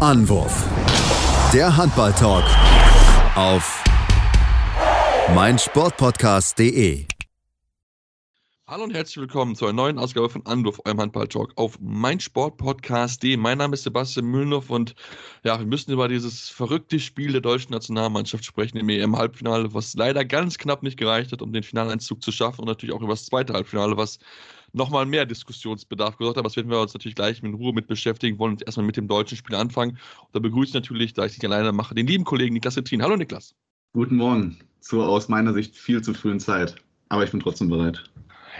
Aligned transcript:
Anwurf. 0.00 0.64
Der 1.52 1.76
Handball-Talk 1.76 2.44
auf 3.36 3.84
meinsportpodcast.de. 5.34 7.04
Hallo 8.66 8.84
und 8.84 8.94
herzlich 8.94 9.18
willkommen 9.18 9.56
zu 9.56 9.66
einer 9.66 9.74
neuen 9.74 9.98
Ausgabe 9.98 10.30
von 10.30 10.46
Anwurf, 10.46 10.80
eurem 10.86 11.00
Handball-Talk 11.00 11.52
auf 11.56 11.78
meinsportpodcast.de. 11.80 13.36
Mein 13.36 13.58
Name 13.58 13.74
ist 13.74 13.82
Sebastian 13.82 14.24
Mühlenhoff 14.24 14.70
und 14.70 14.94
ja, 15.44 15.58
wir 15.58 15.66
müssen 15.66 15.92
über 15.92 16.08
dieses 16.08 16.48
verrückte 16.48 16.98
Spiel 16.98 17.32
der 17.32 17.42
deutschen 17.42 17.72
Nationalmannschaft 17.72 18.46
sprechen 18.46 18.78
im 18.78 18.88
EM-Halbfinale, 18.88 19.74
was 19.74 19.92
leider 19.92 20.24
ganz 20.24 20.56
knapp 20.56 20.82
nicht 20.82 20.96
gereicht 20.96 21.30
hat, 21.30 21.42
um 21.42 21.52
den 21.52 21.62
Finaleinzug 21.62 22.22
zu 22.22 22.32
schaffen 22.32 22.62
und 22.62 22.68
natürlich 22.68 22.94
auch 22.94 23.02
über 23.02 23.12
das 23.12 23.26
zweite 23.26 23.52
Halbfinale, 23.52 23.98
was 23.98 24.18
nochmal 24.72 25.06
mehr 25.06 25.26
Diskussionsbedarf 25.26 26.16
gesorgt 26.16 26.36
hat. 26.36 26.40
Aber 26.40 26.48
das 26.48 26.56
werden 26.56 26.70
wir 26.70 26.80
uns 26.80 26.94
natürlich 26.94 27.14
gleich 27.14 27.42
in 27.42 27.54
Ruhe 27.54 27.72
mit 27.72 27.86
beschäftigen, 27.86 28.38
wollen 28.38 28.52
uns 28.52 28.62
erstmal 28.62 28.86
mit 28.86 28.96
dem 28.96 29.08
deutschen 29.08 29.36
Spiel 29.36 29.56
anfangen. 29.56 29.92
Und 29.92 30.28
da 30.32 30.38
begrüße 30.40 30.68
ich 30.68 30.74
natürlich, 30.74 31.12
da 31.14 31.24
ich 31.24 31.32
nicht 31.32 31.44
alleine 31.44 31.72
mache, 31.72 31.94
den 31.94 32.06
lieben 32.06 32.24
Kollegen 32.24 32.54
Niklas 32.54 32.76
Rittin. 32.76 33.02
Hallo 33.02 33.16
Niklas. 33.16 33.54
Guten 33.92 34.16
Morgen. 34.16 34.58
Zur 34.80 35.08
aus 35.08 35.28
meiner 35.28 35.52
Sicht 35.52 35.76
viel 35.76 36.02
zu 36.02 36.14
frühen 36.14 36.40
Zeit. 36.40 36.76
Aber 37.08 37.24
ich 37.24 37.30
bin 37.30 37.40
trotzdem 37.40 37.68
bereit. 37.68 38.04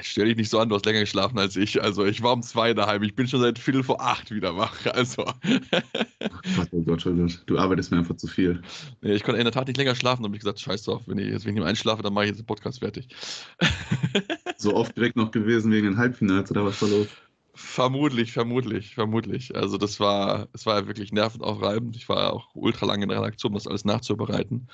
Stell 0.03 0.27
dich 0.27 0.37
nicht 0.37 0.51
so 0.51 0.59
an, 0.59 0.69
du 0.69 0.75
hast 0.75 0.87
länger 0.87 1.01
geschlafen 1.01 1.39
als 1.39 1.57
ich. 1.57 1.83
Also 1.83 2.05
ich 2.05 2.23
war 2.23 2.33
um 2.33 2.43
zwei 2.43 2.75
daheim. 2.75 3.03
Ich 3.03 3.15
bin 3.15 3.29
schon 3.29 3.41
seit 3.41 3.59
Viertel 3.59 3.83
vor 3.83 4.01
acht 4.01 4.31
wieder 4.31 4.57
wach. 4.57 4.77
Also. 4.91 5.25
Gott, 5.25 6.69
oh 6.73 6.83
Gott, 6.83 7.07
oh 7.07 7.13
Gott. 7.13 7.43
Du 7.47 7.59
arbeitest 7.59 7.91
mir 7.91 7.99
einfach 7.99 8.17
zu 8.17 8.27
viel. 8.27 8.61
Nee, 9.03 9.15
ich 9.15 9.23
konnte 9.23 9.39
in 9.39 9.45
der 9.45 9.53
Tat 9.53 9.69
nicht 9.69 9.77
länger 9.77 9.95
schlafen. 9.95 10.23
Da 10.23 10.27
habe 10.27 10.37
ich 10.37 10.41
gesagt, 10.41 10.61
scheiß 10.61 10.83
drauf, 10.83 11.03
wenn 11.07 11.19
ich 11.19 11.29
jetzt 11.29 11.47
wenn 11.47 11.57
ich 11.57 11.63
einschlafe, 11.63 12.03
dann 12.03 12.13
mache 12.13 12.25
ich 12.25 12.31
jetzt 12.31 12.39
den 12.39 12.47
Podcast 12.47 12.81
fertig. 12.81 13.09
so 14.57 14.75
aufgeregt 14.75 15.17
noch 15.17 15.31
gewesen 15.31 15.73
wegen 15.73 15.87
den 15.87 15.97
Halbfinals 15.97 16.51
oder 16.51 16.65
was 16.65 16.83
war 16.83 16.89
los? 16.89 17.09
Vermutlich, 17.55 18.33
vermutlich, 18.33 18.95
vermutlich. 18.95 19.55
Also 19.55 19.77
das 19.77 20.01
war, 20.01 20.49
es 20.53 20.67
war 20.67 20.87
wirklich 20.87 21.13
nervenaufreibend. 21.13 21.97
Ich 21.97 22.09
war 22.09 22.33
auch 22.33 22.49
ultra 22.55 22.87
lange 22.87 23.05
in 23.05 23.09
der 23.09 23.21
Redaktion, 23.21 23.53
um 23.53 23.59
das 23.59 23.67
alles 23.67 23.85
nachzubereiten. 23.85 24.69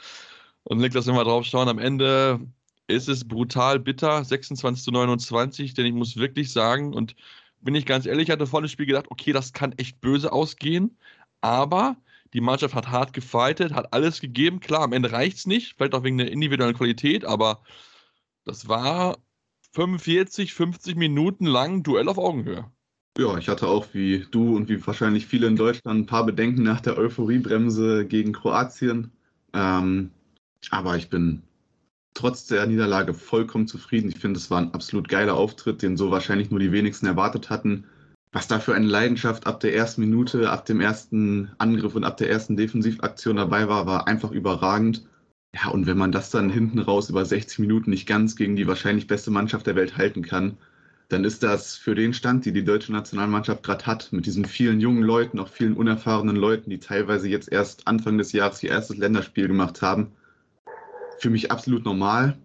Und 0.64 0.78
Niklas, 0.78 1.06
wir 1.06 1.24
drauf 1.24 1.44
schauen, 1.44 1.68
am 1.68 1.78
Ende 1.78 2.40
ist 2.88 3.08
es 3.08 3.26
brutal 3.26 3.78
bitter, 3.80 4.24
26 4.24 4.84
zu 4.84 4.90
29, 4.90 5.74
denn 5.74 5.86
ich 5.86 5.92
muss 5.92 6.16
wirklich 6.16 6.52
sagen, 6.52 6.94
und 6.94 7.14
bin 7.60 7.74
ich 7.74 7.86
ganz 7.86 8.06
ehrlich, 8.06 8.28
ich 8.28 8.30
hatte 8.30 8.46
vor 8.46 8.62
dem 8.62 8.68
Spiel 8.68 8.86
gedacht, 8.86 9.06
okay, 9.10 9.32
das 9.32 9.52
kann 9.52 9.72
echt 9.72 10.00
böse 10.00 10.32
ausgehen, 10.32 10.96
aber 11.40 11.96
die 12.32 12.40
Mannschaft 12.40 12.74
hat 12.74 12.88
hart 12.88 13.12
gefightet, 13.12 13.72
hat 13.72 13.92
alles 13.92 14.20
gegeben. 14.20 14.60
Klar, 14.60 14.82
am 14.82 14.92
Ende 14.92 15.12
reicht 15.12 15.38
es 15.38 15.46
nicht, 15.46 15.74
vielleicht 15.76 15.94
auch 15.94 16.04
wegen 16.04 16.18
der 16.18 16.30
individuellen 16.30 16.76
Qualität, 16.76 17.24
aber 17.24 17.62
das 18.44 18.68
war 18.68 19.18
45, 19.72 20.54
50 20.54 20.96
Minuten 20.96 21.46
lang 21.46 21.82
Duell 21.82 22.08
auf 22.08 22.18
Augenhöhe. 22.18 22.70
Ja, 23.18 23.38
ich 23.38 23.48
hatte 23.48 23.66
auch 23.66 23.86
wie 23.92 24.26
du 24.30 24.54
und 24.54 24.68
wie 24.68 24.86
wahrscheinlich 24.86 25.26
viele 25.26 25.46
in 25.46 25.56
Deutschland 25.56 26.00
ein 26.00 26.06
paar 26.06 26.26
Bedenken 26.26 26.62
nach 26.62 26.80
der 26.80 26.98
Euphoriebremse 26.98 28.06
gegen 28.06 28.32
Kroatien. 28.32 29.10
Ähm, 29.54 30.10
aber 30.70 30.96
ich 30.96 31.08
bin 31.08 31.42
trotz 32.16 32.46
der 32.46 32.66
Niederlage 32.66 33.14
vollkommen 33.14 33.68
zufrieden. 33.68 34.08
Ich 34.08 34.18
finde, 34.18 34.38
es 34.38 34.50
war 34.50 34.60
ein 34.60 34.74
absolut 34.74 35.08
geiler 35.08 35.34
Auftritt, 35.34 35.82
den 35.82 35.96
so 35.96 36.10
wahrscheinlich 36.10 36.50
nur 36.50 36.58
die 36.58 36.72
wenigsten 36.72 37.06
erwartet 37.06 37.50
hatten. 37.50 37.84
Was 38.32 38.48
da 38.48 38.58
für 38.58 38.74
eine 38.74 38.86
Leidenschaft 38.86 39.46
ab 39.46 39.60
der 39.60 39.74
ersten 39.74 40.00
Minute, 40.00 40.50
ab 40.50 40.64
dem 40.66 40.80
ersten 40.80 41.52
Angriff 41.58 41.94
und 41.94 42.04
ab 42.04 42.16
der 42.16 42.30
ersten 42.30 42.56
Defensivaktion 42.56 43.36
dabei 43.36 43.68
war, 43.68 43.86
war 43.86 44.08
einfach 44.08 44.30
überragend. 44.30 45.06
Ja, 45.54 45.68
und 45.70 45.86
wenn 45.86 45.96
man 45.96 46.12
das 46.12 46.30
dann 46.30 46.50
hinten 46.50 46.80
raus 46.80 47.08
über 47.08 47.24
60 47.24 47.60
Minuten 47.60 47.90
nicht 47.90 48.06
ganz 48.06 48.36
gegen 48.36 48.56
die 48.56 48.66
wahrscheinlich 48.66 49.06
beste 49.06 49.30
Mannschaft 49.30 49.66
der 49.66 49.76
Welt 49.76 49.96
halten 49.96 50.22
kann, 50.22 50.58
dann 51.08 51.24
ist 51.24 51.42
das 51.42 51.76
für 51.76 51.94
den 51.94 52.12
Stand, 52.12 52.44
die 52.46 52.52
die 52.52 52.64
deutsche 52.64 52.92
Nationalmannschaft 52.92 53.62
gerade 53.62 53.86
hat, 53.86 54.12
mit 54.12 54.26
diesen 54.26 54.44
vielen 54.44 54.80
jungen 54.80 55.02
Leuten, 55.02 55.38
auch 55.38 55.48
vielen 55.48 55.74
unerfahrenen 55.74 56.36
Leuten, 56.36 56.68
die 56.70 56.80
teilweise 56.80 57.28
jetzt 57.28 57.52
erst 57.52 57.86
Anfang 57.86 58.18
des 58.18 58.32
Jahres 58.32 58.62
ihr 58.62 58.70
erstes 58.70 58.96
Länderspiel 58.96 59.48
gemacht 59.48 59.82
haben, 59.82 60.12
für 61.18 61.30
mich 61.30 61.50
absolut 61.50 61.84
normal. 61.84 62.36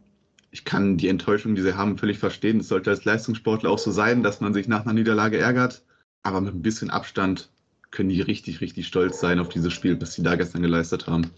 Ich 0.52 0.66
kann 0.66 0.98
die 0.98 1.08
Enttäuschung, 1.08 1.56
die 1.56 1.62
sie 1.62 1.76
haben, 1.76 1.98
völlig 1.98 2.20
verstehen. 2.20 2.60
Es 2.60 2.68
sollte 2.68 2.90
als 2.90 3.06
Leistungssportler 3.06 3.70
auch 3.70 3.80
so 3.80 3.92
sein, 3.92 4.24
dass 4.24 4.42
man 4.42 4.54
sich 4.54 4.68
nach 4.68 4.86
einer 4.86 4.94
Niederlage 4.94 5.38
ärgert. 5.38 5.84
Aber 6.24 6.42
mit 6.42 6.54
ein 6.54 6.62
bisschen 6.62 6.90
Abstand 6.90 7.50
können 7.90 8.10
die 8.10 8.22
richtig, 8.22 8.62
richtig 8.62 8.88
stolz 8.88 9.20
sein 9.20 9.40
auf 9.40 9.50
dieses 9.50 9.74
Spiel, 9.74 10.00
was 10.02 10.14
sie 10.14 10.24
da 10.24 10.36
gestern 10.36 10.62
geleistet 10.62 11.08
haben. 11.08 11.32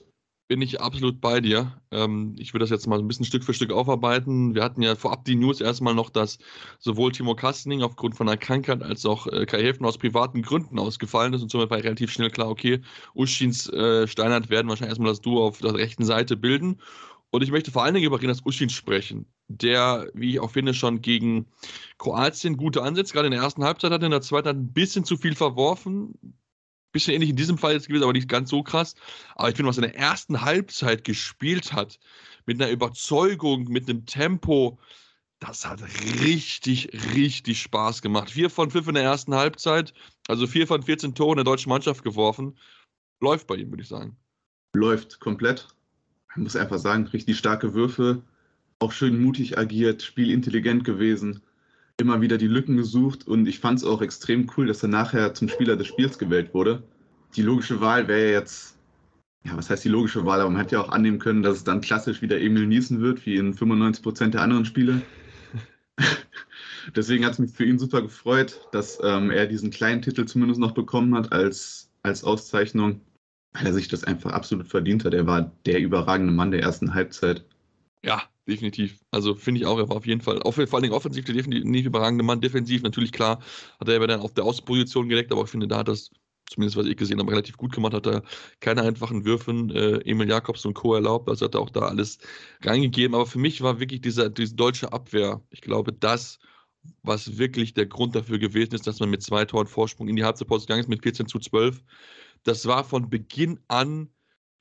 Bin 0.50 0.62
ich 0.62 0.82
absolut 0.82 1.22
bei 1.22 1.40
dir. 1.40 1.72
Ähm, 1.90 2.36
ich 2.38 2.54
würde 2.54 2.64
das 2.64 2.70
jetzt 2.70 2.86
mal 2.86 3.00
ein 3.00 3.08
bisschen 3.08 3.26
Stück 3.26 3.46
für 3.46 3.54
Stück 3.54 3.72
aufarbeiten. 3.72 4.54
Wir 4.54 4.64
hatten 4.64 4.82
ja 4.82 4.96
vorab 4.96 5.24
die 5.24 5.36
News 5.36 5.62
erstmal 5.62 5.96
noch, 5.96 6.10
dass 6.10 6.38
sowohl 6.80 7.14
Timo 7.14 7.34
Kastening 7.34 7.82
aufgrund 7.82 8.16
von 8.16 8.28
einer 8.28 8.38
Krankheit 8.38 8.84
als 8.84 9.06
auch 9.06 9.26
äh, 9.28 9.46
Kai 9.46 9.64
Häfen 9.64 9.86
aus 9.86 9.98
privaten 9.98 10.42
Gründen 10.42 10.80
ausgefallen 10.80 11.34
ist. 11.34 11.42
Und 11.42 11.50
somit 11.50 11.70
war 11.70 11.78
relativ 11.78 12.12
schnell 12.12 12.30
klar, 12.30 12.50
okay, 12.50 12.82
Uschins 13.16 13.70
äh, 13.70 14.06
Steinert 14.06 14.50
werden 14.50 14.68
wahrscheinlich 14.68 14.92
erstmal 14.92 15.12
das 15.12 15.22
Duo 15.22 15.48
auf 15.48 15.60
der 15.60 15.76
rechten 15.76 16.04
Seite 16.04 16.36
bilden. 16.36 16.82
Und 17.34 17.42
ich 17.42 17.50
möchte 17.50 17.72
vor 17.72 17.84
allen 17.84 17.96
Dingen 17.96 18.06
über 18.06 18.22
Renas 18.22 18.46
Uschin 18.46 18.70
sprechen, 18.70 19.26
der, 19.48 20.08
wie 20.14 20.30
ich 20.30 20.40
auch 20.40 20.52
finde, 20.52 20.76
schon 20.76 21.02
gegen 21.02 21.48
Kroatien 21.98 22.58
gute 22.58 22.84
Ansätze, 22.84 23.12
gerade 23.12 23.26
in 23.26 23.32
der 23.32 23.42
ersten 23.42 23.64
Halbzeit 23.64 23.92
hatte, 23.92 24.06
in 24.06 24.12
der 24.12 24.22
zweiten 24.22 24.50
hat 24.50 24.56
ein 24.56 24.72
bisschen 24.72 25.04
zu 25.04 25.18
viel 25.18 25.34
verworfen. 25.34 26.14
Bisschen 26.92 27.16
ähnlich 27.16 27.32
in 27.32 27.36
diesem 27.36 27.58
Fall 27.58 27.74
jetzt 27.74 27.88
gewesen, 27.88 28.04
aber 28.04 28.14
nicht 28.14 28.30
ganz 28.30 28.52
so 28.52 28.62
krass. 28.62 28.94
Aber 29.34 29.50
ich 29.50 29.56
finde, 29.56 29.68
was 29.68 29.80
er 29.80 29.86
in 29.86 29.94
der 29.94 30.00
ersten 30.00 30.42
Halbzeit 30.42 31.04
gespielt 31.04 31.74
hat, 31.74 31.98
mit 32.46 32.62
einer 32.62 32.70
Überzeugung, 32.70 33.64
mit 33.64 33.90
einem 33.90 34.06
Tempo, 34.06 34.78
das 35.40 35.66
hat 35.66 35.82
richtig, 36.22 36.92
richtig 37.16 37.64
Spaß 37.64 38.04
gemacht. 38.04 38.30
Vier 38.30 38.52
von 38.52 38.70
fünf 38.70 38.88
in 38.88 38.94
der 38.94 39.06
ersten 39.06 39.34
Halbzeit, 39.34 39.96
also 40.28 40.46
vier 40.46 40.68
von 40.68 40.84
14 40.84 41.16
Toren 41.16 41.38
der 41.38 41.46
deutschen 41.46 41.70
Mannschaft 41.72 42.04
geworfen. 42.04 42.60
Läuft 43.22 43.48
bei 43.48 43.56
ihm, 43.56 43.72
würde 43.72 43.82
ich 43.82 43.90
sagen. 43.90 44.18
Läuft 44.76 45.20
komplett 45.20 45.68
man 46.36 46.44
muss 46.44 46.56
einfach 46.56 46.80
sagen, 46.80 47.08
richtig 47.08 47.38
starke 47.38 47.74
Würfe, 47.74 48.22
auch 48.80 48.92
schön 48.92 49.22
mutig 49.22 49.58
agiert, 49.58 50.02
spielintelligent 50.02 50.84
gewesen, 50.84 51.42
immer 51.98 52.22
wieder 52.22 52.38
die 52.38 52.48
Lücken 52.48 52.78
gesucht 52.78 53.28
und 53.28 53.48
ich 53.48 53.60
fand 53.60 53.80
es 53.80 53.86
auch 53.86 54.02
extrem 54.02 54.50
cool, 54.58 54.68
dass 54.68 54.84
er 54.84 54.90
nachher 54.90 55.34
zum 55.34 55.48
Spieler 55.48 55.76
des 55.76 55.88
Spiels 55.88 56.18
gewählt 56.18 56.54
wurde. 56.54 56.84
Die 57.36 57.44
logische 57.44 57.82
Wahl 57.82 58.08
wäre 58.08 58.32
jetzt, 58.32 58.78
ja, 59.44 59.56
was 59.56 59.70
heißt 59.70 59.86
die 59.86 59.90
logische 59.90 60.26
Wahl, 60.26 60.42
aber 60.42 60.50
man 60.50 60.60
hätte 60.60 60.76
ja 60.76 60.82
auch 60.82 60.90
annehmen 60.90 61.20
können, 61.20 61.44
dass 61.44 61.58
es 61.58 61.64
dann 61.64 61.82
klassisch 61.82 62.22
wieder 62.22 62.40
Emil 62.40 62.68
Niesen 62.68 63.02
wird, 63.02 63.26
wie 63.26 63.36
in 63.36 63.54
95 63.54 64.04
Prozent 64.04 64.34
der 64.34 64.42
anderen 64.42 64.66
Spiele. 64.66 65.02
Deswegen 66.96 67.26
hat 67.26 67.34
es 67.34 67.40
mich 67.40 67.52
für 67.52 67.66
ihn 67.66 67.80
super 67.80 68.02
gefreut, 68.02 68.68
dass 68.72 69.00
ähm, 69.04 69.32
er 69.32 69.48
diesen 69.48 69.72
kleinen 69.72 70.02
Titel 70.02 70.26
zumindest 70.26 70.60
noch 70.60 70.74
bekommen 70.74 71.16
hat 71.16 71.32
als, 71.32 71.90
als 72.02 72.24
Auszeichnung 72.24 73.02
weil 73.54 73.68
er 73.68 73.74
sich 73.74 73.88
das 73.88 74.04
einfach 74.04 74.32
absolut 74.32 74.68
verdient 74.68 75.06
hat. 75.06 75.14
Er 75.14 75.28
war 75.28 75.52
der 75.66 75.80
überragende 75.80 76.34
Mann 76.34 76.52
der 76.52 76.62
ersten 76.62 76.94
Halbzeit. 76.94 77.46
Ja, 78.04 78.24
definitiv. 78.48 79.00
Also 79.12 79.36
finde 79.36 79.62
ich 79.62 79.68
auch, 79.68 79.78
er 79.78 79.90
war 79.90 79.98
auf 79.98 80.06
jeden 80.06 80.22
Fall, 80.22 80.42
auf, 80.42 80.56
vor 80.56 80.80
allem 80.80 80.92
offensiv 80.92 81.26
der 81.26 81.36
definitiv 81.36 81.86
überragende 81.86 82.24
Mann. 82.24 82.42
Defensiv 82.42 82.82
natürlich 82.82 83.12
klar, 83.12 83.40
hat 83.80 83.88
er 83.88 83.96
aber 83.96 84.08
dann 84.08 84.22
auf 84.22 84.34
der 84.34 84.44
Außenposition 84.44 85.08
gedeckt, 85.08 85.32
aber 85.32 85.44
ich 85.44 85.50
finde, 85.50 85.68
da 85.68 85.78
hat 85.78 85.88
das, 85.88 86.10
zumindest 86.50 86.76
was 86.76 86.88
ich 86.88 86.98
gesehen 86.98 87.20
habe, 87.20 87.32
relativ 87.32 87.56
gut 87.58 87.74
gemacht, 87.74 87.94
hat 87.94 88.08
er 88.08 88.24
keine 88.60 88.82
einfachen 88.82 89.24
Würfen 89.24 89.70
äh, 89.70 90.00
Emil 90.00 90.28
Jakobs 90.28 90.66
und 90.66 90.74
Co. 90.74 90.96
erlaubt, 90.96 91.30
also 91.30 91.46
hat 91.46 91.56
er 91.56 91.62
auch 91.62 91.70
da 91.70 91.82
alles 91.82 92.18
reingegeben. 92.64 93.16
Aber 93.16 93.26
für 93.26 93.40
mich 93.40 93.62
war 93.62 93.80
wirklich 93.80 94.02
dieser, 94.02 94.30
diese 94.30 94.56
deutsche 94.56 94.92
Abwehr, 94.92 95.42
ich 95.52 95.62
glaube, 95.62 95.94
das, 95.94 96.40
was 97.04 97.38
wirklich 97.38 97.74
der 97.74 97.86
Grund 97.86 98.16
dafür 98.16 98.40
gewesen 98.40 98.74
ist, 98.76 98.88
dass 98.88 99.00
man 99.00 99.10
mit 99.10 99.24
zwei 99.24 99.46
Toren 99.46 99.68
Vorsprung 99.68 100.10
in 100.10 100.18
die 100.18 100.26
Halbzeitpause 100.26 100.66
gegangen 100.66 100.82
ist, 100.82 100.90
mit 100.90 101.04
14 101.04 101.28
zu 101.28 101.40
12 101.40 101.82
das 102.44 102.66
war 102.66 102.84
von 102.84 103.10
Beginn 103.10 103.60
an 103.68 104.10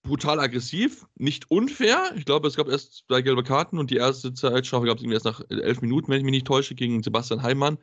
brutal 0.02 0.40
aggressiv, 0.40 1.06
nicht 1.16 1.50
unfair. 1.50 2.12
Ich 2.16 2.24
glaube, 2.24 2.48
es 2.48 2.56
gab 2.56 2.68
erst 2.68 3.04
zwei 3.06 3.22
gelbe 3.22 3.44
Karten 3.44 3.78
und 3.78 3.90
die 3.90 3.96
erste 3.96 4.34
Zeitstrafe 4.34 4.86
gab 4.86 4.98
es 4.98 5.04
erst 5.04 5.24
nach 5.24 5.42
elf 5.48 5.80
Minuten, 5.80 6.10
wenn 6.10 6.18
ich 6.18 6.24
mich 6.24 6.32
nicht 6.32 6.46
täusche, 6.46 6.74
gegen 6.74 7.02
Sebastian 7.02 7.42
Heimann. 7.42 7.78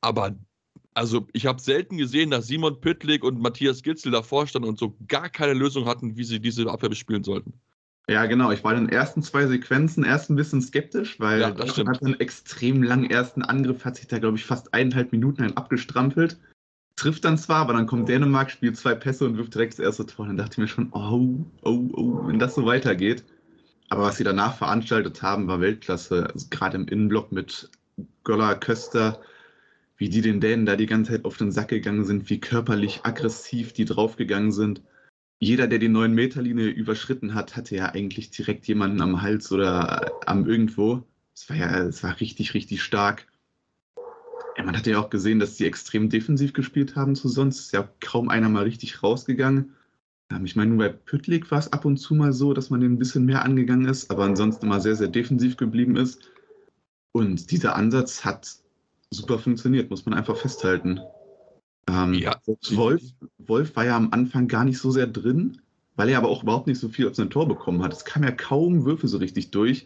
Aber 0.00 0.36
also 0.94 1.26
ich 1.32 1.46
habe 1.46 1.60
selten 1.60 1.98
gesehen, 1.98 2.30
dass 2.30 2.46
Simon 2.46 2.80
Püttlik 2.80 3.24
und 3.24 3.40
Matthias 3.40 3.82
Gitzel 3.82 4.12
davor 4.12 4.46
standen 4.46 4.68
und 4.68 4.78
so 4.78 4.96
gar 5.08 5.28
keine 5.28 5.54
Lösung 5.54 5.86
hatten, 5.86 6.16
wie 6.16 6.24
sie 6.24 6.40
diese 6.40 6.70
Abwehr 6.70 6.88
bespielen 6.88 7.24
sollten. 7.24 7.54
Ja, 8.08 8.26
genau. 8.26 8.52
Ich 8.52 8.62
war 8.62 8.72
in 8.72 8.86
den 8.86 8.88
ersten 8.88 9.20
zwei 9.22 9.46
Sequenzen 9.46 10.04
erst 10.04 10.30
ein 10.30 10.36
bisschen 10.36 10.62
skeptisch, 10.62 11.18
weil 11.18 11.40
ja, 11.40 11.50
das 11.50 11.76
hat 11.76 12.02
einen 12.02 12.20
extrem 12.20 12.84
langen 12.84 13.10
ersten 13.10 13.42
Angriff, 13.42 13.84
hat 13.84 13.96
sich 13.96 14.06
da, 14.06 14.20
glaube 14.20 14.36
ich, 14.36 14.44
fast 14.44 14.72
eineinhalb 14.72 15.10
Minuten 15.10 15.42
ein 15.42 15.56
abgestrampelt 15.56 16.38
trifft 16.96 17.24
dann 17.24 17.38
zwar, 17.38 17.58
aber 17.58 17.74
dann 17.74 17.86
kommt 17.86 18.08
Dänemark, 18.08 18.50
spielt 18.50 18.76
zwei 18.76 18.94
Pässe 18.94 19.26
und 19.26 19.36
wirft 19.36 19.54
direkt 19.54 19.74
das 19.74 19.80
erste 19.80 20.06
Tor. 20.06 20.24
Und 20.24 20.28
dann 20.30 20.38
dachte 20.38 20.52
ich 20.52 20.58
mir 20.58 20.68
schon, 20.68 20.88
oh, 20.92 21.44
oh, 21.62 21.88
oh, 21.92 22.26
wenn 22.26 22.38
das 22.38 22.54
so 22.54 22.66
weitergeht. 22.66 23.24
Aber 23.88 24.02
was 24.02 24.16
sie 24.16 24.24
danach 24.24 24.56
veranstaltet 24.56 25.22
haben, 25.22 25.46
war 25.46 25.60
Weltklasse. 25.60 26.28
Also 26.32 26.48
gerade 26.50 26.76
im 26.76 26.88
Innenblock 26.88 27.30
mit 27.32 27.70
Göller, 28.24 28.56
Köster, 28.56 29.20
wie 29.96 30.08
die 30.08 30.22
den 30.22 30.40
Dänen 30.40 30.66
da 30.66 30.76
die 30.76 30.86
ganze 30.86 31.12
Zeit 31.12 31.24
auf 31.24 31.36
den 31.36 31.52
Sack 31.52 31.68
gegangen 31.68 32.04
sind, 32.04 32.28
wie 32.28 32.40
körperlich 32.40 33.00
aggressiv 33.04 33.72
die 33.72 33.84
draufgegangen 33.84 34.52
sind. 34.52 34.82
Jeder, 35.38 35.66
der 35.66 35.78
die 35.78 35.88
9-Meter-Linie 35.88 36.68
überschritten 36.68 37.34
hat, 37.34 37.56
hatte 37.56 37.76
ja 37.76 37.92
eigentlich 37.92 38.30
direkt 38.30 38.66
jemanden 38.66 39.02
am 39.02 39.22
Hals 39.22 39.52
oder 39.52 40.10
am 40.26 40.46
irgendwo. 40.48 41.04
Es 41.34 41.48
war 41.50 41.56
ja, 41.56 41.78
es 41.84 42.02
war 42.02 42.18
richtig, 42.20 42.54
richtig 42.54 42.82
stark. 42.82 43.26
Ja, 44.56 44.64
man 44.64 44.76
hat 44.76 44.86
ja 44.86 44.98
auch 44.98 45.10
gesehen, 45.10 45.38
dass 45.38 45.56
die 45.56 45.66
extrem 45.66 46.08
defensiv 46.08 46.52
gespielt 46.52 46.96
haben 46.96 47.14
zu 47.14 47.28
sonst. 47.28 47.60
Ist 47.60 47.72
ja 47.72 47.88
kaum 48.00 48.28
einer 48.28 48.48
mal 48.48 48.64
richtig 48.64 49.02
rausgegangen. 49.02 49.74
Ich 50.44 50.56
meine, 50.56 50.70
nur 50.70 50.78
bei 50.78 50.88
Püttlik 50.88 51.50
war 51.50 51.58
es 51.58 51.72
ab 51.72 51.84
und 51.84 51.98
zu 51.98 52.14
mal 52.14 52.32
so, 52.32 52.52
dass 52.52 52.70
man 52.70 52.80
den 52.80 52.94
ein 52.94 52.98
bisschen 52.98 53.26
mehr 53.26 53.44
angegangen 53.44 53.86
ist, 53.86 54.10
aber 54.10 54.24
ansonsten 54.24 54.66
immer 54.66 54.80
sehr, 54.80 54.96
sehr 54.96 55.08
defensiv 55.08 55.56
geblieben 55.56 55.96
ist. 55.96 56.32
Und 57.12 57.50
dieser 57.52 57.76
Ansatz 57.76 58.24
hat 58.24 58.56
super 59.10 59.38
funktioniert, 59.38 59.88
muss 59.88 60.04
man 60.04 60.14
einfach 60.14 60.36
festhalten. 60.36 61.00
Ähm, 61.88 62.14
Ja. 62.14 62.40
Wolf, 62.70 63.02
Wolf 63.38 63.76
war 63.76 63.84
ja 63.84 63.96
am 63.96 64.12
Anfang 64.12 64.48
gar 64.48 64.64
nicht 64.64 64.78
so 64.78 64.90
sehr 64.90 65.06
drin, 65.06 65.60
weil 65.94 66.08
er 66.08 66.18
aber 66.18 66.28
auch 66.28 66.42
überhaupt 66.42 66.66
nicht 66.66 66.80
so 66.80 66.88
viel 66.88 67.08
auf 67.08 67.14
sein 67.14 67.30
Tor 67.30 67.46
bekommen 67.46 67.82
hat. 67.84 67.92
Es 67.92 68.04
kam 68.04 68.24
ja 68.24 68.32
kaum 68.32 68.84
Würfe 68.84 69.06
so 69.06 69.18
richtig 69.18 69.52
durch. 69.52 69.84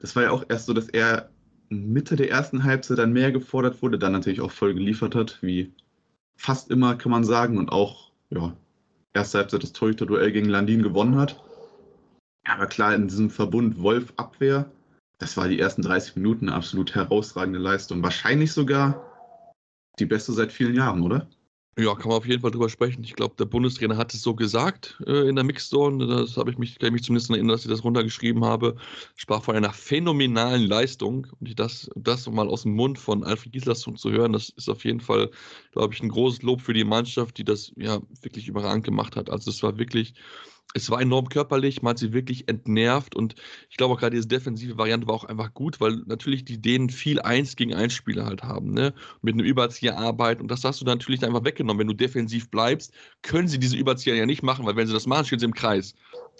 Das 0.00 0.16
war 0.16 0.24
ja 0.24 0.30
auch 0.32 0.44
erst 0.48 0.66
so, 0.66 0.74
dass 0.74 0.88
er 0.88 1.30
Mitte 1.68 2.16
der 2.16 2.30
ersten 2.30 2.64
Halbzeit 2.64 2.98
dann 2.98 3.12
mehr 3.12 3.32
gefordert 3.32 3.82
wurde, 3.82 3.98
dann 3.98 4.12
natürlich 4.12 4.40
auch 4.40 4.50
voll 4.50 4.74
geliefert 4.74 5.14
hat, 5.14 5.38
wie 5.42 5.72
fast 6.36 6.70
immer, 6.70 6.96
kann 6.96 7.10
man 7.12 7.24
sagen. 7.24 7.58
Und 7.58 7.70
auch, 7.70 8.10
ja, 8.30 8.56
erste 9.14 9.38
Halbzeit 9.38 9.62
das 9.62 9.72
Torhüter-Duell 9.72 10.32
gegen 10.32 10.48
Landin 10.48 10.82
gewonnen 10.82 11.16
hat. 11.16 11.42
Aber 12.44 12.66
klar, 12.66 12.94
in 12.94 13.08
diesem 13.08 13.30
Verbund 13.30 13.80
Wolf-Abwehr, 13.80 14.70
das 15.18 15.36
war 15.36 15.48
die 15.48 15.58
ersten 15.58 15.82
30 15.82 16.16
Minuten 16.16 16.48
eine 16.48 16.56
absolut 16.56 16.94
herausragende 16.94 17.58
Leistung. 17.58 18.02
Wahrscheinlich 18.02 18.52
sogar 18.52 19.02
die 19.98 20.06
beste 20.06 20.32
seit 20.32 20.52
vielen 20.52 20.74
Jahren, 20.74 21.02
oder? 21.02 21.26
Ja, 21.78 21.94
kann 21.94 22.08
man 22.08 22.16
auf 22.16 22.26
jeden 22.26 22.40
Fall 22.40 22.50
drüber 22.50 22.70
sprechen. 22.70 23.04
Ich 23.04 23.12
glaube, 23.12 23.34
der 23.38 23.44
Bundestrainer 23.44 23.98
hat 23.98 24.14
es 24.14 24.22
so 24.22 24.34
gesagt 24.34 24.96
äh, 25.06 25.28
in 25.28 25.34
der 25.34 25.44
Mixzone. 25.44 26.06
Das 26.06 26.38
habe 26.38 26.50
ich 26.50 26.56
mich, 26.56 26.78
kann 26.78 26.86
ich 26.86 26.92
mich 26.94 27.02
zumindest 27.02 27.28
erinnern, 27.28 27.48
dass 27.48 27.66
ich 27.66 27.70
das 27.70 27.84
runtergeschrieben 27.84 28.46
habe. 28.46 28.76
Sprach 29.14 29.42
von 29.42 29.56
einer 29.56 29.74
phänomenalen 29.74 30.62
Leistung. 30.62 31.26
Und 31.38 31.48
ich 31.48 31.54
das, 31.54 31.90
das 31.94 32.26
mal 32.30 32.48
aus 32.48 32.62
dem 32.62 32.74
Mund 32.74 32.98
von 32.98 33.24
Alfred 33.24 33.52
Gislason 33.52 33.96
zu 33.96 34.10
hören, 34.10 34.32
das 34.32 34.48
ist 34.48 34.70
auf 34.70 34.86
jeden 34.86 35.00
Fall, 35.00 35.30
glaube 35.72 35.92
ich, 35.92 36.02
ein 36.02 36.08
großes 36.08 36.40
Lob 36.40 36.62
für 36.62 36.72
die 36.72 36.84
Mannschaft, 36.84 37.36
die 37.36 37.44
das 37.44 37.72
ja 37.76 38.00
wirklich 38.22 38.48
überragend 38.48 38.84
gemacht 38.84 39.14
hat. 39.14 39.28
Also 39.28 39.50
es 39.50 39.62
war 39.62 39.76
wirklich, 39.76 40.14
es 40.74 40.90
war 40.90 41.00
enorm 41.00 41.28
körperlich, 41.28 41.82
man 41.82 41.90
hat 41.90 41.98
sie 41.98 42.12
wirklich 42.12 42.48
entnervt 42.48 43.14
und 43.16 43.34
ich 43.70 43.76
glaube 43.76 43.94
auch 43.94 43.98
gerade 44.00 44.16
diese 44.16 44.28
defensive 44.28 44.76
Variante 44.76 45.06
war 45.06 45.14
auch 45.14 45.24
einfach 45.24 45.54
gut, 45.54 45.80
weil 45.80 46.02
natürlich 46.06 46.44
die 46.44 46.60
Dänen 46.60 46.90
viel 46.90 47.20
1 47.20 47.56
gegen 47.56 47.74
1 47.74 47.92
Spiele 47.94 48.26
halt 48.26 48.42
haben, 48.42 48.72
ne? 48.72 48.92
Mit 49.22 49.34
einem 49.34 49.46
Überzieher 49.46 49.98
arbeiten 49.98 50.42
und 50.42 50.50
das 50.50 50.64
hast 50.64 50.80
du 50.80 50.84
dann 50.84 50.98
natürlich 50.98 51.24
einfach 51.24 51.44
weggenommen. 51.44 51.80
Wenn 51.80 51.86
du 51.88 51.94
defensiv 51.94 52.50
bleibst, 52.50 52.92
können 53.22 53.48
sie 53.48 53.58
diese 53.58 53.76
Überzieher 53.76 54.14
ja 54.16 54.26
nicht 54.26 54.42
machen, 54.42 54.66
weil 54.66 54.76
wenn 54.76 54.86
sie 54.86 54.92
das 54.92 55.06
machen, 55.06 55.24
stehen 55.26 55.38
sie 55.38 55.46
im 55.46 55.54
Kreis. 55.54 55.94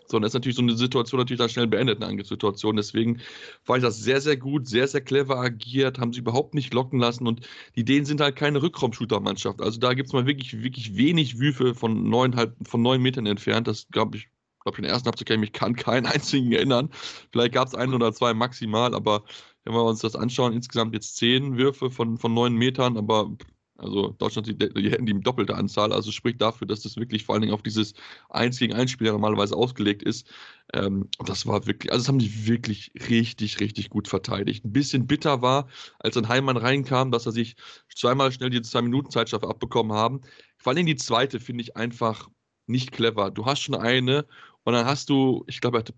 So, 0.08 0.16
und 0.16 0.22
das 0.22 0.30
ist 0.30 0.34
natürlich 0.34 0.56
so 0.56 0.62
eine 0.62 0.76
Situation 0.76 1.18
natürlich 1.18 1.38
dann 1.38 1.48
schnell 1.48 1.66
beendet, 1.66 1.98
eine 1.98 2.06
Angriffssituation. 2.06 2.76
Deswegen 2.76 3.20
war 3.66 3.76
ich 3.76 3.82
das 3.82 3.98
sehr, 3.98 4.20
sehr 4.20 4.36
gut, 4.36 4.68
sehr, 4.68 4.86
sehr 4.88 5.00
clever 5.00 5.38
agiert, 5.38 5.98
haben 5.98 6.12
sie 6.12 6.20
überhaupt 6.20 6.54
nicht 6.54 6.72
locken 6.72 7.00
lassen 7.00 7.26
und 7.26 7.46
die 7.74 7.84
Dänen 7.84 8.06
sind 8.06 8.20
halt 8.20 8.36
keine 8.36 8.62
Rückraumshooter-Mannschaft. 8.62 9.60
Also 9.60 9.78
da 9.80 9.94
gibt 9.94 10.08
es 10.08 10.12
mal 10.12 10.26
wirklich, 10.26 10.62
wirklich 10.62 10.96
wenig 10.96 11.38
Würfe 11.38 11.74
von 11.74 12.08
neun, 12.08 12.36
halb, 12.36 12.54
von 12.66 12.82
neun 12.82 13.02
Metern 13.02 13.26
entfernt. 13.26 13.66
Das 13.68 13.88
glaube 13.88 14.18
ich, 14.18 14.28
glaube 14.62 14.82
der 14.82 14.90
ersten 14.90 15.10
kann 15.10 15.34
ich 15.34 15.38
mich 15.38 15.52
kann 15.52 15.76
keinen 15.76 16.06
einzigen 16.06 16.52
erinnern. 16.52 16.90
Vielleicht 17.32 17.52
gab 17.52 17.68
es 17.68 17.74
einen 17.74 17.94
oder 17.94 18.12
zwei 18.12 18.34
maximal, 18.34 18.94
aber 18.94 19.24
wenn 19.64 19.74
wir 19.74 19.84
uns 19.84 20.00
das 20.00 20.14
anschauen, 20.14 20.52
insgesamt 20.52 20.94
jetzt 20.94 21.16
zehn 21.16 21.56
Würfe 21.56 21.90
von, 21.90 22.18
von 22.18 22.32
neun 22.32 22.54
Metern, 22.54 22.96
aber 22.96 23.36
also 23.78 24.08
Deutschland, 24.18 24.46
die, 24.46 24.56
die 24.56 24.90
hätten 24.90 25.06
die 25.06 25.20
doppelte 25.20 25.54
Anzahl, 25.54 25.92
also 25.92 26.10
spricht 26.10 26.40
dafür, 26.40 26.66
dass 26.66 26.80
das 26.80 26.96
wirklich 26.96 27.24
vor 27.24 27.34
allen 27.34 27.42
Dingen 27.42 27.54
auf 27.54 27.62
dieses 27.62 27.94
1 28.30 28.58
gegen 28.58 28.74
1 28.74 28.90
Spiel 28.90 29.06
ja 29.06 29.12
normalerweise 29.12 29.56
ausgelegt 29.56 30.02
ist. 30.02 30.28
Ähm, 30.72 31.08
das 31.24 31.46
war 31.46 31.66
wirklich, 31.66 31.92
also 31.92 32.02
das 32.02 32.08
haben 32.08 32.18
die 32.18 32.46
wirklich 32.46 32.92
richtig, 33.08 33.60
richtig 33.60 33.90
gut 33.90 34.08
verteidigt. 34.08 34.64
Ein 34.64 34.72
bisschen 34.72 35.06
bitter 35.06 35.42
war, 35.42 35.68
als 35.98 36.16
ein 36.16 36.28
Heimann 36.28 36.56
reinkam, 36.56 37.10
dass 37.10 37.26
er 37.26 37.32
sich 37.32 37.56
zweimal 37.94 38.32
schnell 38.32 38.50
die 38.50 38.62
zwei 38.62 38.82
Minuten 38.82 39.10
Zeitstrafe 39.10 39.48
abbekommen 39.48 39.92
haben. 39.92 40.22
Vor 40.58 40.72
allem 40.72 40.86
die 40.86 40.96
zweite 40.96 41.40
finde 41.40 41.62
ich 41.62 41.76
einfach 41.76 42.28
nicht 42.66 42.92
clever. 42.92 43.30
Du 43.30 43.46
hast 43.46 43.60
schon 43.60 43.74
eine 43.74 44.26
und 44.64 44.72
dann 44.72 44.86
hast 44.86 45.10
du, 45.10 45.44
ich 45.46 45.60
glaube, 45.60 45.78
er 45.78 45.80
hatte 45.80 45.94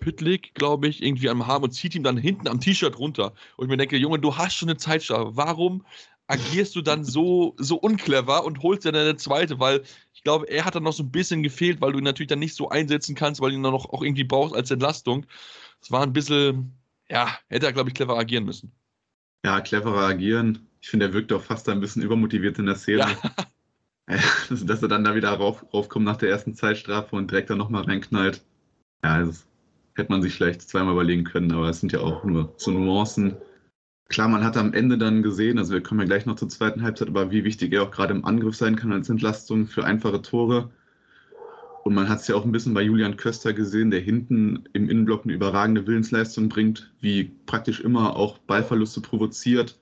Püttlik, 0.00 0.54
glaube 0.54 0.88
ich, 0.88 1.02
irgendwie 1.02 1.28
am 1.28 1.42
Arm 1.42 1.62
und 1.62 1.72
zieht 1.72 1.94
ihm 1.94 2.02
dann 2.02 2.16
hinten 2.16 2.48
am 2.48 2.58
T-Shirt 2.58 2.98
runter. 2.98 3.34
Und 3.56 3.66
ich 3.66 3.70
mir 3.70 3.76
denke, 3.76 3.98
Junge, 3.98 4.18
du 4.18 4.36
hast 4.36 4.54
schon 4.54 4.68
eine 4.68 4.78
Zeitstrafe. 4.78 5.36
Warum 5.36 5.84
agierst 6.30 6.76
du 6.76 6.82
dann 6.82 7.04
so, 7.04 7.54
so 7.58 7.76
unclever 7.76 8.44
und 8.44 8.62
holst 8.62 8.84
dir 8.84 8.92
dann 8.92 9.02
eine 9.02 9.16
zweite? 9.16 9.58
Weil 9.58 9.82
ich 10.14 10.22
glaube, 10.22 10.48
er 10.48 10.64
hat 10.64 10.74
dann 10.74 10.84
noch 10.84 10.92
so 10.92 11.02
ein 11.02 11.10
bisschen 11.10 11.42
gefehlt, 11.42 11.80
weil 11.80 11.92
du 11.92 11.98
ihn 11.98 12.04
natürlich 12.04 12.28
dann 12.28 12.38
nicht 12.38 12.54
so 12.54 12.68
einsetzen 12.68 13.14
kannst, 13.14 13.40
weil 13.40 13.50
du 13.50 13.56
ihn 13.56 13.62
dann 13.62 13.72
noch 13.72 13.90
auch 13.90 14.02
irgendwie 14.02 14.24
brauchst 14.24 14.54
als 14.54 14.70
Entlastung. 14.70 15.26
Es 15.80 15.90
war 15.90 16.02
ein 16.02 16.12
bisschen, 16.12 16.72
ja, 17.10 17.38
hätte 17.48 17.66
er, 17.66 17.72
glaube 17.72 17.90
ich, 17.90 17.94
clever 17.94 18.18
agieren 18.18 18.44
müssen. 18.44 18.72
Ja, 19.44 19.60
cleverer 19.60 20.06
agieren. 20.06 20.66
Ich 20.80 20.88
finde, 20.88 21.06
er 21.06 21.12
wirkt 21.12 21.32
auch 21.32 21.42
fast 21.42 21.68
ein 21.68 21.80
bisschen 21.80 22.02
übermotiviert 22.02 22.58
in 22.58 22.66
der 22.66 22.76
Szene. 22.76 23.06
Ja. 24.08 24.18
dass, 24.50 24.82
er 24.82 24.88
dann 24.88 25.04
da 25.04 25.14
wieder 25.14 25.30
rauf, 25.30 25.64
raufkommt 25.72 26.04
nach 26.04 26.16
der 26.16 26.30
ersten 26.30 26.54
Zeitstrafe 26.54 27.14
und 27.16 27.30
direkt 27.30 27.50
dann 27.50 27.58
nochmal 27.58 27.84
reinknallt. 27.84 28.42
Ja, 29.04 29.24
das 29.24 29.46
hätte 29.94 30.10
man 30.10 30.22
sich 30.22 30.34
vielleicht 30.34 30.62
zweimal 30.62 30.94
überlegen 30.94 31.24
können, 31.24 31.52
aber 31.52 31.68
es 31.68 31.80
sind 31.80 31.92
ja 31.92 32.00
auch 32.00 32.24
nur 32.24 32.52
so 32.56 32.70
Nuancen. 32.70 33.36
Klar, 34.10 34.26
man 34.26 34.42
hat 34.42 34.56
am 34.56 34.72
Ende 34.74 34.98
dann 34.98 35.22
gesehen, 35.22 35.56
also 35.56 35.72
wir 35.72 35.84
kommen 35.84 36.00
ja 36.00 36.06
gleich 36.06 36.26
noch 36.26 36.34
zur 36.34 36.48
zweiten 36.48 36.82
Halbzeit, 36.82 37.06
aber 37.06 37.30
wie 37.30 37.44
wichtig 37.44 37.72
er 37.72 37.84
auch 37.84 37.92
gerade 37.92 38.12
im 38.12 38.24
Angriff 38.24 38.56
sein 38.56 38.74
kann 38.74 38.92
als 38.92 39.08
Entlastung 39.08 39.68
für 39.68 39.84
einfache 39.84 40.20
Tore. 40.20 40.72
Und 41.84 41.94
man 41.94 42.08
hat 42.08 42.18
es 42.18 42.26
ja 42.26 42.34
auch 42.34 42.44
ein 42.44 42.50
bisschen 42.50 42.74
bei 42.74 42.82
Julian 42.82 43.16
Köster 43.16 43.52
gesehen, 43.52 43.92
der 43.92 44.00
hinten 44.00 44.64
im 44.72 44.90
Innenblock 44.90 45.24
eine 45.24 45.32
überragende 45.32 45.86
Willensleistung 45.86 46.48
bringt, 46.48 46.92
wie 47.00 47.30
praktisch 47.46 47.80
immer 47.80 48.16
auch 48.16 48.38
Ballverluste 48.38 49.00
provoziert. 49.00 49.78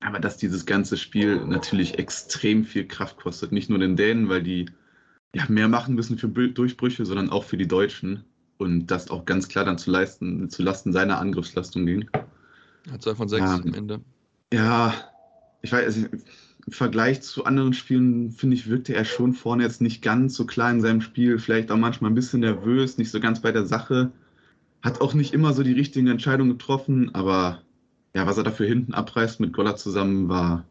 Aber 0.00 0.18
dass 0.18 0.38
dieses 0.38 0.66
ganze 0.66 0.96
Spiel 0.96 1.36
natürlich 1.46 2.00
extrem 2.00 2.64
viel 2.64 2.84
Kraft 2.84 3.16
kostet. 3.16 3.52
Nicht 3.52 3.70
nur 3.70 3.78
den 3.78 3.94
Dänen, 3.94 4.28
weil 4.28 4.42
die 4.42 4.66
ja, 5.36 5.44
mehr 5.48 5.68
machen 5.68 5.94
müssen 5.94 6.18
für 6.18 6.28
Durchbrüche, 6.28 7.06
sondern 7.06 7.30
auch 7.30 7.44
für 7.44 7.56
die 7.56 7.68
Deutschen. 7.68 8.24
Und 8.56 8.88
das 8.88 9.08
auch 9.08 9.24
ganz 9.24 9.46
klar 9.46 9.64
dann 9.64 9.78
zu 9.78 9.92
leisten, 9.92 10.50
zu 10.50 10.64
Lasten 10.64 10.92
seiner 10.92 11.20
Angriffsleistung 11.20 11.86
ging. 11.86 12.10
Hat 12.90 13.02
zwei 13.02 13.14
von 13.14 13.28
sechs 13.28 13.50
Ja. 13.50 13.56
am 13.56 13.74
Ende. 13.74 14.00
Ja, 14.52 14.94
ich 15.62 15.72
weiß, 15.72 15.84
also 15.84 16.06
im 16.66 16.72
Vergleich 16.72 17.22
zu 17.22 17.44
anderen 17.44 17.72
Spielen, 17.72 18.30
finde 18.30 18.56
ich, 18.56 18.68
wirkte 18.68 18.94
er 18.94 19.04
schon 19.04 19.32
vorne 19.32 19.62
jetzt 19.62 19.80
nicht 19.80 20.02
ganz 20.02 20.34
so 20.34 20.44
klar 20.46 20.70
in 20.70 20.80
seinem 20.80 21.00
Spiel. 21.00 21.38
Vielleicht 21.38 21.70
auch 21.70 21.76
manchmal 21.76 22.10
ein 22.10 22.14
bisschen 22.14 22.40
nervös, 22.40 22.98
nicht 22.98 23.10
so 23.10 23.20
ganz 23.20 23.40
bei 23.40 23.52
der 23.52 23.64
Sache. 23.64 24.12
Hat 24.82 25.00
auch 25.00 25.14
nicht 25.14 25.32
immer 25.32 25.54
so 25.54 25.62
die 25.62 25.72
richtigen 25.72 26.08
Entscheidungen 26.08 26.50
getroffen, 26.52 27.14
aber 27.14 27.62
ja, 28.14 28.26
was 28.26 28.36
er 28.36 28.44
dafür 28.44 28.66
hinten 28.66 28.94
abreißt 28.94 29.40
mit 29.40 29.52
Goller 29.52 29.76
zusammen, 29.76 30.28
war 30.28 30.64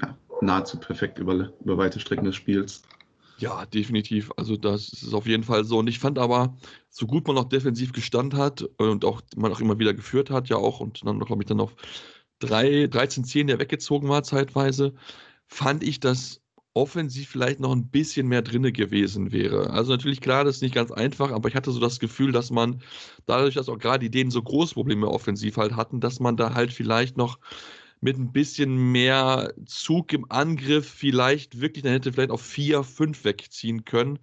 ja, 0.00 0.16
nahezu 0.40 0.78
perfekt 0.78 1.18
über, 1.18 1.52
über 1.64 1.78
weite 1.78 2.00
Strecken 2.00 2.24
des 2.24 2.36
Spiels. 2.36 2.82
Ja, 3.40 3.64
definitiv. 3.64 4.30
Also 4.36 4.56
das 4.58 4.88
ist 4.92 5.14
auf 5.14 5.26
jeden 5.26 5.44
Fall 5.44 5.64
so. 5.64 5.78
Und 5.78 5.86
ich 5.88 5.98
fand 5.98 6.18
aber, 6.18 6.56
so 6.90 7.06
gut 7.06 7.26
man 7.26 7.38
auch 7.38 7.44
defensiv 7.48 7.92
gestanden 7.92 8.38
hat 8.38 8.62
und 8.76 9.04
auch 9.04 9.22
man 9.34 9.50
auch 9.50 9.60
immer 9.60 9.78
wieder 9.78 9.94
geführt 9.94 10.28
hat, 10.30 10.48
ja 10.50 10.56
auch, 10.56 10.80
und 10.80 11.06
dann, 11.06 11.18
glaube 11.20 11.42
ich, 11.42 11.46
dann 11.48 11.60
auf 11.60 11.74
3, 12.40 12.86
13, 12.88 13.24
10, 13.24 13.46
der 13.46 13.58
weggezogen 13.58 14.08
war 14.10 14.22
zeitweise, 14.24 14.92
fand 15.46 15.82
ich, 15.82 16.00
dass 16.00 16.42
offensiv 16.74 17.28
vielleicht 17.30 17.60
noch 17.60 17.72
ein 17.72 17.88
bisschen 17.88 18.28
mehr 18.28 18.42
drinne 18.42 18.72
gewesen 18.72 19.32
wäre. 19.32 19.70
Also 19.70 19.90
natürlich 19.92 20.20
klar, 20.20 20.44
das 20.44 20.56
ist 20.56 20.62
nicht 20.62 20.74
ganz 20.74 20.90
einfach, 20.92 21.32
aber 21.32 21.48
ich 21.48 21.54
hatte 21.56 21.72
so 21.72 21.80
das 21.80 21.98
Gefühl, 21.98 22.32
dass 22.32 22.50
man 22.50 22.82
dadurch, 23.26 23.54
dass 23.54 23.68
auch 23.70 23.78
gerade 23.78 24.00
die 24.00 24.10
Dänen 24.10 24.30
so 24.30 24.42
große 24.42 24.74
Probleme 24.74 25.08
offensiv 25.08 25.56
halt 25.56 25.74
hatten, 25.76 26.00
dass 26.00 26.20
man 26.20 26.36
da 26.36 26.54
halt 26.54 26.72
vielleicht 26.72 27.16
noch 27.16 27.38
mit 28.00 28.18
ein 28.18 28.32
bisschen 28.32 28.92
mehr 28.92 29.52
Zug 29.66 30.12
im 30.12 30.26
Angriff 30.30 30.88
vielleicht 30.88 31.60
wirklich, 31.60 31.82
dann 31.84 31.92
hätte 31.92 32.12
vielleicht 32.12 32.30
auf 32.30 32.42
4, 32.42 32.82
5 32.82 33.24
wegziehen 33.24 33.84
können. 33.84 34.18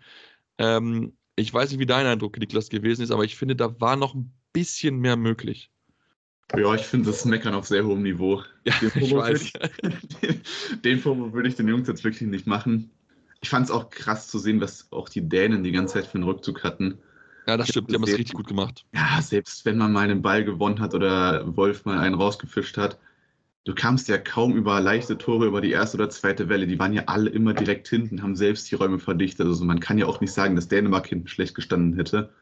Ähm, 0.57 1.17
ich 1.35 1.53
weiß 1.53 1.69
nicht, 1.71 1.79
wie 1.79 1.85
dein 1.85 2.05
Eindruck, 2.07 2.39
Niklas, 2.39 2.69
gewesen 2.69 3.03
ist, 3.03 3.11
aber 3.11 3.23
ich 3.23 3.35
finde, 3.35 3.55
da 3.55 3.79
war 3.79 3.95
noch 3.95 4.15
ein 4.15 4.33
bisschen 4.53 4.97
mehr 4.99 5.15
möglich. 5.17 5.69
Ja, 6.55 6.73
ich 6.73 6.81
finde 6.81 7.11
das 7.11 7.25
Meckern 7.25 7.53
auf 7.53 7.67
sehr 7.67 7.85
hohem 7.85 8.03
Niveau. 8.03 8.43
Ja, 8.65 8.73
Den 8.81 8.87
ich 9.01 9.09
Vorwurf 9.09 9.29
weiß. 9.29 9.53
Den, 10.21 10.41
den 10.83 10.99
Vorwurf 10.99 11.33
würde 11.33 11.49
ich 11.49 11.55
den 11.55 11.67
Jungs 11.67 11.87
jetzt 11.87 12.03
wirklich 12.03 12.27
nicht 12.29 12.47
machen. 12.47 12.89
Ich 13.41 13.49
fand 13.49 13.65
es 13.65 13.71
auch 13.71 13.89
krass 13.89 14.27
zu 14.27 14.39
sehen, 14.39 14.59
was 14.59 14.91
auch 14.91 15.09
die 15.09 15.21
Dänen 15.21 15.63
die 15.63 15.71
ganze 15.71 15.93
Zeit 15.95 16.07
für 16.07 16.15
einen 16.15 16.23
Rückzug 16.23 16.63
hatten. 16.63 16.97
Ja, 17.47 17.55
das 17.55 17.69
stimmt, 17.69 17.91
die 17.91 17.95
haben 17.95 18.05
Sehr- 18.05 18.17
richtig 18.17 18.35
gut 18.35 18.47
gemacht. 18.47 18.85
Ja, 18.93 19.21
selbst 19.21 19.63
wenn 19.65 19.77
man 19.77 19.93
mal 19.93 20.03
einen 20.03 20.21
Ball 20.21 20.43
gewonnen 20.43 20.79
hat 20.79 20.93
oder 20.93 21.55
Wolf 21.55 21.85
mal 21.85 21.97
einen 21.99 22.15
rausgefischt 22.15 22.77
hat, 22.77 22.97
du 23.67 23.75
kamst 23.75 24.07
ja 24.07 24.17
kaum 24.17 24.55
über 24.55 24.79
leichte 24.79 25.17
Tore 25.17 25.45
über 25.45 25.59
die 25.59 25.71
erste 25.71 25.97
oder 25.97 26.09
zweite 26.09 26.47
Welle. 26.47 26.67
Die 26.67 26.79
waren 26.79 26.93
ja 26.93 27.03
alle 27.07 27.29
immer 27.29 27.53
direkt 27.53 27.89
hinten, 27.89 28.23
haben 28.23 28.37
selbst 28.37 28.71
die 28.71 28.75
Räume 28.75 28.97
verdichtet. 28.97 29.45
Also 29.45 29.65
man 29.65 29.81
kann 29.81 29.97
ja 29.97 30.05
auch 30.05 30.21
nicht 30.21 30.31
sagen, 30.31 30.55
dass 30.55 30.69
Dänemark 30.69 31.07
hinten 31.07 31.27
schlecht 31.27 31.53
gestanden 31.53 31.97
hätte. 31.97 32.33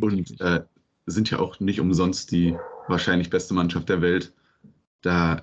Und 0.00 0.40
äh, 0.40 0.62
sind 1.06 1.28
ja 1.32 1.40
auch 1.40 1.58
nicht 1.58 1.80
umsonst 1.80 2.30
die 2.30 2.56
wahrscheinlich 2.86 3.30
beste 3.30 3.52
Mannschaft 3.52 3.88
der 3.88 4.00
Welt. 4.00 4.32
Da, 5.00 5.42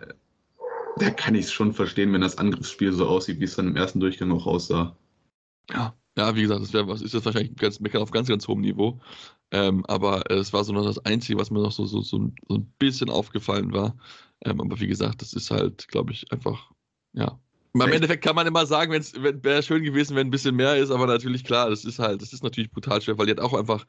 da 0.97 1.09
kann 1.09 1.35
ich 1.35 1.45
es 1.45 1.51
schon 1.51 1.73
verstehen, 1.73 2.13
wenn 2.13 2.21
das 2.21 2.37
Angriffsspiel 2.37 2.93
so 2.93 3.05
aussieht, 3.05 3.41
wie 3.41 3.45
es 3.45 3.55
dann 3.55 3.67
im 3.67 3.75
ersten 3.75 3.99
Durchgang 3.99 4.31
auch 4.31 4.47
aussah. 4.47 4.95
Ja, 5.71 5.93
ja, 6.17 6.33
wie 6.37 6.43
gesagt, 6.43 6.61
das 6.61 6.71
wäre 6.71 6.87
was 6.87 7.01
ist 7.01 7.13
jetzt 7.13 7.25
wahrscheinlich 7.25 7.53
ganz 7.57 7.81
meckern 7.81 8.01
auf 8.01 8.11
ganz, 8.11 8.29
ganz 8.29 8.47
hohem 8.47 8.61
Niveau. 8.61 9.01
Ähm, 9.51 9.85
aber 9.87 10.31
es 10.31 10.53
war 10.53 10.63
so 10.63 10.71
noch 10.71 10.85
das 10.85 10.99
Einzige, 10.99 11.37
was 11.37 11.51
mir 11.51 11.61
noch 11.61 11.73
so, 11.73 11.85
so, 11.85 11.99
so, 11.99 12.31
so 12.47 12.55
ein 12.55 12.73
bisschen 12.79 13.09
aufgefallen 13.09 13.73
war. 13.73 13.97
Ähm, 14.44 14.62
aber 14.62 14.80
wie 14.80 14.88
gesagt, 14.88 15.22
das 15.22 15.34
ist 15.34 15.51
halt, 15.51 15.88
glaube 15.88 16.12
ich, 16.12 16.32
einfach, 16.32 16.72
ja. 17.13 17.39
Im 17.74 17.82
Endeffekt 17.82 18.24
kann 18.24 18.36
man 18.36 18.48
immer 18.48 18.65
sagen, 18.65 18.94
wenn's, 18.94 19.12
wenn 19.22 19.44
wäre 19.44 19.62
schön 19.62 19.84
gewesen, 19.84 20.15
wenn 20.15 20.27
ein 20.27 20.32
bisschen 20.32 20.56
mehr 20.56 20.77
ist, 20.77 20.92
aber 20.92 21.08
natürlich 21.08 21.44
klar, 21.44 21.70
das 21.70 21.84
ist 21.84 22.00
halt, 22.00 22.22
das 22.22 22.32
ist 22.32 22.42
natürlich 22.42 22.72
brutal 22.72 23.01
schwer, 23.01 23.18
weil 23.18 23.25
die 23.25 23.34
hat 23.34 23.42
auch 23.42 23.54
einfach 23.54 23.86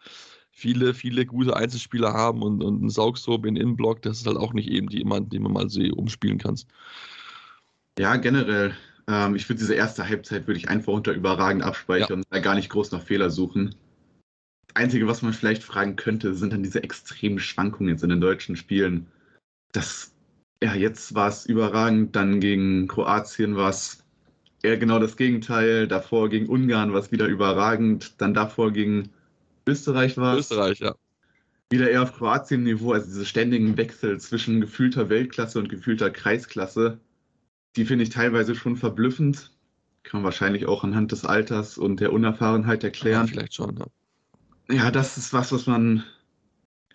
viele, 0.50 0.92
viele 0.92 1.24
gute 1.24 1.54
Einzelspieler 1.54 2.12
haben 2.12 2.42
und, 2.42 2.64
und 2.64 2.82
ein 2.82 2.90
Saugstrop 2.90 3.46
in 3.46 3.54
Innenblock, 3.54 4.02
das 4.02 4.18
ist 4.18 4.26
halt 4.26 4.38
auch 4.38 4.54
nicht 4.54 4.68
eben 4.68 4.88
jemand, 4.88 5.32
den 5.32 5.42
man 5.42 5.52
mal 5.52 5.68
so 5.68 5.80
umspielen 5.82 6.38
kann. 6.38 6.58
Ja, 7.98 8.16
generell. 8.16 8.74
Ähm, 9.06 9.36
ich 9.36 9.48
würde 9.48 9.60
diese 9.60 9.74
erste 9.74 10.08
Halbzeit 10.08 10.46
würde 10.46 10.58
ich 10.58 10.68
einfach 10.68 10.92
unter 10.92 11.12
überragend 11.12 11.62
abspeichern 11.62 12.08
ja. 12.08 12.16
und 12.16 12.26
da 12.30 12.40
gar 12.40 12.54
nicht 12.54 12.70
groß 12.70 12.90
nach 12.90 13.02
Fehler 13.02 13.30
suchen. 13.30 13.74
Das 14.68 14.82
Einzige, 14.82 15.06
was 15.06 15.22
man 15.22 15.32
vielleicht 15.32 15.62
fragen 15.62 15.96
könnte, 15.96 16.34
sind 16.34 16.52
dann 16.52 16.62
diese 16.62 16.82
extremen 16.82 17.38
Schwankungen 17.38 17.90
jetzt 17.90 18.02
in 18.02 18.10
den 18.10 18.20
deutschen 18.20 18.56
Spielen. 18.56 19.06
Das 19.72 20.12
ja, 20.62 20.74
jetzt 20.74 21.14
war 21.14 21.28
es 21.28 21.46
überragend, 21.46 22.16
dann 22.16 22.40
gegen 22.40 22.88
Kroatien 22.88 23.56
war 23.56 23.70
es 23.70 24.04
eher 24.62 24.76
genau 24.76 24.98
das 24.98 25.16
Gegenteil. 25.16 25.86
Davor 25.86 26.28
gegen 26.28 26.48
Ungarn 26.48 26.92
war 26.92 27.00
es 27.00 27.12
wieder 27.12 27.26
überragend, 27.26 28.20
dann 28.20 28.34
davor 28.34 28.72
gegen 28.72 29.10
Österreich 29.66 30.16
war 30.16 30.34
es. 30.34 30.50
Österreich, 30.50 30.80
ja. 30.80 30.94
Wieder 31.70 31.90
eher 31.90 32.02
auf 32.02 32.14
Kroatien-Niveau, 32.16 32.92
also 32.92 33.06
diese 33.06 33.26
ständigen 33.26 33.76
Wechsel 33.76 34.20
zwischen 34.20 34.60
gefühlter 34.60 35.08
Weltklasse 35.08 35.58
und 35.58 35.68
gefühlter 35.68 36.10
Kreisklasse, 36.10 37.00
die 37.74 37.84
finde 37.84 38.04
ich 38.04 38.10
teilweise 38.10 38.54
schon 38.54 38.76
verblüffend. 38.76 39.50
Kann 40.04 40.20
man 40.20 40.24
wahrscheinlich 40.24 40.66
auch 40.66 40.84
anhand 40.84 41.10
des 41.10 41.24
Alters 41.24 41.76
und 41.76 41.98
der 41.98 42.12
Unerfahrenheit 42.12 42.84
erklären. 42.84 43.26
Ja, 43.26 43.32
vielleicht 43.32 43.54
schon, 43.54 43.76
ja. 43.76 43.86
Ja, 44.68 44.90
das 44.90 45.16
ist 45.18 45.32
was, 45.32 45.52
was 45.52 45.66
man 45.66 46.04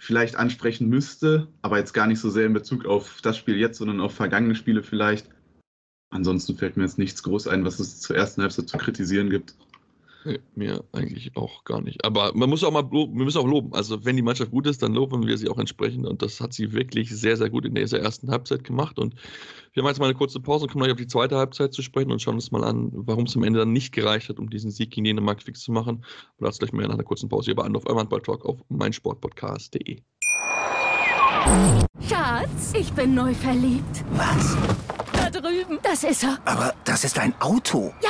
vielleicht 0.01 0.35
ansprechen 0.35 0.89
müsste, 0.89 1.47
aber 1.61 1.77
jetzt 1.77 1.93
gar 1.93 2.07
nicht 2.07 2.19
so 2.19 2.31
sehr 2.31 2.47
in 2.47 2.53
Bezug 2.53 2.85
auf 2.85 3.21
das 3.21 3.37
Spiel 3.37 3.57
jetzt, 3.57 3.77
sondern 3.77 4.01
auf 4.01 4.15
vergangene 4.15 4.55
Spiele 4.55 4.81
vielleicht. 4.81 5.29
Ansonsten 6.09 6.57
fällt 6.57 6.75
mir 6.75 6.83
jetzt 6.83 6.97
nichts 6.97 7.21
groß 7.21 7.47
ein, 7.47 7.63
was 7.65 7.79
es 7.79 7.99
zur 7.99 8.15
ersten 8.15 8.41
Halbzeit 8.41 8.67
zu 8.67 8.79
kritisieren 8.79 9.29
gibt. 9.29 9.53
Mir 10.55 10.83
eigentlich 10.91 11.35
auch 11.35 11.63
gar 11.63 11.81
nicht. 11.81 12.03
Aber 12.05 12.31
man 12.35 12.49
muss 12.49 12.63
auch 12.63 12.71
mal 12.71 12.87
loben, 12.89 13.17
wir 13.17 13.25
müssen 13.25 13.39
auch 13.39 13.47
loben. 13.47 13.73
Also 13.73 14.05
wenn 14.05 14.15
die 14.15 14.21
Mannschaft 14.21 14.51
gut 14.51 14.67
ist, 14.67 14.81
dann 14.83 14.93
loben 14.93 15.25
wir 15.25 15.37
sie 15.37 15.49
auch 15.49 15.57
entsprechend. 15.57 16.07
Und 16.07 16.21
das 16.21 16.39
hat 16.39 16.53
sie 16.53 16.73
wirklich 16.73 17.09
sehr, 17.09 17.37
sehr 17.37 17.49
gut 17.49 17.65
in 17.65 17.75
dieser 17.75 17.99
ersten 17.99 18.29
Halbzeit 18.29 18.63
gemacht. 18.63 18.99
Und 18.99 19.15
wir 19.73 19.83
haben 19.83 19.89
jetzt 19.89 19.99
mal 19.99 20.05
eine 20.05 20.15
kurze 20.15 20.39
Pause 20.39 20.65
und 20.65 20.71
kommen 20.71 20.83
gleich 20.83 20.93
auf 20.93 20.99
die 20.99 21.07
zweite 21.07 21.37
Halbzeit 21.37 21.73
zu 21.73 21.81
sprechen 21.81 22.11
und 22.11 22.21
schauen 22.21 22.35
uns 22.35 22.51
mal 22.51 22.63
an, 22.63 22.91
warum 22.93 23.25
es 23.25 23.35
am 23.35 23.43
Ende 23.43 23.59
dann 23.59 23.71
nicht 23.71 23.93
gereicht 23.93 24.29
hat, 24.29 24.39
um 24.39 24.49
diesen 24.49 24.71
Sieg 24.71 24.91
gegen 24.91 25.05
Dänemark 25.05 25.41
fix 25.41 25.61
zu 25.61 25.71
machen. 25.71 26.05
Und 26.37 26.45
das 26.45 26.59
gleich 26.59 26.73
mehr 26.73 26.87
nach 26.87 26.95
einer 26.95 27.03
kurzen 27.03 27.29
Pause 27.29 27.45
hier 27.45 27.55
bei 27.55 27.63
Anruf 27.63 27.85
eurem 27.85 27.99
Handball-Talk 27.99 28.45
auf 28.45 28.59
meinsportpodcast.de. 28.69 30.01
Schatz, 32.07 32.73
ich 32.77 32.91
bin 32.93 33.15
neu 33.15 33.33
verliebt. 33.33 34.03
Was? 34.11 34.55
Da 35.13 35.29
drüben. 35.29 35.79
Das 35.83 36.03
ist 36.03 36.23
er. 36.23 36.37
Aber 36.45 36.73
das 36.83 37.03
ist 37.03 37.17
ein 37.17 37.33
Auto. 37.39 37.93
Ja, 38.01 38.09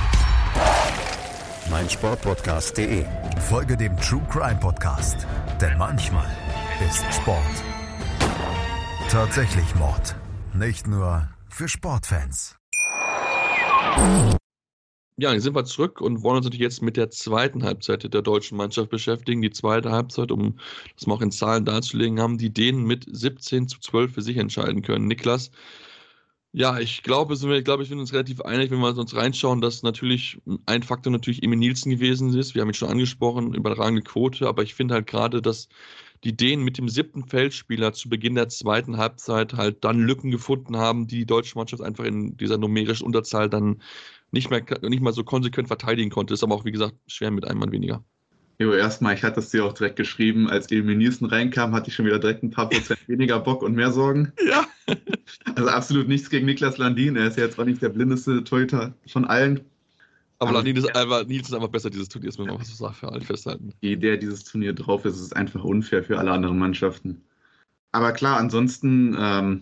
meinsportpodcast.de. 1.71 3.05
Folge 3.49 3.75
dem 3.75 3.97
True 3.97 4.21
Crime 4.29 4.59
Podcast, 4.59 5.25
denn 5.59 5.77
manchmal 5.77 6.29
ist 6.87 7.03
Sport 7.13 7.63
tatsächlich 9.11 9.75
Mord. 9.75 10.15
Nicht 10.53 10.87
nur 10.87 11.27
für 11.49 11.67
Sportfans. 11.67 12.55
Ja, 15.17 15.33
jetzt 15.33 15.43
sind 15.43 15.53
wir 15.53 15.65
zurück 15.65 15.99
und 15.99 16.23
wollen 16.23 16.37
uns 16.37 16.45
natürlich 16.45 16.61
jetzt 16.61 16.81
mit 16.81 16.95
der 16.95 17.09
zweiten 17.11 17.65
Halbzeit 17.65 18.11
der 18.11 18.21
deutschen 18.21 18.57
Mannschaft 18.57 18.89
beschäftigen. 18.89 19.41
Die 19.41 19.51
zweite 19.51 19.91
Halbzeit, 19.91 20.31
um 20.31 20.57
das 20.95 21.07
mal 21.07 21.15
auch 21.15 21.21
in 21.21 21.31
Zahlen 21.31 21.65
darzulegen, 21.65 22.21
haben 22.21 22.37
die 22.37 22.53
Dänen 22.53 22.85
mit 22.85 23.05
17 23.11 23.67
zu 23.67 23.81
12 23.81 24.13
für 24.13 24.21
sich 24.21 24.37
entscheiden 24.37 24.81
können. 24.81 25.07
Niklas, 25.07 25.51
ja, 26.53 26.79
ich 26.79 27.01
glaube, 27.03 27.35
sind 27.37 27.49
wir, 27.49 27.61
glaube 27.61 27.83
ich, 27.83 27.89
sind 27.89 27.99
uns 27.99 28.11
relativ 28.13 28.41
einig, 28.41 28.71
wenn 28.71 28.79
wir 28.79 28.97
uns 28.97 29.15
reinschauen, 29.15 29.61
dass 29.61 29.83
natürlich 29.83 30.41
ein 30.65 30.83
Faktor 30.83 31.11
natürlich 31.11 31.43
Emil 31.43 31.57
Nielsen 31.57 31.91
gewesen 31.91 32.37
ist. 32.37 32.55
Wir 32.55 32.61
haben 32.61 32.69
ihn 32.69 32.73
schon 32.73 32.89
angesprochen, 32.89 33.53
überragende 33.53 34.01
Quote, 34.01 34.47
aber 34.47 34.61
ich 34.63 34.75
finde 34.75 34.95
halt 34.95 35.07
gerade, 35.07 35.41
dass 35.41 35.69
die 36.23 36.35
Dänen 36.35 36.63
mit 36.65 36.77
dem 36.77 36.89
siebten 36.89 37.25
Feldspieler 37.25 37.93
zu 37.93 38.09
Beginn 38.09 38.35
der 38.35 38.49
zweiten 38.49 38.97
Halbzeit 38.97 39.53
halt 39.53 39.83
dann 39.83 39.99
Lücken 39.99 40.29
gefunden 40.29 40.77
haben, 40.77 41.07
die 41.07 41.19
die 41.19 41.25
deutsche 41.25 41.57
Mannschaft 41.57 41.81
einfach 41.81 42.03
in 42.03 42.37
dieser 42.37 42.57
numerischen 42.57 43.05
Unterzahl 43.05 43.49
dann 43.49 43.81
nicht 44.31 44.49
mehr, 44.49 44.63
nicht 44.81 45.01
mal 45.01 45.13
so 45.13 45.23
konsequent 45.23 45.67
verteidigen 45.67 46.09
konnte. 46.11 46.33
Ist 46.33 46.43
aber 46.43 46.55
auch, 46.55 46.65
wie 46.65 46.71
gesagt, 46.71 46.95
schwer 47.07 47.31
mit 47.31 47.45
einem 47.45 47.59
Mann 47.59 47.71
weniger. 47.71 48.03
Jo, 48.61 48.73
erstmal, 48.73 49.15
ich 49.15 49.23
hatte 49.23 49.39
es 49.39 49.49
dir 49.49 49.65
auch 49.65 49.73
direkt 49.73 49.95
geschrieben, 49.95 50.47
als 50.47 50.69
Emil 50.71 50.95
Nielsen 50.95 51.25
reinkam, 51.25 51.73
hatte 51.73 51.89
ich 51.89 51.95
schon 51.95 52.05
wieder 52.05 52.19
direkt 52.19 52.43
ein 52.43 52.51
paar 52.51 52.69
Prozent 52.69 52.99
weniger 53.07 53.39
Bock 53.39 53.63
und 53.63 53.73
mehr 53.73 53.91
Sorgen. 53.91 54.31
Ja. 54.47 54.67
Also 55.55 55.69
absolut 55.69 56.09
nichts 56.09 56.29
gegen 56.29 56.45
Niklas 56.45 56.77
Landin. 56.77 57.15
Er 57.15 57.27
ist 57.27 57.37
ja 57.37 57.45
jetzt 57.45 57.57
auch 57.57 57.63
nicht 57.63 57.81
der 57.81 57.89
blindeste 57.89 58.43
Torhüter 58.43 58.93
von 59.07 59.23
allen. 59.23 59.61
Aber 60.39 60.51
Landin 60.51 60.75
ist 60.75 60.93
einfach, 60.95 61.25
Nielsen 61.25 61.53
ist 61.53 61.53
einfach 61.53 61.69
besser 61.69 61.89
dieses 61.89 62.09
Turnier, 62.09 62.29
das 62.29 62.37
muss 62.37 62.47
man 62.47 62.59
was 62.59 62.77
so 62.77 62.89
für 62.89 63.09
alle 63.09 63.21
festhalten. 63.21 63.71
Je 63.79 63.95
der 63.95 64.17
dieses 64.17 64.43
Turnier 64.43 64.73
drauf 64.73 65.05
ist, 65.05 65.19
ist 65.19 65.35
einfach 65.35 65.63
unfair 65.63 66.03
für 66.03 66.19
alle 66.19 66.31
anderen 66.31 66.59
Mannschaften. 66.59 67.21
Aber 67.93 68.11
klar, 68.11 68.37
ansonsten 68.37 69.15
ähm, 69.17 69.61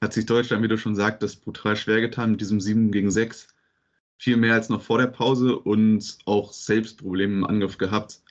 hat 0.00 0.14
sich 0.14 0.24
Deutschland, 0.24 0.62
wie 0.62 0.68
du 0.68 0.78
schon 0.78 0.96
sagtest, 0.96 1.44
brutal 1.44 1.76
schwer 1.76 2.00
getan 2.00 2.32
mit 2.32 2.40
diesem 2.40 2.60
7 2.60 2.90
gegen 2.90 3.10
6 3.10 3.48
viel 4.22 4.36
mehr 4.36 4.54
als 4.54 4.68
noch 4.68 4.82
vor 4.82 4.98
der 4.98 5.08
Pause 5.08 5.58
und 5.58 6.16
auch 6.26 6.52
selbst 6.52 6.98
Probleme 6.98 7.34
im 7.34 7.44
Angriff 7.44 7.76
gehabt. 7.76 8.22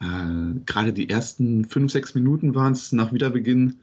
Äh, 0.00 0.60
Gerade 0.66 0.92
die 0.92 1.08
ersten 1.08 1.64
fünf, 1.64 1.92
sechs 1.92 2.14
Minuten 2.14 2.54
waren 2.54 2.72
es 2.72 2.92
nach 2.92 3.12
Wiederbeginn, 3.12 3.80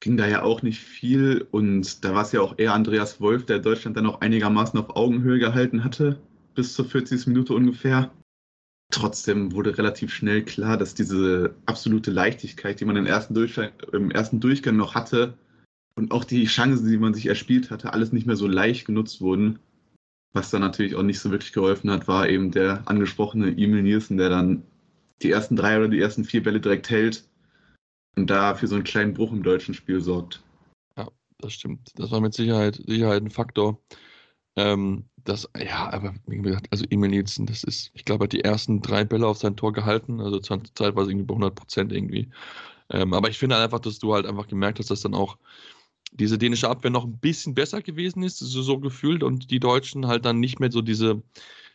ging 0.00 0.16
da 0.16 0.26
ja 0.26 0.42
auch 0.42 0.62
nicht 0.62 0.80
viel 0.80 1.46
und 1.50 2.04
da 2.04 2.14
war 2.14 2.22
es 2.22 2.32
ja 2.32 2.40
auch 2.40 2.58
eher 2.58 2.72
Andreas 2.72 3.20
Wolf, 3.20 3.44
der 3.44 3.58
Deutschland 3.58 3.96
dann 3.96 4.06
auch 4.06 4.20
einigermaßen 4.20 4.78
auf 4.78 4.96
Augenhöhe 4.96 5.38
gehalten 5.38 5.84
hatte, 5.84 6.20
bis 6.54 6.74
zur 6.74 6.86
40. 6.86 7.26
Minute 7.26 7.54
ungefähr. 7.54 8.10
Trotzdem 8.90 9.52
wurde 9.52 9.78
relativ 9.78 10.12
schnell 10.12 10.42
klar, 10.42 10.76
dass 10.76 10.94
diese 10.94 11.54
absolute 11.66 12.10
Leichtigkeit, 12.10 12.80
die 12.80 12.84
man 12.84 12.96
im 12.96 13.06
ersten, 13.06 13.36
im 13.92 14.10
ersten 14.10 14.40
Durchgang 14.40 14.76
noch 14.76 14.94
hatte 14.94 15.34
und 15.94 16.12
auch 16.12 16.24
die 16.24 16.46
Chancen, 16.46 16.88
die 16.88 16.98
man 16.98 17.14
sich 17.14 17.26
erspielt 17.26 17.70
hatte, 17.70 17.92
alles 17.92 18.12
nicht 18.12 18.26
mehr 18.26 18.36
so 18.36 18.48
leicht 18.48 18.86
genutzt 18.86 19.20
wurden. 19.20 19.60
Was 20.32 20.50
dann 20.50 20.62
natürlich 20.62 20.96
auch 20.96 21.02
nicht 21.02 21.20
so 21.20 21.30
wirklich 21.30 21.52
geholfen 21.52 21.90
hat, 21.90 22.08
war 22.08 22.28
eben 22.28 22.50
der 22.50 22.88
angesprochene 22.88 23.50
Emil 23.50 23.82
Nielsen, 23.82 24.16
der 24.16 24.28
dann 24.28 24.62
die 25.22 25.30
ersten 25.30 25.56
drei 25.56 25.78
oder 25.78 25.88
die 25.88 26.00
ersten 26.00 26.24
vier 26.24 26.42
Bälle 26.42 26.60
direkt 26.60 26.90
hält 26.90 27.24
und 28.16 28.28
da 28.28 28.54
für 28.54 28.66
so 28.66 28.74
einen 28.74 28.84
kleinen 28.84 29.14
Bruch 29.14 29.32
im 29.32 29.42
deutschen 29.42 29.74
Spiel 29.74 30.00
sorgt. 30.00 30.42
Ja, 30.96 31.08
das 31.38 31.52
stimmt. 31.52 31.92
Das 31.96 32.10
war 32.10 32.20
mit 32.20 32.34
Sicherheit, 32.34 32.80
Sicherheit 32.86 33.22
ein 33.22 33.30
Faktor. 33.30 33.80
Ähm, 34.56 35.04
das, 35.24 35.48
ja, 35.56 35.90
aber 35.92 36.14
wie 36.26 36.38
gesagt, 36.38 36.66
also 36.70 36.84
Emil 36.90 37.10
Nielsen, 37.10 37.46
das 37.46 37.62
ist, 37.64 37.90
ich 37.94 38.04
glaube, 38.04 38.24
hat 38.24 38.32
die 38.32 38.44
ersten 38.44 38.80
drei 38.82 39.04
Bälle 39.04 39.26
auf 39.26 39.38
sein 39.38 39.56
Tor 39.56 39.72
gehalten, 39.72 40.20
also 40.20 40.38
zeitweise 40.38 41.10
irgendwie 41.10 41.26
bei 41.26 41.34
100 41.34 41.54
Prozent 41.54 41.92
irgendwie. 41.92 42.28
Ähm, 42.90 43.14
aber 43.14 43.28
ich 43.28 43.38
finde 43.38 43.56
einfach, 43.56 43.80
dass 43.80 43.98
du 43.98 44.14
halt 44.14 44.26
einfach 44.26 44.48
gemerkt 44.48 44.78
hast, 44.78 44.90
dass 44.90 45.02
dann 45.02 45.14
auch 45.14 45.36
diese 46.12 46.38
dänische 46.38 46.68
Abwehr 46.68 46.90
noch 46.90 47.04
ein 47.04 47.18
bisschen 47.18 47.54
besser 47.54 47.82
gewesen 47.82 48.22
ist, 48.22 48.38
so, 48.38 48.62
so 48.62 48.78
gefühlt, 48.78 49.22
und 49.22 49.50
die 49.50 49.60
Deutschen 49.60 50.08
halt 50.08 50.24
dann 50.24 50.40
nicht 50.40 50.58
mehr 50.58 50.72
so 50.72 50.82
diese, 50.82 51.22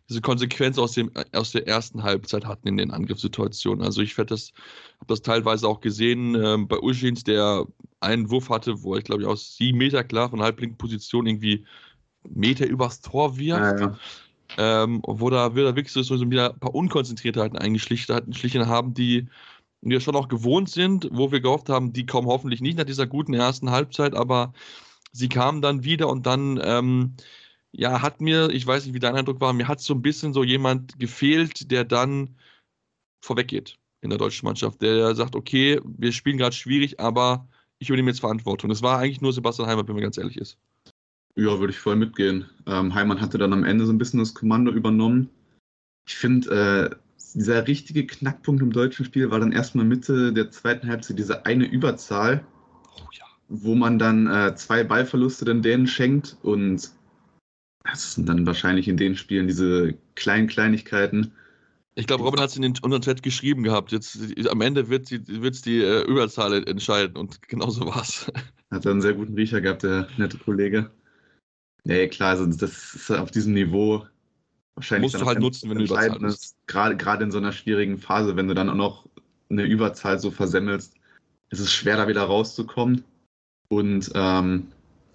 diese 0.10 0.22
Konsequenz 0.22 0.78
aus, 0.78 0.94
dem, 0.94 1.12
aus 1.34 1.52
der 1.52 1.68
ersten 1.68 2.04
Halbzeit 2.04 2.46
hatten 2.46 2.68
in 2.68 2.78
den 2.78 2.92
Angriffssituationen. 2.92 3.84
Also 3.84 4.02
ich 4.02 4.16
das, 4.16 4.52
habe 5.00 5.08
das 5.08 5.22
teilweise 5.22 5.68
auch 5.68 5.82
gesehen 5.82 6.36
äh, 6.36 6.58
bei 6.60 6.80
Uschins, 6.80 7.24
der 7.24 7.66
einen 8.02 8.30
Wurf 8.30 8.50
hatte, 8.50 8.84
wo 8.84 8.96
ich 8.96 9.04
glaube 9.04 9.24
ich 9.24 9.28
aus 9.28 9.58
sieben 9.58 9.80
Meter 9.80 10.04
klar 10.04 10.30
von 10.30 10.42
halblinken 10.42 10.78
Position 10.78 11.26
irgendwie 11.26 11.66
Meter 12.30 12.68
übers 12.68 13.02
Tor 13.02 13.38
wirft. 13.38 13.80
Ja, 13.80 13.88
ja. 13.88 13.98
Ähm, 14.58 15.02
wo 15.06 15.32
da 15.32 15.56
wieder 15.56 15.76
wirklich 15.76 15.92
so 15.92 16.30
wieder 16.30 16.54
ein 16.54 16.60
paar 16.60 16.76
Unkonzentriertheiten 16.76 17.58
eingeschlichen 17.58 18.68
haben, 18.68 18.94
die 18.94 19.28
wir 19.82 20.00
schon 20.00 20.16
auch 20.16 20.28
gewohnt 20.28 20.70
sind, 20.70 21.10
wo 21.12 21.32
wir 21.32 21.42
gehofft 21.42 21.68
haben, 21.70 21.94
die 21.94 22.06
kommen 22.06 22.28
hoffentlich 22.28 22.62
nicht 22.62 22.78
nach 22.78 22.86
dieser 22.86 23.08
guten 23.08 23.34
ersten 23.34 23.72
Halbzeit, 23.72 24.16
aber 24.16 24.54
sie 25.12 25.30
kamen 25.30 25.62
dann 25.62 25.84
wieder 25.84 26.10
und 26.10 26.26
dann, 26.28 26.60
ähm, 26.64 27.16
ja, 27.78 28.02
hat 28.02 28.22
mir, 28.22 28.50
ich 28.50 28.66
weiß 28.66 28.86
nicht, 28.86 28.94
wie 28.94 29.00
dein 29.00 29.16
Eindruck 29.16 29.42
war, 29.42 29.52
mir 29.54 29.68
hat 29.68 29.82
so 29.82 29.94
ein 29.94 30.02
bisschen 30.02 30.34
so 30.34 30.44
jemand 30.44 30.98
gefehlt, 30.98 31.72
der 31.72 31.84
dann 31.84 32.36
vorweggeht 33.24 33.78
in 34.02 34.10
der 34.10 34.20
deutschen 34.20 34.46
Mannschaft, 34.46 34.82
der 34.82 35.16
sagt, 35.16 35.36
okay, 35.36 35.82
wir 35.84 36.12
spielen 36.12 36.38
gerade 36.38 36.56
schwierig, 36.56 37.00
aber 37.00 37.48
ich 37.80 37.90
übernehme 37.90 38.12
jetzt 38.12 38.22
Verantwortung. 38.22 38.70
Das 38.70 38.82
war 38.82 39.00
eigentlich 39.00 39.22
nur 39.22 39.34
Sebastian 39.34 39.68
Heimer, 39.68 39.86
wenn 39.88 39.96
man 39.96 40.04
ganz 40.04 40.18
ehrlich 40.18 40.38
ist. 40.38 40.58
Ja, 41.36 41.60
würde 41.60 41.74
ich 41.74 41.80
voll 41.80 41.98
mitgehen. 41.98 42.46
Ähm, 42.66 42.94
Heimann 42.94 43.20
hatte 43.20 43.38
dann 43.38 43.52
am 43.52 43.66
Ende 43.66 43.86
so 43.86 43.92
ein 43.92 43.98
bisschen 43.98 44.20
das 44.20 44.34
Kommando 44.34 44.72
übernommen. 44.72 45.30
Ich 46.08 46.16
finde, 46.16 46.92
äh, 46.94 46.96
dieser 47.34 47.68
richtige 47.68 48.08
Knackpunkt 48.08 48.62
im 48.62 48.72
deutschen 48.72 49.06
Spiel 49.06 49.32
war 49.32 49.42
dann 49.42 49.52
erstmal 49.52 49.84
Mitte 49.84 50.32
der 50.32 50.50
zweiten 50.52 50.88
Halbzeit 50.88 51.20
diese 51.20 51.46
eine 51.46 51.66
Überzahl, 51.66 52.46
Oh 52.96 53.10
ja. 53.12 53.26
wo 53.50 53.76
man 53.76 54.00
dann 54.00 54.28
äh, 54.28 54.56
zwei 54.56 54.86
Ballverluste 54.86 55.44
den 55.44 55.62
Dänen 55.62 55.88
schenkt 55.88 56.38
und 56.42 56.95
das 57.92 58.14
sind 58.14 58.28
dann 58.28 58.46
wahrscheinlich 58.46 58.88
in 58.88 58.98
den 58.98 59.16
Spielen 59.16 59.48
diese 59.48 59.96
kleinen 60.16 60.48
Kleinigkeiten. 60.48 61.32
Ich 61.96 62.08
glaube, 62.08 62.24
Robin 62.24 62.42
hat 62.42 62.50
es 62.50 62.58
in 62.58 62.62
den 62.62 62.74
unseren 62.82 63.02
Chat 63.02 63.24
geschrieben 63.24 63.64
gehabt. 63.64 63.92
Jetzt 63.92 64.20
am 64.50 64.62
Ende 64.62 64.90
wird 64.90 65.12
es 65.12 65.62
die 65.62 65.82
äh, 65.82 66.02
Überzahl 66.04 66.68
entscheiden 66.68 67.16
und 67.16 67.42
genau 67.48 67.70
so 67.70 67.86
war 67.86 68.02
es. 68.02 68.32
Hat 68.72 68.86
einen 68.86 69.02
sehr 69.02 69.14
guten 69.14 69.36
Riecher 69.36 69.62
gehabt, 69.62 69.84
der 69.84 70.08
nette 70.18 70.38
Kollege. 70.38 70.92
Nee, 71.86 72.08
klar, 72.08 72.32
also 72.32 72.46
das 72.48 72.96
ist 72.96 73.12
auf 73.12 73.32
diesem 73.32 73.54
Niveau 73.54 74.06
wahrscheinlich. 74.74 75.14
Musst 75.14 75.22
du 75.22 75.28
halt 75.28 75.40
nutzen, 75.40 75.70
wenn 75.70 75.78
du 75.78 75.86
überzahlst. 75.86 76.24
ist. 76.24 76.58
Gerade, 76.68 76.98
gerade 76.98 77.24
in 77.24 77.32
so 77.32 77.38
einer 77.38 77.52
schwierigen 77.52 77.98
Phase, 77.98 78.36
wenn 78.36 78.48
du 78.48 78.56
dann 78.56 78.70
auch 78.70 78.76
noch 78.76 79.10
eine 79.50 79.64
Überzahl 79.64 80.20
so 80.20 80.32
versemmelst, 80.32 80.96
ist 81.52 81.60
es 81.60 81.72
schwer, 81.72 81.98
da 81.98 82.08
wieder 82.08 82.24
rauszukommen. 82.24 83.04
Und 83.70 84.12
ähm, 84.16 84.68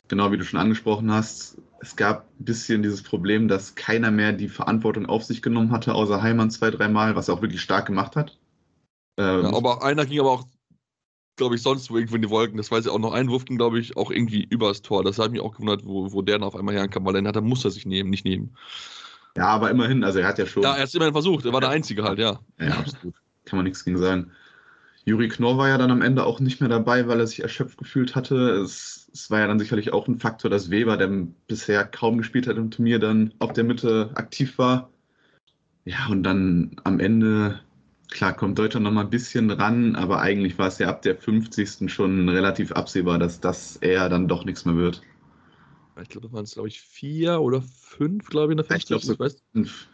genau 0.09 0.33
wie 0.33 0.39
du 0.39 0.45
schon 0.45 0.61
angesprochen 0.61 1.13
hast, 1.13 1.59
es 1.81 1.97
gab 1.97 2.29
ein 2.39 2.45
bisschen 2.45 2.83
dieses 2.83 3.03
Problem, 3.03 3.49
dass 3.49 3.75
keiner 3.75 4.11
mehr 4.11 4.33
die 4.33 4.49
Verantwortung 4.49 5.07
auf 5.07 5.25
sich 5.25 5.43
genommen 5.43 5.73
hatte, 5.73 5.95
außer 5.95 6.23
Heimann 6.23 6.51
zwei, 6.51 6.71
dreimal, 6.71 7.17
was 7.17 7.29
er 7.29 7.35
auch 7.35 7.43
wirklich 7.43 7.63
stark 7.63 7.87
gemacht 7.87 8.17
hat. 8.17 8.39
Ähm, 9.19 9.43
Ja, 9.43 9.53
aber 9.55 9.83
einer 9.83 10.05
ging 10.07 10.21
aber 10.21 10.33
auch, 10.33 10.47
glaube 11.37 11.55
ich, 11.57 11.63
sonst 11.63 11.91
wo 11.91 11.97
irgendwo 11.97 12.17
in 12.17 12.23
die 12.23 12.31
Wolken. 12.31 12.59
Das 12.59 12.71
weiß 12.71 12.85
ich 12.85 12.91
auch 12.91 12.99
noch. 12.99 13.13
Ein 13.13 13.31
Wurf 13.31 13.47
ging, 13.47 13.57
glaube 13.57 13.79
ich, 13.81 13.97
auch 13.97 14.11
irgendwie 14.11 14.45
übers 14.45 14.83
Tor. 14.83 15.05
Das 15.05 15.19
hat 15.19 15.33
mich 15.33 15.41
auch 15.41 15.53
gewundert, 15.53 15.85
wo, 15.87 16.13
wo 16.13 16.23
der 16.23 16.39
dann 16.39 16.47
auf 16.47 16.57
einmal 16.57 16.75
herkam, 16.75 17.05
weil 17.07 17.15
den 17.15 17.27
hat 17.27 17.37
er, 17.37 17.43
muss 17.43 17.65
er 17.65 17.71
sich 17.71 17.87
nehmen, 17.87 18.11
nicht 18.11 18.25
nehmen. 18.27 18.57
ja, 19.37 19.47
aber 19.47 19.71
immerhin, 19.71 20.05
also 20.05 20.19
er 20.19 20.29
hat 20.29 20.39
ja 20.39 20.47
schon. 20.47 20.63
Ja, 20.63 20.75
er 20.75 20.83
hat 20.83 20.89
es 20.89 20.95
immerhin 20.95 21.15
versucht. 21.15 21.45
Er 21.47 21.53
war 21.53 21.61
der 21.61 21.71
Einzige 21.71 22.03
halt, 22.05 22.19
ja. 22.19 22.41
Ja, 22.59 22.79
absolut. 22.79 23.15
Kann 23.47 23.57
man 23.57 23.65
nichts 23.65 23.85
gegen 23.85 23.99
sagen. 23.99 24.33
Juri 25.11 25.29
Knorr 25.29 25.59
war 25.59 25.69
ja 25.69 25.77
dann 25.77 25.91
am 25.91 26.03
Ende 26.03 26.25
auch 26.25 26.39
nicht 26.39 26.61
mehr 26.61 26.69
dabei, 26.69 27.09
weil 27.09 27.19
er 27.19 27.27
sich 27.27 27.43
erschöpft 27.43 27.77
gefühlt 27.79 28.15
hatte. 28.15 28.37
Es, 28.63 29.11
es 29.13 29.29
war 29.29 29.41
ja 29.41 29.49
dann 29.49 29.59
sicherlich 29.59 29.93
auch 29.93 30.07
ein 30.07 30.21
Faktor, 30.21 30.51
dass 30.53 30.71
Weber, 30.71 30.97
der 30.97 31.09
bisher 31.49 31.85
kaum 31.85 32.19
gespielt 32.19 32.47
hat 32.47 32.57
im 32.57 32.71
Turnier, 32.71 33.01
dann 33.01 33.35
auf 33.41 33.53
der 33.53 33.65
Mitte 33.65 34.11
aktiv 34.15 34.57
war. 34.57 34.89
Ja, 35.85 36.07
und 36.11 36.23
dann 36.23 36.77
am 36.85 37.01
Ende, 37.01 37.59
klar, 38.09 38.35
kommt 38.35 38.57
Deutschland 38.57 38.85
noch 38.85 38.93
mal 38.93 39.01
ein 39.01 39.11
bisschen 39.11 39.51
ran, 39.51 39.97
aber 39.97 40.21
eigentlich 40.21 40.59
war 40.59 40.69
es 40.69 40.79
ja 40.79 40.89
ab 40.89 41.03
der 41.03 41.17
50. 41.17 41.89
schon 41.89 42.29
relativ 42.29 42.71
absehbar, 42.71 43.19
dass 43.19 43.41
das 43.41 43.77
eher 43.77 44.09
dann 44.09 44.29
doch 44.29 44.45
nichts 44.45 44.65
mehr 44.65 44.77
wird. 44.77 45.03
Ich 46.01 46.09
glaube, 46.09 46.29
das 46.29 46.33
waren 46.33 46.45
es, 46.45 46.53
glaube 46.55 46.69
ich, 46.69 46.81
vier 46.81 47.41
oder 47.41 47.63
fünf, 47.63 48.31
glaube 48.31 48.53
ich, 48.53 48.59
in 48.61 48.65
der 48.65 48.77
Ich 48.77 48.87
glaub, 48.87 49.03
50. 49.03 49.07
so- 49.07 49.19
weiß, 49.19 49.43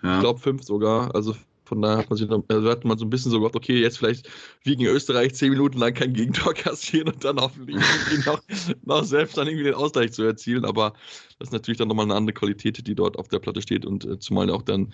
Ja. 0.02 0.14
ich 0.16 0.20
glaube 0.20 0.40
fünf 0.40 0.62
sogar. 0.62 1.14
Also 1.14 1.34
von 1.66 1.82
daher 1.82 1.98
hat 1.98 2.10
man 2.10 2.16
sich 2.16 2.30
also 2.30 2.70
hat 2.70 2.84
man 2.84 2.96
so 2.96 3.04
ein 3.04 3.10
bisschen 3.10 3.30
so 3.30 3.38
gehofft, 3.38 3.56
okay, 3.56 3.80
jetzt 3.80 3.98
vielleicht 3.98 4.28
wie 4.62 4.76
gegen 4.76 4.86
Österreich 4.86 5.34
zehn 5.34 5.50
Minuten 5.50 5.78
lang 5.78 5.94
kein 5.94 6.12
Gegentor 6.12 6.54
kassieren 6.54 7.08
und 7.08 7.24
dann 7.24 7.38
hoffentlich 7.38 7.76
noch, 8.26 8.40
noch 8.84 9.04
selbst 9.04 9.36
dann 9.36 9.48
irgendwie 9.48 9.64
den 9.64 9.74
Ausgleich 9.74 10.12
zu 10.12 10.22
erzielen. 10.22 10.64
Aber 10.64 10.92
das 11.38 11.48
ist 11.48 11.52
natürlich 11.52 11.78
dann 11.78 11.88
nochmal 11.88 12.06
eine 12.06 12.14
andere 12.14 12.34
Qualität, 12.34 12.86
die 12.86 12.94
dort 12.94 13.18
auf 13.18 13.28
der 13.28 13.40
Platte 13.40 13.60
steht 13.60 13.84
und 13.84 14.04
äh, 14.04 14.18
zumal 14.18 14.48
auch 14.50 14.62
dann 14.62 14.92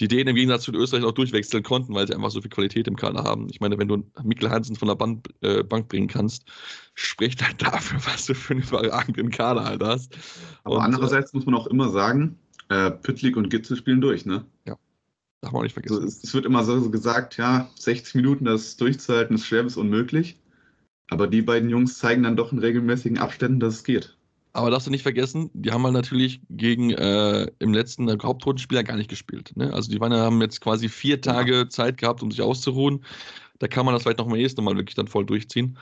die 0.00 0.08
Dänen 0.08 0.28
im 0.28 0.36
Gegensatz 0.36 0.62
zu 0.62 0.72
den 0.72 0.80
Österreichern 0.80 1.08
auch 1.08 1.14
durchwechseln 1.14 1.62
konnten, 1.62 1.94
weil 1.94 2.06
sie 2.06 2.14
einfach 2.14 2.30
so 2.30 2.40
viel 2.40 2.50
Qualität 2.50 2.86
im 2.86 2.96
Kader 2.96 3.24
haben. 3.24 3.48
Ich 3.50 3.60
meine, 3.60 3.76
wenn 3.78 3.88
du 3.88 4.04
Mikkel 4.22 4.50
Hansen 4.50 4.76
von 4.76 4.88
der 4.88 4.94
Bank, 4.94 5.28
äh, 5.40 5.62
Bank 5.62 5.88
bringen 5.88 6.08
kannst, 6.08 6.44
spricht 6.94 7.42
halt 7.42 7.60
dafür, 7.62 7.98
was 8.06 8.26
du 8.26 8.34
für 8.34 8.54
einen 8.54 8.62
überragenden 8.62 9.30
Kader 9.30 9.64
halt 9.64 9.82
hast. 9.82 10.16
Aber 10.64 10.76
Und, 10.76 10.82
äh, 10.82 10.84
andererseits 10.84 11.32
muss 11.32 11.46
man 11.46 11.54
auch 11.54 11.66
immer 11.66 11.90
sagen, 11.90 12.38
äh, 12.68 12.90
Püttlik 12.90 13.36
und 13.36 13.50
Gitzel 13.50 13.76
spielen 13.76 14.00
durch, 14.00 14.24
ne? 14.24 14.44
Darf 15.42 15.52
man 15.52 15.60
auch 15.60 15.62
nicht 15.64 15.74
Also 15.86 16.00
vergessen. 16.00 16.06
es, 16.06 16.24
es 16.24 16.34
wird 16.34 16.44
immer 16.46 16.64
so 16.64 16.90
gesagt, 16.90 17.36
ja, 17.36 17.70
60 17.78 18.14
Minuten 18.16 18.44
das 18.46 18.76
durchzuhalten 18.76 19.36
ist 19.36 19.46
schwer 19.46 19.62
bis 19.62 19.76
unmöglich. 19.76 20.40
Aber 21.10 21.28
die 21.28 21.42
beiden 21.42 21.70
Jungs 21.70 21.98
zeigen 21.98 22.24
dann 22.24 22.36
doch 22.36 22.52
in 22.52 22.58
regelmäßigen 22.60 23.18
Abständen, 23.18 23.60
dass 23.60 23.76
es 23.76 23.84
geht. 23.84 24.16
Aber 24.54 24.70
darfst 24.70 24.86
du 24.86 24.90
nicht 24.90 25.02
vergessen, 25.02 25.50
die 25.54 25.70
haben 25.72 25.82
halt 25.84 25.94
natürlich 25.94 26.42
gegen 26.50 26.90
äh, 26.90 27.50
im 27.58 27.72
letzten 27.72 28.08
äh, 28.08 28.18
Hauptrundenspiel 28.22 28.76
ja 28.76 28.82
gar 28.82 28.96
nicht 28.96 29.08
gespielt. 29.08 29.52
Ne? 29.56 29.72
Also 29.72 29.90
die 29.90 29.98
waren, 29.98 30.12
ja- 30.12 30.18
haben 30.20 30.42
jetzt 30.42 30.60
quasi 30.60 30.88
vier 30.90 31.20
Tage 31.22 31.68
Zeit 31.70 31.96
gehabt, 31.96 32.22
um 32.22 32.30
sich 32.30 32.42
auszuruhen. 32.42 33.02
Da 33.60 33.68
kann 33.68 33.86
man 33.86 33.94
das 33.94 34.02
vielleicht 34.04 34.18
noch 34.18 34.26
mal 34.26 34.40
erst 34.40 34.60
Mal 34.60 34.76
wirklich 34.76 34.96
dann 34.96 35.08
voll 35.08 35.26
durchziehen. 35.26 35.78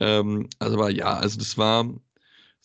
Ähm, 0.00 0.48
also 0.60 0.76
aber 0.78 0.90
ja, 0.90 1.14
also 1.14 1.38
das 1.38 1.58
war, 1.58 1.86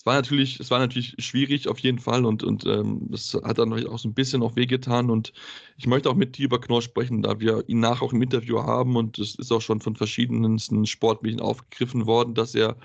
war 0.07 0.15
natürlich, 0.15 0.59
es 0.59 0.71
war 0.71 0.79
natürlich 0.79 1.15
schwierig 1.19 1.67
auf 1.67 1.77
jeden 1.79 1.99
Fall 1.99 2.25
und, 2.25 2.43
und 2.43 2.65
ähm, 2.65 3.01
das 3.09 3.37
hat 3.43 3.59
dann 3.59 3.71
auch 3.87 3.99
so 3.99 4.09
ein 4.09 4.15
bisschen 4.15 4.41
auch 4.41 4.55
wehgetan 4.55 5.11
und 5.11 5.33
ich 5.77 5.85
möchte 5.85 6.09
auch 6.09 6.15
mit 6.15 6.37
dir 6.37 6.45
über 6.45 6.59
Knorr 6.59 6.81
sprechen, 6.81 7.21
da 7.21 7.39
wir 7.39 7.63
ihn 7.67 7.79
nach 7.79 8.01
auch 8.01 8.13
im 8.13 8.21
Interview 8.23 8.63
haben 8.63 8.95
und 8.95 9.19
es 9.19 9.35
ist 9.35 9.51
auch 9.51 9.61
schon 9.61 9.81
von 9.81 9.95
verschiedensten 9.95 10.87
Sportmedien 10.87 11.41
aufgegriffen 11.41 12.07
worden, 12.07 12.33
dass 12.33 12.55
er 12.55 12.77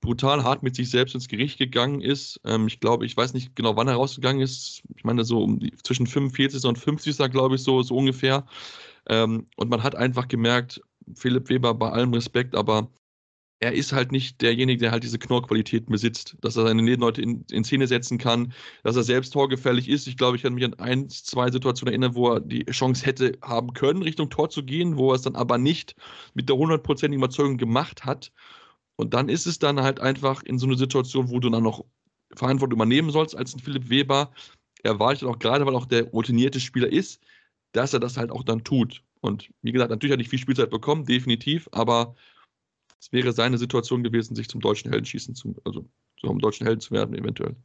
brutal 0.00 0.42
hart 0.44 0.62
mit 0.62 0.74
sich 0.74 0.88
selbst 0.90 1.14
ins 1.14 1.28
Gericht 1.28 1.58
gegangen 1.58 2.00
ist. 2.00 2.40
Ähm, 2.44 2.66
ich 2.68 2.80
glaube, 2.80 3.04
ich 3.04 3.16
weiß 3.16 3.34
nicht 3.34 3.54
genau, 3.54 3.76
wann 3.76 3.88
er 3.88 3.94
rausgegangen 3.96 4.40
ist. 4.40 4.82
Ich 4.96 5.04
meine, 5.04 5.24
so 5.24 5.42
um 5.42 5.58
die, 5.58 5.72
zwischen 5.82 6.06
45. 6.06 6.64
und 6.64 6.78
50. 6.78 7.18
glaube 7.30 7.56
ich, 7.56 7.62
so, 7.62 7.82
so 7.82 7.96
ungefähr. 7.96 8.46
Ähm, 9.08 9.46
und 9.56 9.68
man 9.68 9.82
hat 9.82 9.94
einfach 9.94 10.28
gemerkt, 10.28 10.80
Philipp 11.14 11.48
Weber 11.48 11.74
bei 11.74 11.90
allem 11.90 12.14
Respekt, 12.14 12.54
aber 12.54 12.88
er 13.60 13.74
ist 13.74 13.92
halt 13.92 14.10
nicht 14.10 14.40
derjenige, 14.40 14.80
der 14.80 14.90
halt 14.90 15.04
diese 15.04 15.18
Knorrqualitäten 15.18 15.92
besitzt, 15.92 16.36
dass 16.40 16.56
er 16.56 16.66
seine 16.66 16.82
Nebenleute 16.82 17.20
in, 17.20 17.44
in 17.50 17.62
Szene 17.62 17.86
setzen 17.86 18.16
kann, 18.16 18.54
dass 18.84 18.96
er 18.96 19.02
selbst 19.02 19.34
torgefährlich 19.34 19.88
ist. 19.88 20.06
Ich 20.06 20.16
glaube, 20.16 20.36
ich 20.36 20.42
kann 20.42 20.54
mich 20.54 20.64
an 20.64 20.74
ein, 20.74 21.10
zwei 21.10 21.50
Situationen 21.50 21.92
erinnern, 21.92 22.14
wo 22.14 22.32
er 22.32 22.40
die 22.40 22.64
Chance 22.64 23.04
hätte 23.04 23.38
haben 23.42 23.74
können, 23.74 24.02
Richtung 24.02 24.30
Tor 24.30 24.48
zu 24.48 24.62
gehen, 24.62 24.96
wo 24.96 25.12
er 25.12 25.16
es 25.16 25.22
dann 25.22 25.36
aber 25.36 25.58
nicht 25.58 25.94
mit 26.32 26.48
der 26.48 26.56
hundertprozentigen 26.56 27.22
Überzeugung 27.22 27.58
gemacht 27.58 28.06
hat. 28.06 28.32
Und 28.96 29.12
dann 29.12 29.28
ist 29.28 29.46
es 29.46 29.58
dann 29.58 29.80
halt 29.80 30.00
einfach 30.00 30.42
in 30.42 30.58
so 30.58 30.66
eine 30.66 30.78
Situation, 30.78 31.28
wo 31.28 31.38
du 31.38 31.50
dann 31.50 31.62
noch 31.62 31.84
Verantwortung 32.34 32.78
übernehmen 32.78 33.10
sollst 33.10 33.36
als 33.36 33.54
ein 33.54 33.60
Philipp 33.60 33.90
Weber. 33.90 34.32
Er 34.82 34.98
war 34.98 35.14
dann 35.14 35.28
auch 35.28 35.38
gerade, 35.38 35.66
weil 35.66 35.76
auch 35.76 35.86
der 35.86 36.04
routinierte 36.04 36.60
Spieler 36.60 36.90
ist, 36.90 37.20
dass 37.72 37.92
er 37.92 38.00
das 38.00 38.16
halt 38.16 38.30
auch 38.30 38.42
dann 38.42 38.64
tut. 38.64 39.02
Und 39.20 39.50
wie 39.60 39.72
gesagt, 39.72 39.90
natürlich 39.90 40.12
hat 40.12 40.18
er 40.18 40.22
nicht 40.22 40.30
viel 40.30 40.38
Spielzeit 40.38 40.70
bekommen, 40.70 41.04
definitiv, 41.04 41.68
aber 41.72 42.14
es 43.00 43.12
wäre 43.12 43.32
seine 43.32 43.58
Situation 43.58 44.02
gewesen, 44.04 44.36
sich 44.36 44.48
zum 44.48 44.60
deutschen 44.60 44.90
Helden 44.90 45.06
schießen 45.06 45.34
zu, 45.34 45.56
also 45.64 45.88
zum 46.18 46.38
deutschen 46.38 46.66
Helden 46.66 46.80
zu 46.80 46.92
werden, 46.92 47.14
eventuell. 47.16 47.56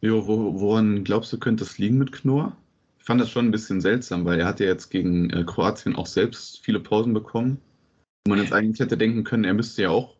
Jo, 0.00 0.26
wo, 0.26 0.60
woran 0.60 1.04
glaubst 1.04 1.32
du, 1.32 1.38
könnte 1.38 1.64
es 1.64 1.78
liegen 1.78 1.98
mit 1.98 2.12
Knorr? 2.12 2.56
Ich 2.98 3.04
fand 3.04 3.20
das 3.20 3.30
schon 3.30 3.46
ein 3.46 3.50
bisschen 3.50 3.80
seltsam, 3.80 4.24
weil 4.24 4.40
er 4.40 4.46
hat 4.46 4.60
ja 4.60 4.66
jetzt 4.66 4.90
gegen 4.90 5.30
äh, 5.30 5.44
Kroatien 5.44 5.94
auch 5.94 6.06
selbst 6.06 6.60
viele 6.60 6.80
Pausen 6.80 7.14
bekommen. 7.14 7.60
Wo 8.26 8.30
man 8.30 8.38
jetzt 8.38 8.52
eigentlich 8.52 8.80
hätte 8.80 8.96
denken 8.96 9.24
können, 9.24 9.44
er 9.44 9.54
müsste 9.54 9.82
ja 9.82 9.90
auch 9.90 10.16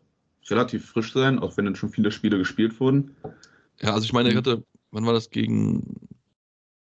relativ 0.49 0.85
frisch 0.85 1.11
sein, 1.13 1.39
auch 1.39 1.57
wenn 1.57 1.65
dann 1.65 1.75
schon 1.75 1.89
viele 1.89 2.11
Spiele 2.11 2.37
gespielt 2.37 2.79
wurden. 2.79 3.15
Ja, 3.81 3.93
also 3.93 4.05
ich 4.05 4.13
meine, 4.13 4.29
er 4.29 4.35
Mhm. 4.35 4.37
hatte, 4.37 4.63
wann 4.91 5.05
war 5.05 5.13
das 5.13 5.29
gegen, 5.31 6.07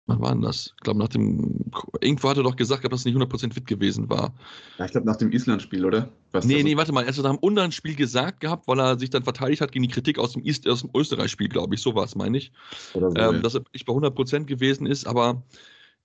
wann 0.10 0.19
war 0.19 0.32
denn 0.32 0.41
das? 0.41 0.74
Ich 0.78 0.84
glaube, 0.84 1.00
nach 1.00 1.08
dem, 1.08 1.72
irgendwo 2.02 2.30
hat 2.30 2.38
er 2.38 2.43
doch 2.43 2.56
gesagt, 2.56 2.84
dass 2.91 3.06
er 3.06 3.12
nicht 3.12 3.22
100% 3.22 3.54
fit 3.54 3.65
gewesen 3.65 4.10
war. 4.10 4.34
Ja, 4.78 4.86
ich 4.86 4.91
glaube 4.91 5.08
nach 5.08 5.15
dem 5.15 5.32
Island-Spiel, 5.32 5.86
oder? 5.86 6.10
Was 6.32 6.45
Nee, 6.45 6.63
nee, 6.63 6.76
warte 6.76 6.91
mal. 6.91 7.02
Er 7.02 7.08
hat 7.08 7.17
es 7.17 7.24
nach 7.24 7.32
dem 7.32 7.39
Ungarn-Spiel 7.39 7.95
gesagt 7.95 8.41
gehabt, 8.41 8.67
weil 8.67 8.80
er 8.80 9.00
sich 9.00 9.10
dann 9.10 9.24
verteidigt 9.24 9.62
hat 9.62 9.72
gegen 9.72 9.84
die 9.84 9.91
Kritik 9.91 10.19
aus 10.19 10.34
dem, 10.34 10.43
aus 10.67 10.82
dem 10.82 10.89
Österreich-Spiel, 10.95 11.50
glaube 11.50 11.76
ich. 11.76 11.82
So 11.82 11.95
war 11.95 12.04
es, 12.04 12.15
meine 12.15 12.38
ich. 12.38 12.52
Oder 12.93 13.12
so, 13.12 13.17
ähm, 13.17 13.36
ja. 13.36 13.39
dass 13.39 13.56
er 13.56 13.62
nicht 13.74 13.86
bei 13.86 13.93
100% 13.93 14.45
gewesen 14.45 14.86
ist, 14.86 15.08
aber 15.08 15.43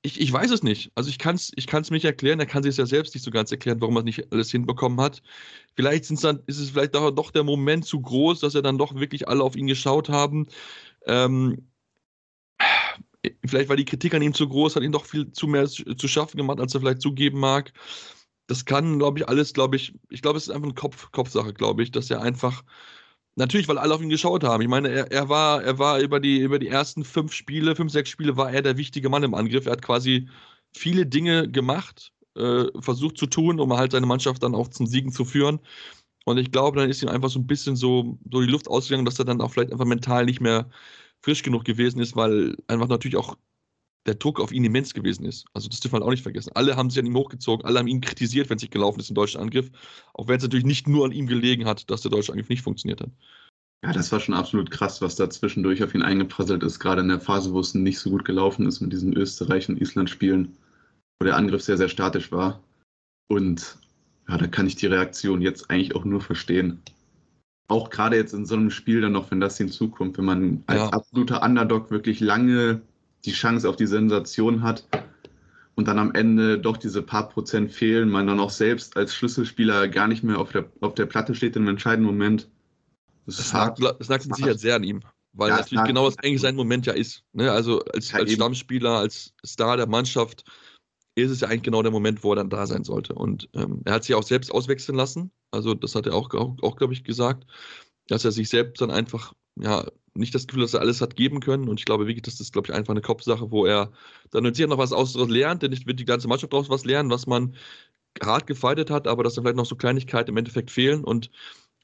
ich, 0.05 0.21
ich 0.21 0.31
weiß 0.31 0.51
es 0.51 0.63
nicht. 0.63 0.93
Also 0.95 1.09
ich 1.09 1.19
kann 1.19 1.37
es 1.37 1.51
ich 1.57 1.67
kann's 1.67 1.91
mir 1.91 1.97
nicht 1.97 2.05
erklären. 2.05 2.39
Er 2.39 2.47
kann 2.47 2.63
sich 2.63 2.71
es 2.71 2.77
ja 2.77 2.85
selbst 2.85 3.15
nicht 3.15 3.25
so 3.25 3.31
ganz 3.31 3.51
erklären, 3.51 3.81
warum 3.81 3.97
er 3.97 4.01
es 4.01 4.05
nicht 4.05 4.33
alles 4.33 4.51
hinbekommen 4.51 5.01
hat. 5.01 5.23
Vielleicht 5.77 6.05
sind's 6.05 6.23
dann, 6.23 6.41
ist 6.47 6.59
es 6.59 6.71
vielleicht 6.71 6.95
doch, 6.95 7.11
doch 7.11 7.31
der 7.31 7.43
Moment 7.43 7.87
zu 7.87 8.03
groß, 8.03 8.41
dass 8.41 8.55
er 8.55 8.61
dann 8.61 8.77
doch 8.77 8.95
wirklich 8.95 9.29
alle 9.29 9.43
auf 9.43 9.57
ihn 9.57 9.67
geschaut 9.67 10.11
haben. 10.11 10.47
Ähm, 11.07 11.69
vielleicht 13.45 13.69
war 13.69 13.77
die 13.77 13.85
Kritik 13.85 14.15
an 14.15 14.23
ihm 14.23 14.35
zu 14.35 14.49
groß, 14.49 14.77
hat 14.77 14.83
ihn 14.83 14.93
doch 14.93 15.07
viel 15.07 15.31
zu 15.33 15.47
mehr 15.47 15.67
zu 15.67 16.09
schaffen 16.09 16.37
gemacht, 16.37 16.61
als 16.61 16.75
er 16.75 16.81
vielleicht 16.81 17.03
zugeben 17.03 17.39
mag. 17.41 17.73
Das 18.47 18.65
kann, 18.65 18.99
glaube 18.99 19.21
ich, 19.21 19.29
alles, 19.29 19.55
glaube 19.55 19.77
ich, 19.77 19.95
ich 20.11 20.23
glaube, 20.23 20.39
es 20.39 20.45
ist 20.45 20.51
einfach 20.51 20.67
eine 20.67 20.75
Kopf, 20.75 21.11
Kopfsache, 21.13 21.55
glaube 21.55 21.83
ich, 21.83 21.93
dass 21.93 22.11
er 22.11 22.21
einfach, 22.21 22.63
natürlich, 23.37 23.69
weil 23.69 23.79
alle 23.79 23.95
auf 23.95 24.03
ihn 24.03 24.11
geschaut 24.11 24.45
haben. 24.45 24.63
Ich 24.63 24.69
meine, 24.69 24.91
er, 24.91 25.11
er 25.13 25.29
war, 25.29 25.63
er 25.63 25.79
war 25.79 26.01
über 26.01 26.21
die, 26.21 26.39
über 26.41 26.59
die 26.59 26.69
ersten 26.69 27.05
fünf 27.05 27.33
Spiele, 27.33 27.77
fünf, 27.77 27.93
sechs 27.93 28.11
Spiele, 28.11 28.37
war 28.37 28.53
er 28.53 28.63
der 28.63 28.77
wichtige 28.77 29.09
Mann 29.09 29.23
im 29.23 29.35
Angriff. 29.35 29.67
Er 29.67 29.73
hat 29.73 29.83
quasi 29.83 30.29
viele 30.77 31.07
Dinge 31.07 31.51
gemacht, 31.51 32.13
äh, 32.37 32.67
versucht 32.81 33.19
zu 33.19 33.27
tun, 33.27 33.61
um 33.61 33.73
halt 33.75 33.93
seine 33.93 34.07
Mannschaft 34.07 34.43
dann 34.43 34.55
auch 34.55 34.69
zum 34.69 34.87
Siegen 34.87 35.13
zu 35.13 35.25
führen. 35.25 35.61
Und 36.25 36.39
ich 36.39 36.51
glaube, 36.53 36.79
dann 36.81 36.91
ist 36.91 37.03
ihm 37.03 37.09
einfach 37.09 37.31
so 37.31 37.39
ein 37.39 37.47
bisschen 37.47 37.77
so, 37.77 38.19
so 38.31 38.41
die 38.41 38.51
Luft 38.51 38.69
ausgegangen, 38.69 39.05
dass 39.05 39.19
er 39.19 39.27
dann 39.27 39.41
auch 39.41 39.53
vielleicht 39.53 39.73
einfach 39.73 39.85
mental 39.85 40.25
nicht 40.25 40.41
mehr 40.41 40.71
frisch 41.25 41.43
genug 41.43 41.65
gewesen 41.65 42.01
ist, 42.01 42.17
weil 42.17 42.57
einfach 42.69 42.89
natürlich 42.89 43.17
auch 43.17 43.37
der 44.07 44.15
Druck 44.15 44.41
auf 44.41 44.53
ihn 44.53 44.65
immens 44.65 44.93
gewesen 44.93 45.25
ist. 45.25 45.47
Also 45.55 45.69
das 45.69 45.81
dürfen 45.81 45.95
wir 45.95 46.01
halt 46.01 46.07
auch 46.07 46.11
nicht 46.11 46.23
vergessen. 46.23 46.53
Alle 46.55 46.77
haben 46.77 46.91
sich 46.91 46.99
an 46.99 47.07
ihm 47.07 47.17
hochgezogen, 47.17 47.65
alle 47.65 47.79
haben 47.79 47.87
ihn 47.87 48.03
kritisiert, 48.03 48.51
wenn 48.51 48.57
es 48.57 48.63
nicht 48.63 48.73
gelaufen 48.73 49.01
ist 49.01 49.09
im 49.09 49.15
deutschen 49.15 49.41
Angriff. 49.41 49.71
Auch 50.13 50.29
wenn 50.29 50.37
es 50.37 50.43
natürlich 50.43 50.67
nicht 50.67 50.87
nur 50.87 51.07
an 51.07 51.13
ihm 51.13 51.27
gelegen 51.27 51.65
hat, 51.65 51.89
dass 51.91 52.03
der 52.03 52.11
deutsche 52.11 52.33
Angriff 52.33 52.51
nicht 52.51 52.61
funktioniert 52.61 53.01
hat. 53.01 53.11
Ja, 53.83 53.93
das 53.93 54.13
war 54.13 54.21
schon 54.21 54.35
absolut 54.35 54.71
krass, 54.71 55.01
was 55.01 55.17
da 55.17 55.31
zwischendurch 55.31 55.83
auf 55.83 55.95
ihn 55.95 56.03
eingeprasselt 56.03 56.63
ist, 56.63 56.79
gerade 56.79 57.01
in 57.01 57.09
der 57.09 57.21
Phase, 57.21 57.53
wo 57.53 57.61
es 57.61 57.75
nicht 57.75 57.99
so 57.99 58.11
gut 58.11 58.27
gelaufen 58.27 58.67
ist 58.67 58.81
mit 58.81 58.93
diesen 58.93 59.15
Österreich- 59.15 59.69
und 59.69 59.81
Island-Spielen. 59.81 60.55
wo 61.21 61.27
der 61.27 61.37
Angriff 61.37 61.63
sehr, 61.63 61.79
sehr 61.79 61.89
statisch 61.89 62.33
war. 62.33 62.61
Und 63.29 63.79
ja, 64.29 64.37
da 64.37 64.47
kann 64.47 64.67
ich 64.67 64.77
die 64.77 64.87
Reaktion 64.87 65.41
jetzt 65.41 65.71
eigentlich 65.71 65.95
auch 65.95 66.05
nur 66.05 66.21
verstehen. 66.21 66.83
Auch 67.69 67.91
gerade 67.91 68.17
jetzt 68.17 68.35
in 68.35 68.45
so 68.45 68.55
einem 68.55 68.71
Spiel 68.71 69.01
dann 69.01 69.13
noch, 69.13 69.31
wenn 69.31 69.41
das 69.41 69.57
hinzukommt, 69.57 70.19
wenn 70.19 70.25
man 70.25 70.65
als 70.67 70.81
Ja. 70.81 70.89
absoluter 70.91 71.43
Underdog 71.43 71.91
wirklich 71.91 72.21
lange 72.21 72.83
die 73.25 73.33
Chance 73.33 73.69
auf 73.69 73.77
die 73.77 73.87
Sensation 73.87 74.63
hat 74.63 74.87
und 75.75 75.89
dann 75.89 75.99
am 75.99 76.13
Ende 76.15 76.59
doch 76.59 76.77
diese 76.77 77.03
paar 77.03 77.29
Prozent 77.29 77.73
fehlen, 77.73 78.11
man 78.11 78.27
dann 78.27 78.39
auch 78.39 78.51
selbst 78.51 78.97
als 78.97 79.15
Schlüsselspieler 79.15 79.89
gar 79.89 80.09
nicht 80.09 80.23
mehr 80.23 80.39
auf 80.39 80.53
der, 80.53 80.67
auf 80.81 80.95
der 80.95 81.07
Platte 81.07 81.35
steht 81.35 81.57
im 81.57 81.67
entscheidenden 81.69 82.07
Moment. 82.07 82.49
Das 83.27 83.37
Das 83.39 83.53
lag, 83.53 83.75
das 83.75 84.09
lag 84.09 84.25
mit 84.25 84.37
Sicherheit 84.37 84.61
sehr 84.61 84.77
an 84.77 84.85
ihm. 84.85 85.01
Weil 85.33 85.49
Ja, 85.49 85.57
natürlich 85.57 85.85
genau 85.85 86.05
das 86.05 86.19
eigentlich 86.19 86.41
sein 86.41 86.55
Moment 86.55 86.87
ja 86.87 86.93
ist. 86.93 87.25
Ne? 87.33 87.51
Also 87.51 87.83
als, 87.87 88.13
Ja, 88.13 88.19
als. 88.19 88.33
Stammspieler, 88.33 88.99
als 88.99 89.33
Star 89.45 89.77
der 89.77 89.89
Mannschaft 89.89 90.45
ist 91.17 91.31
es 91.31 91.41
ja 91.41 91.49
eigentlich 91.49 91.63
genau 91.63 91.83
der 91.83 91.93
Moment, 91.93 92.23
wo 92.23 92.33
er 92.33 92.37
dann 92.37 92.51
da 92.51 92.67
sein 92.67 92.85
sollte. 92.85 93.15
Und 93.15 93.49
ähm, 93.55 93.83
er 93.85 93.95
hat 93.95 94.05
sich 94.05 94.15
auch 94.15 94.23
selbst 94.23 94.53
auswechseln 94.53 94.97
lassen. 94.97 95.33
Also 95.55 95.75
das 95.75 95.95
hat 95.95 96.07
er 96.07 96.15
auch, 96.15 96.33
auch, 96.35 96.57
auch 96.63 96.77
glaube 96.77 96.93
ich, 96.93 97.05
gesagt, 97.05 97.47
dass 98.09 98.25
er 98.25 98.33
sich 98.33 98.49
selbst 98.49 98.81
dann 98.81 98.91
einfach, 98.91 99.35
ja, 99.57 99.87
nicht 100.15 100.35
das 100.35 100.47
Gefühl, 100.47 100.63
dass 100.63 100.75
er 100.75 100.81
alles 100.81 101.01
hat 101.01 101.17
geben 101.17 101.41
können. 101.41 101.69
Und 101.69 101.81
ich 101.81 101.87
glaube 101.87 102.07
wirklich, 102.07 102.23
das 102.23 102.41
ist, 102.41 102.53
glaube 102.53 102.69
ich, 102.69 102.75
einfach 102.75 102.93
eine 102.93 103.01
Kopfsache, 103.03 103.51
wo 103.51 103.67
er 103.67 103.93
dann 104.31 104.53
sicher 104.55 104.69
noch 104.69 104.79
was 104.79 104.93
aus 104.93 105.15
lernt, 105.15 105.63
denn 105.63 105.71
nicht 105.71 105.87
wird 105.87 105.99
die 106.01 106.05
ganze 106.05 106.29
Mannschaft 106.29 106.53
daraus 106.53 106.71
was 106.71 106.85
lernen, 106.85 107.11
was 107.11 107.27
man 107.27 107.57
hart 108.23 108.47
gefeitet 108.47 108.91
hat, 108.91 109.09
aber 109.09 109.25
dass 109.25 109.35
dann 109.35 109.45
vielleicht 109.45 109.57
noch 109.57 109.67
so 109.67 109.77
Kleinigkeiten 109.77 110.31
im 110.31 110.37
Endeffekt 110.37 110.71
fehlen. 110.71 111.03
Und 111.03 111.31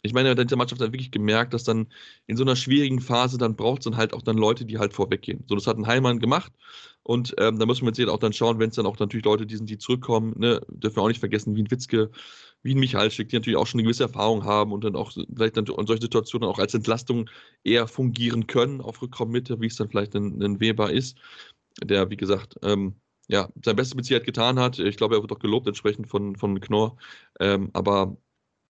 ich 0.02 0.12
meine, 0.12 0.34
der 0.34 0.56
Mannschaft 0.56 0.80
hat 0.80 0.92
wirklich 0.92 1.10
gemerkt, 1.10 1.52
dass 1.54 1.64
dann 1.64 1.88
in 2.26 2.36
so 2.36 2.44
einer 2.44 2.56
schwierigen 2.56 3.00
Phase, 3.00 3.36
dann 3.36 3.56
braucht 3.56 3.80
es 3.80 3.84
dann 3.84 3.96
halt 3.96 4.14
auch 4.14 4.22
dann 4.22 4.38
Leute, 4.38 4.64
die 4.64 4.78
halt 4.78 4.92
vorweggehen. 4.92 5.44
So, 5.48 5.54
das 5.54 5.66
hat 5.66 5.76
ein 5.76 5.86
Heimann 5.86 6.20
gemacht. 6.20 6.52
Und 7.02 7.34
ähm, 7.38 7.58
da 7.58 7.66
müssen 7.66 7.84
wir 7.84 7.92
jetzt 7.92 8.08
auch 8.08 8.18
dann 8.18 8.32
schauen, 8.32 8.58
wenn 8.58 8.70
es 8.70 8.76
dann 8.76 8.86
auch 8.86 8.98
natürlich 8.98 9.24
Leute 9.24 9.46
die 9.46 9.56
sind, 9.56 9.68
die 9.68 9.78
zurückkommen, 9.78 10.34
ne, 10.38 10.60
dürfen 10.68 10.96
wir 10.96 11.02
auch 11.02 11.08
nicht 11.08 11.20
vergessen, 11.20 11.56
wie 11.56 11.62
ein 11.62 11.70
Witzke, 11.70 12.10
wie 12.62 12.74
ein 12.74 12.80
Michalschick, 12.80 13.28
die 13.28 13.36
natürlich 13.36 13.56
auch 13.56 13.66
schon 13.66 13.80
eine 13.80 13.84
gewisse 13.84 14.04
Erfahrung 14.04 14.44
haben 14.44 14.72
und 14.72 14.84
dann 14.84 14.96
auch 14.96 15.12
vielleicht 15.12 15.56
dann 15.56 15.66
in 15.66 15.86
solchen 15.86 16.02
Situationen 16.02 16.48
auch 16.48 16.58
als 16.58 16.74
Entlastung 16.74 17.30
eher 17.64 17.86
fungieren 17.86 18.46
können 18.46 18.80
auf 18.80 19.00
Rückraummitte, 19.00 19.60
wie 19.60 19.66
es 19.66 19.76
dann 19.76 19.88
vielleicht 19.88 20.14
ein, 20.14 20.42
ein 20.42 20.60
Weber 20.60 20.92
ist, 20.92 21.16
der, 21.82 22.10
wie 22.10 22.16
gesagt, 22.16 22.56
ähm, 22.62 22.94
ja, 23.28 23.48
sein 23.64 23.76
Bestes 23.76 23.94
mit 23.94 24.04
Sicherheit 24.04 24.26
getan 24.26 24.58
hat. 24.58 24.78
Ich 24.78 24.96
glaube, 24.96 25.14
er 25.14 25.22
wird 25.22 25.32
auch 25.32 25.38
gelobt 25.38 25.68
entsprechend 25.68 26.08
von, 26.08 26.34
von 26.36 26.60
Knorr. 26.60 26.96
Ähm, 27.38 27.70
aber 27.72 28.16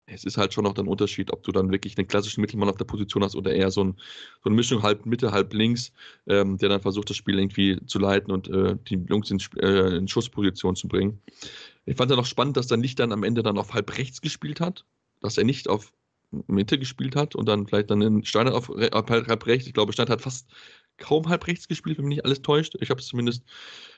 es 0.07 0.23
ist 0.23 0.37
halt 0.37 0.53
schon 0.53 0.63
noch 0.63 0.75
ein 0.75 0.87
Unterschied, 0.87 1.31
ob 1.31 1.43
du 1.43 1.51
dann 1.51 1.71
wirklich 1.71 1.97
einen 1.97 2.07
klassischen 2.07 2.41
Mittelmann 2.41 2.69
auf 2.69 2.77
der 2.77 2.85
Position 2.85 3.23
hast 3.23 3.35
oder 3.35 3.53
eher 3.53 3.69
so, 3.71 3.83
ein, 3.83 3.93
so 4.41 4.49
eine 4.49 4.55
Mischung 4.55 4.81
halb 4.81 5.05
Mitte, 5.05 5.31
halb 5.31 5.53
links, 5.53 5.91
ähm, 6.27 6.57
der 6.57 6.69
dann 6.69 6.81
versucht, 6.81 7.09
das 7.09 7.17
Spiel 7.17 7.37
irgendwie 7.37 7.79
zu 7.85 7.99
leiten 7.99 8.31
und 8.31 8.47
äh, 8.47 8.77
die 8.87 8.95
Jungs 9.09 9.29
in, 9.29 9.39
äh, 9.57 9.97
in 9.97 10.07
Schussposition 10.07 10.75
zu 10.75 10.87
bringen. 10.87 11.21
Ich 11.87 11.95
fand 11.95 12.11
es 12.11 12.17
noch 12.17 12.25
spannend, 12.25 12.57
dass 12.57 12.67
dann 12.67 12.81
nicht 12.81 12.99
dann 12.99 13.13
am 13.13 13.23
Ende 13.23 13.43
dann 13.43 13.57
auf 13.57 13.73
halb 13.73 13.97
rechts 13.97 14.21
gespielt 14.21 14.59
hat, 14.59 14.85
dass 15.21 15.37
er 15.37 15.45
nicht 15.45 15.69
auf 15.69 15.93
Mitte 16.47 16.77
gespielt 16.77 17.15
hat 17.15 17.33
und 17.33 17.47
dann 17.47 17.65
vielleicht 17.65 17.89
dann 17.89 18.01
in 18.01 18.25
Steiner 18.25 18.53
auf, 18.53 18.69
auf 18.69 19.09
halb, 19.09 19.27
halb 19.27 19.45
rechts. 19.45 19.67
Ich 19.67 19.73
glaube, 19.73 19.93
Steiner 19.93 20.11
hat 20.11 20.21
fast 20.21 20.49
kaum 20.97 21.29
halb 21.29 21.47
rechts 21.47 21.69
gespielt, 21.69 21.97
wenn 21.97 22.05
mich 22.05 22.17
nicht 22.17 22.25
alles 22.25 22.41
täuscht. 22.41 22.75
Ich 22.81 22.89
habe 22.89 22.99
es 22.99 23.07
zumindest 23.07 23.43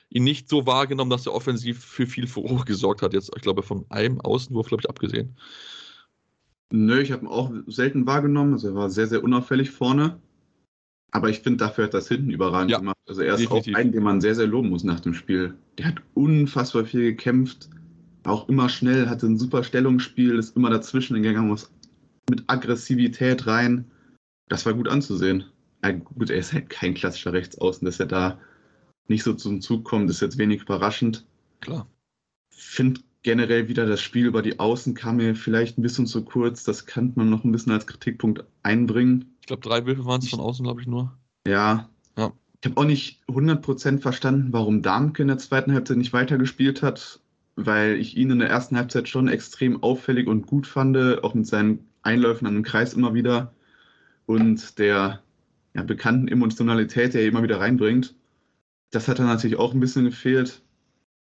ihn 0.08 0.22
nicht 0.22 0.48
so 0.48 0.66
wahrgenommen, 0.66 1.10
dass 1.10 1.26
er 1.26 1.34
offensiv 1.34 1.84
für 1.84 2.06
viel 2.06 2.28
Furore 2.28 2.64
gesorgt 2.64 3.02
hat. 3.02 3.12
Jetzt, 3.12 3.32
ich 3.34 3.42
glaube, 3.42 3.64
von 3.64 3.84
einem 3.88 4.20
Außenwurf, 4.20 4.68
glaube 4.68 4.82
ich, 4.82 4.88
abgesehen. 4.88 5.36
Nö, 6.70 7.00
ich 7.00 7.10
habe 7.10 7.24
ihn 7.24 7.28
auch 7.28 7.52
selten 7.66 8.06
wahrgenommen. 8.06 8.52
Also 8.52 8.68
er 8.68 8.74
war 8.76 8.90
sehr, 8.90 9.08
sehr 9.08 9.24
unauffällig 9.24 9.72
vorne. 9.72 10.20
Aber 11.10 11.28
ich 11.28 11.40
finde, 11.40 11.56
dafür 11.56 11.84
hat 11.84 11.94
das 11.94 12.06
hinten 12.06 12.30
überragend 12.30 12.70
Ja, 12.70 12.78
gemacht. 12.78 12.96
Also 13.08 13.22
er 13.22 13.34
ist 13.34 13.40
definitiv. 13.40 13.74
auch 13.74 13.78
ein, 13.80 13.90
den 13.90 14.04
man 14.04 14.20
sehr, 14.20 14.36
sehr 14.36 14.46
loben 14.46 14.68
muss 14.68 14.84
nach 14.84 15.00
dem 15.00 15.14
Spiel. 15.14 15.54
Der 15.78 15.86
hat 15.86 15.96
unfassbar 16.14 16.84
viel 16.84 17.02
gekämpft. 17.02 17.68
Auch 18.24 18.48
immer 18.48 18.68
schnell, 18.68 19.08
hatte 19.08 19.26
ein 19.26 19.38
super 19.38 19.64
Stellungsspiel, 19.64 20.38
ist 20.38 20.56
immer 20.56 20.70
dazwischen 20.70 21.22
gegangen, 21.22 21.48
muss 21.48 21.70
mit 22.28 22.44
Aggressivität 22.46 23.46
rein. 23.46 23.90
Das 24.48 24.66
war 24.66 24.74
gut 24.74 24.88
anzusehen. 24.88 25.44
Ja, 25.82 25.92
gut, 25.92 26.30
er 26.30 26.36
ist 26.36 26.52
halt 26.52 26.68
kein 26.68 26.94
klassischer 26.94 27.32
Rechtsaußen, 27.32 27.84
dass 27.84 28.00
er 28.00 28.06
da 28.06 28.38
nicht 29.08 29.22
so 29.24 29.34
zum 29.34 29.60
Zug 29.60 29.84
kommt, 29.84 30.10
ist 30.10 30.20
jetzt 30.20 30.38
wenig 30.38 30.62
überraschend. 30.62 31.26
Klar. 31.60 31.86
Finde 32.50 33.00
generell 33.22 33.68
wieder 33.68 33.86
das 33.86 34.00
Spiel 34.00 34.26
über 34.26 34.42
die 34.42 34.58
Außen 34.58 34.94
kam 34.94 35.16
mir 35.16 35.34
vielleicht 35.34 35.78
ein 35.78 35.82
bisschen 35.82 36.06
zu 36.06 36.24
kurz. 36.24 36.64
Das 36.64 36.86
kann 36.86 37.12
man 37.16 37.30
noch 37.30 37.44
ein 37.44 37.52
bisschen 37.52 37.72
als 37.72 37.86
Kritikpunkt 37.86 38.44
einbringen. 38.62 39.36
Ich 39.40 39.46
glaube, 39.46 39.62
drei 39.62 39.84
Würfe 39.84 40.04
waren 40.04 40.20
es 40.20 40.30
von 40.30 40.40
außen, 40.40 40.64
glaube 40.64 40.80
ich, 40.80 40.86
nur. 40.86 41.16
Ja. 41.46 41.88
Ja. 42.16 42.32
Ich 42.62 42.70
habe 42.70 42.80
auch 42.80 42.84
nicht 42.84 43.20
100% 43.28 44.00
verstanden, 44.00 44.52
warum 44.52 44.82
Darmke 44.82 45.22
in 45.22 45.28
der 45.28 45.38
zweiten 45.38 45.72
Halbzeit 45.72 45.96
nicht 45.96 46.12
weitergespielt 46.12 46.82
hat, 46.82 47.19
weil 47.66 47.96
ich 47.96 48.16
ihn 48.16 48.30
in 48.30 48.38
der 48.38 48.50
ersten 48.50 48.76
Halbzeit 48.76 49.08
schon 49.08 49.28
extrem 49.28 49.82
auffällig 49.82 50.26
und 50.26 50.46
gut 50.46 50.66
fand, 50.66 50.96
auch 51.22 51.34
mit 51.34 51.46
seinen 51.46 51.86
Einläufen 52.02 52.46
an 52.46 52.54
den 52.54 52.62
Kreis 52.62 52.94
immer 52.94 53.14
wieder 53.14 53.52
und 54.26 54.78
der 54.78 55.22
ja, 55.74 55.82
bekannten 55.82 56.28
Emotionalität, 56.28 57.14
die 57.14 57.18
er 57.18 57.26
immer 57.26 57.42
wieder 57.42 57.60
reinbringt. 57.60 58.14
Das 58.90 59.08
hat 59.08 59.18
dann 59.18 59.26
natürlich 59.26 59.58
auch 59.58 59.72
ein 59.72 59.80
bisschen 59.80 60.04
gefehlt. 60.04 60.62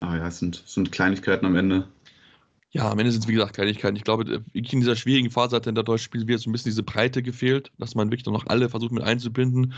Aber 0.01 0.17
ja, 0.17 0.29
es 0.29 0.39
sind, 0.39 0.63
es 0.65 0.75
sind 0.75 0.93
Kleinigkeiten 0.93 1.47
am 1.47 1.57
Ende. 1.57 1.89
Ja, 2.71 2.91
am 2.91 2.99
Ende 2.99 3.11
sind 3.11 3.23
es, 3.23 3.29
wie 3.29 3.33
gesagt, 3.33 3.55
Kleinigkeiten. 3.55 3.97
Ich 3.97 4.05
glaube, 4.05 4.45
in 4.53 4.63
dieser 4.63 4.95
schwierigen 4.95 5.31
Phase 5.31 5.57
hat 5.57 5.67
in 5.67 5.75
der 5.75 5.85
deutschen 5.85 6.05
Spiel 6.05 6.27
wieder 6.29 6.39
so 6.39 6.51
ein 6.51 6.53
bisschen 6.53 6.71
diese 6.71 6.83
Breite 6.83 7.23
gefehlt, 7.23 7.73
dass 7.79 7.95
man 7.95 8.09
wirklich 8.09 8.25
dann 8.25 8.35
noch 8.35 8.47
alle 8.47 8.69
versucht 8.69 8.93
mit 8.93 9.03
einzubinden. 9.03 9.75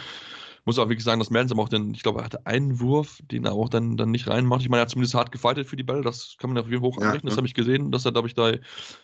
Muss 0.64 0.78
auch 0.78 0.88
wirklich 0.88 1.04
sagen, 1.04 1.18
dass 1.20 1.30
Mertens 1.30 1.52
aber 1.52 1.62
auch 1.62 1.68
dann, 1.68 1.92
ich 1.94 2.02
glaube, 2.02 2.20
er 2.20 2.24
hatte 2.24 2.46
einen 2.46 2.80
Wurf, 2.80 3.18
den 3.30 3.44
er 3.44 3.52
auch 3.52 3.68
dann, 3.68 3.96
dann 3.96 4.10
nicht 4.10 4.28
reinmacht. 4.28 4.62
Ich 4.62 4.68
meine, 4.68 4.80
er 4.80 4.82
hat 4.82 4.90
zumindest 4.90 5.14
hart 5.14 5.32
gefightet 5.32 5.66
für 5.68 5.76
die 5.76 5.82
Bälle, 5.82 6.02
das 6.02 6.36
kann 6.38 6.50
man 6.50 6.58
auf 6.58 6.68
jeden 6.68 6.82
Fall 6.82 6.90
hoch 6.90 6.98
Ja, 6.98 7.02
anrechnen. 7.02 7.28
Das 7.28 7.36
ja. 7.36 7.38
habe 7.38 7.46
ich 7.46 7.54
gesehen, 7.54 7.90
dass 7.92 8.04
er, 8.04 8.12
glaube 8.12 8.28
ich, 8.28 8.34
da 8.34 8.52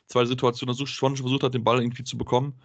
zwei 0.07 0.25
Situationen 0.25 0.75
so 0.75 0.87
schon 0.87 1.17
versucht 1.17 1.43
hat, 1.43 1.55
den 1.55 1.65
Ball 1.65 1.81
irgendwie 1.81 2.05
zu 2.05 2.19
bekommen. 2.19 2.61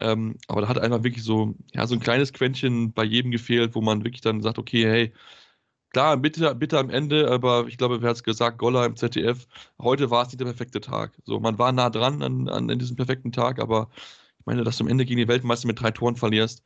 Ähm, 0.00 0.36
aber 0.48 0.60
da 0.62 0.68
hat 0.68 0.78
einfach 0.78 1.02
wirklich 1.04 1.24
so, 1.24 1.54
ja, 1.72 1.86
so 1.86 1.94
ein 1.94 2.00
kleines 2.00 2.32
Quäntchen 2.32 2.92
bei 2.92 3.04
jedem 3.04 3.30
gefehlt, 3.30 3.74
wo 3.74 3.80
man 3.80 4.04
wirklich 4.04 4.20
dann 4.20 4.42
sagt, 4.42 4.58
okay, 4.58 4.84
hey, 4.84 5.12
klar, 5.92 6.16
bitte, 6.16 6.54
bitte 6.54 6.78
am 6.78 6.90
Ende, 6.90 7.30
aber 7.30 7.66
ich 7.68 7.78
glaube, 7.78 8.02
wer 8.02 8.10
hat 8.10 8.16
es 8.16 8.22
gesagt, 8.24 8.58
Goller 8.58 8.84
im 8.86 8.96
ZDF, 8.96 9.46
heute 9.80 10.10
war 10.10 10.22
es 10.22 10.28
nicht 10.28 10.40
der 10.40 10.44
perfekte 10.46 10.80
Tag. 10.80 11.18
So, 11.24 11.40
man 11.40 11.58
war 11.58 11.72
nah 11.72 11.90
dran 11.90 12.22
an, 12.22 12.48
an, 12.48 12.70
an 12.70 12.78
diesem 12.78 12.96
perfekten 12.96 13.32
Tag, 13.32 13.58
aber 13.60 13.88
ich 14.40 14.46
meine, 14.46 14.64
dass 14.64 14.76
du 14.78 14.84
am 14.84 14.88
Ende 14.90 15.04
gegen 15.06 15.18
die 15.18 15.28
Weltmeister 15.28 15.66
mit 15.66 15.80
drei 15.80 15.90
Toren 15.90 16.16
verlierst, 16.16 16.62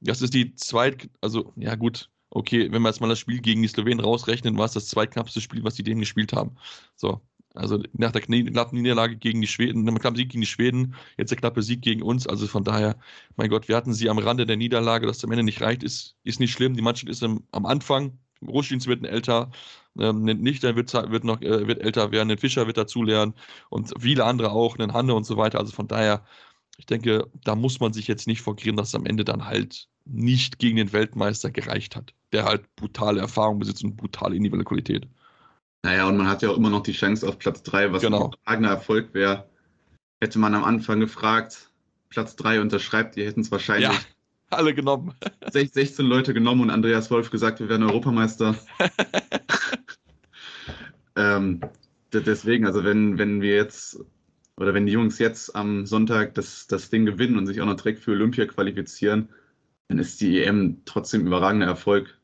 das 0.00 0.22
ist 0.22 0.34
die 0.34 0.54
zweit, 0.54 1.08
also, 1.20 1.52
ja 1.56 1.74
gut, 1.74 2.10
okay, 2.30 2.70
wenn 2.72 2.82
wir 2.82 2.88
jetzt 2.88 3.00
mal 3.00 3.08
das 3.08 3.18
Spiel 3.18 3.40
gegen 3.40 3.62
die 3.62 3.68
Slowenen 3.68 4.00
rausrechnen, 4.00 4.58
war 4.58 4.66
es 4.66 4.72
das 4.72 4.88
zweitknappste 4.88 5.40
Spiel, 5.40 5.64
was 5.64 5.74
die 5.74 5.82
denen 5.82 6.00
gespielt 6.00 6.32
haben. 6.32 6.56
So, 6.96 7.20
also 7.56 7.82
nach 7.94 8.12
der 8.12 8.20
knappen 8.22 8.82
Niederlage 8.82 9.16
gegen 9.16 9.40
die 9.40 9.46
Schweden, 9.46 9.84
nach 9.84 9.92
dem 9.92 9.98
knappen 10.00 10.16
Sieg 10.16 10.30
gegen 10.30 10.42
die 10.42 10.46
Schweden, 10.46 10.94
jetzt 11.16 11.30
der 11.30 11.38
knappe 11.38 11.62
Sieg 11.62 11.82
gegen 11.82 12.02
uns. 12.02 12.26
Also 12.26 12.46
von 12.46 12.64
daher, 12.64 12.96
mein 13.36 13.48
Gott, 13.48 13.68
wir 13.68 13.76
hatten 13.76 13.94
sie 13.94 14.10
am 14.10 14.18
Rande 14.18 14.46
der 14.46 14.56
Niederlage, 14.56 15.06
dass 15.06 15.18
es 15.18 15.24
am 15.24 15.32
Ende 15.32 15.44
nicht 15.44 15.62
reicht, 15.62 15.82
ist, 15.82 16.16
ist 16.22 16.40
nicht 16.40 16.52
schlimm. 16.52 16.74
Die 16.76 16.82
Mannschaft 16.82 17.08
ist 17.08 17.22
am, 17.22 17.44
am 17.52 17.66
Anfang. 17.66 18.18
Ruschins 18.46 18.86
wird 18.86 19.02
ein 19.02 19.06
älter, 19.06 19.50
ähm, 19.98 20.24
nicht, 20.24 20.62
der 20.62 20.76
wird, 20.76 20.92
wird 20.92 21.24
noch 21.24 21.40
äh, 21.40 21.66
wird 21.66 21.80
älter 21.80 22.12
werden, 22.12 22.30
ein 22.30 22.38
Fischer 22.38 22.66
wird 22.66 22.76
dazulernen 22.76 23.34
und 23.70 23.94
viele 23.98 24.24
andere 24.26 24.52
auch, 24.52 24.78
ein 24.78 24.92
Hanne 24.92 25.14
und 25.14 25.24
so 25.24 25.38
weiter. 25.38 25.58
Also 25.58 25.72
von 25.72 25.88
daher, 25.88 26.24
ich 26.78 26.86
denke, 26.86 27.26
da 27.44 27.54
muss 27.54 27.80
man 27.80 27.92
sich 27.92 28.06
jetzt 28.06 28.26
nicht 28.26 28.42
vorgehen, 28.42 28.76
dass 28.76 28.88
es 28.88 28.94
am 28.94 29.06
Ende 29.06 29.24
dann 29.24 29.46
halt 29.46 29.88
nicht 30.04 30.58
gegen 30.58 30.76
den 30.76 30.92
Weltmeister 30.92 31.50
gereicht 31.50 31.96
hat, 31.96 32.12
der 32.32 32.44
halt 32.44 32.74
brutale 32.76 33.20
Erfahrung 33.20 33.58
besitzt 33.58 33.82
und 33.82 33.96
brutale 33.96 34.36
individuelle 34.36 34.64
Qualität. 34.64 35.08
Naja, 35.82 36.06
und 36.08 36.16
man 36.16 36.28
hat 36.28 36.42
ja 36.42 36.50
auch 36.50 36.56
immer 36.56 36.70
noch 36.70 36.82
die 36.82 36.92
Chance 36.92 37.28
auf 37.28 37.38
Platz 37.38 37.62
3, 37.62 37.92
was 37.92 38.02
Genau. 38.02 38.26
ein 38.26 38.32
überragender 38.32 38.70
Erfolg 38.70 39.14
wäre. 39.14 39.48
Hätte 40.20 40.38
man 40.38 40.54
am 40.54 40.64
Anfang 40.64 41.00
gefragt, 41.00 41.70
Platz 42.08 42.36
3 42.36 42.60
unterschreibt, 42.60 43.16
die 43.16 43.24
hätten 43.24 43.40
es 43.40 43.50
wahrscheinlich 43.50 43.88
Ja. 43.88 43.94
Alle 44.50 44.74
genommen. 44.74 45.12
sech- 45.50 45.72
16 45.72 46.06
Leute 46.06 46.32
genommen 46.32 46.62
und 46.62 46.70
Andreas 46.70 47.10
Wolf 47.10 47.30
gesagt, 47.30 47.58
wir 47.58 47.68
werden 47.68 47.82
Europameister. 47.82 48.56
ähm, 51.16 51.60
de- 52.12 52.22
deswegen, 52.22 52.66
also 52.66 52.84
wenn, 52.84 53.18
wenn 53.18 53.40
wir 53.40 53.56
jetzt 53.56 53.98
oder 54.58 54.74
wenn 54.74 54.86
die 54.86 54.92
Jungs 54.92 55.18
jetzt 55.18 55.54
am 55.54 55.86
Sonntag 55.86 56.34
das, 56.34 56.66
das 56.66 56.90
Ding 56.90 57.04
gewinnen 57.04 57.36
und 57.36 57.46
sich 57.46 57.60
auch 57.60 57.66
noch 57.66 57.76
direkt 57.76 58.00
für 58.00 58.12
Olympia 58.12 58.46
qualifizieren, 58.46 59.28
dann 59.88 59.98
ist 59.98 60.20
die 60.20 60.42
EM 60.42 60.82
trotzdem 60.84 61.26
überragender 61.26 61.66
Erfolg. 61.66 62.18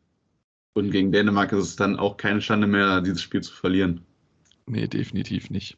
Und 0.75 0.90
gegen 0.90 1.12
Dänemark 1.12 1.53
ist 1.53 1.64
es 1.64 1.77
dann 1.77 1.99
auch 1.99 2.16
keine 2.16 2.40
Schande 2.40 2.66
mehr, 2.66 3.03
dieses 3.03 3.21
Spiel 3.21 3.42
zu 3.42 3.53
verlieren. 3.53 4.07
Nee, 4.66 4.88
definitiv 4.88 5.51
nicht. 5.51 5.77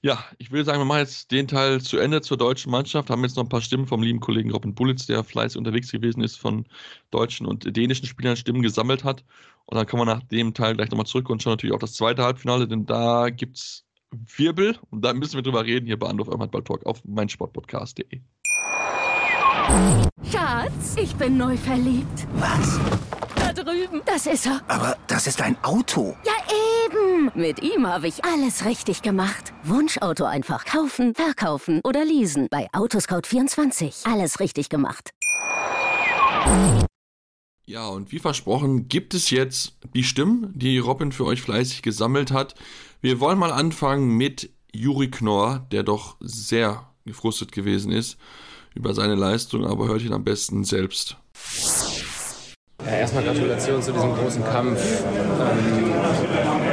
Ja, 0.00 0.24
ich 0.38 0.52
würde 0.52 0.64
sagen, 0.64 0.78
wir 0.78 0.84
machen 0.84 1.00
jetzt 1.00 1.32
den 1.32 1.48
Teil 1.48 1.80
zu 1.80 1.98
Ende 1.98 2.22
zur 2.22 2.36
deutschen 2.36 2.70
Mannschaft. 2.70 3.10
Haben 3.10 3.24
jetzt 3.24 3.36
noch 3.36 3.42
ein 3.42 3.48
paar 3.48 3.60
Stimmen 3.60 3.86
vom 3.86 4.02
lieben 4.02 4.20
Kollegen 4.20 4.52
Robin 4.52 4.74
Bullitz, 4.74 5.06
der 5.06 5.24
fleißig 5.24 5.58
unterwegs 5.58 5.90
gewesen 5.90 6.22
ist, 6.22 6.36
von 6.36 6.66
deutschen 7.10 7.46
und 7.46 7.76
dänischen 7.76 8.06
Spielern 8.06 8.36
Stimmen 8.36 8.62
gesammelt 8.62 9.02
hat. 9.02 9.24
Und 9.66 9.76
dann 9.76 9.86
kommen 9.86 10.02
wir 10.02 10.14
nach 10.14 10.22
dem 10.22 10.54
Teil 10.54 10.76
gleich 10.76 10.90
nochmal 10.90 11.06
zurück 11.06 11.28
und 11.28 11.42
schauen 11.42 11.54
natürlich 11.54 11.74
auch 11.74 11.80
das 11.80 11.94
zweite 11.94 12.22
Halbfinale, 12.22 12.68
denn 12.68 12.86
da 12.86 13.28
gibt 13.30 13.58
es 13.58 13.87
Wirbel 14.10 14.78
und 14.90 15.04
da 15.04 15.12
müssen 15.12 15.34
wir 15.34 15.42
drüber 15.42 15.64
reden 15.64 15.86
hier 15.86 15.98
bei 15.98 16.08
Anruf 16.08 16.28
am 16.30 16.40
Handball 16.40 16.62
Talk 16.62 16.86
auf 16.86 17.04
meinsportpodcast.de. 17.04 18.20
Schatz, 20.30 20.96
ich 20.96 21.14
bin 21.16 21.36
neu 21.36 21.56
verliebt. 21.56 22.26
Was? 22.34 22.80
Da 23.36 23.52
drüben. 23.52 24.00
Das 24.06 24.26
ist 24.26 24.46
er. 24.46 24.62
Aber 24.68 24.96
das 25.06 25.26
ist 25.26 25.42
ein 25.42 25.56
Auto. 25.62 26.16
Ja, 26.24 26.32
eben. 26.86 27.30
Mit 27.34 27.62
ihm 27.62 27.86
habe 27.86 28.08
ich 28.08 28.24
alles 28.24 28.64
richtig 28.64 29.02
gemacht. 29.02 29.52
Wunschauto 29.64 30.24
einfach 30.24 30.64
kaufen, 30.64 31.14
verkaufen 31.14 31.80
oder 31.84 32.04
leasen. 32.04 32.48
Bei 32.50 32.68
Autoscout24. 32.72 34.10
Alles 34.10 34.40
richtig 34.40 34.68
gemacht. 34.68 35.10
Ja, 37.66 37.86
und 37.88 38.12
wie 38.12 38.18
versprochen 38.18 38.88
gibt 38.88 39.12
es 39.12 39.28
jetzt 39.28 39.76
die 39.94 40.04
Stimmen, 40.04 40.52
die 40.54 40.78
Robin 40.78 41.12
für 41.12 41.26
euch 41.26 41.42
fleißig 41.42 41.82
gesammelt 41.82 42.30
hat. 42.30 42.54
Wir 43.00 43.20
wollen 43.20 43.38
mal 43.38 43.52
anfangen 43.52 44.16
mit 44.16 44.50
Juri 44.74 45.08
Knorr, 45.08 45.64
der 45.70 45.84
doch 45.84 46.16
sehr 46.18 46.88
gefrustet 47.06 47.52
gewesen 47.52 47.92
ist 47.92 48.18
über 48.74 48.92
seine 48.92 49.14
Leistung, 49.14 49.64
aber 49.64 49.86
hört 49.86 50.02
ihn 50.02 50.12
am 50.12 50.24
besten 50.24 50.64
selbst. 50.64 51.16
Ja, 52.84 52.92
erstmal 52.92 53.22
Gratulation 53.22 53.80
zu 53.80 53.92
diesem 53.92 54.14
großen 54.16 54.44
Kampf. 54.44 54.80
Ähm, 54.80 55.94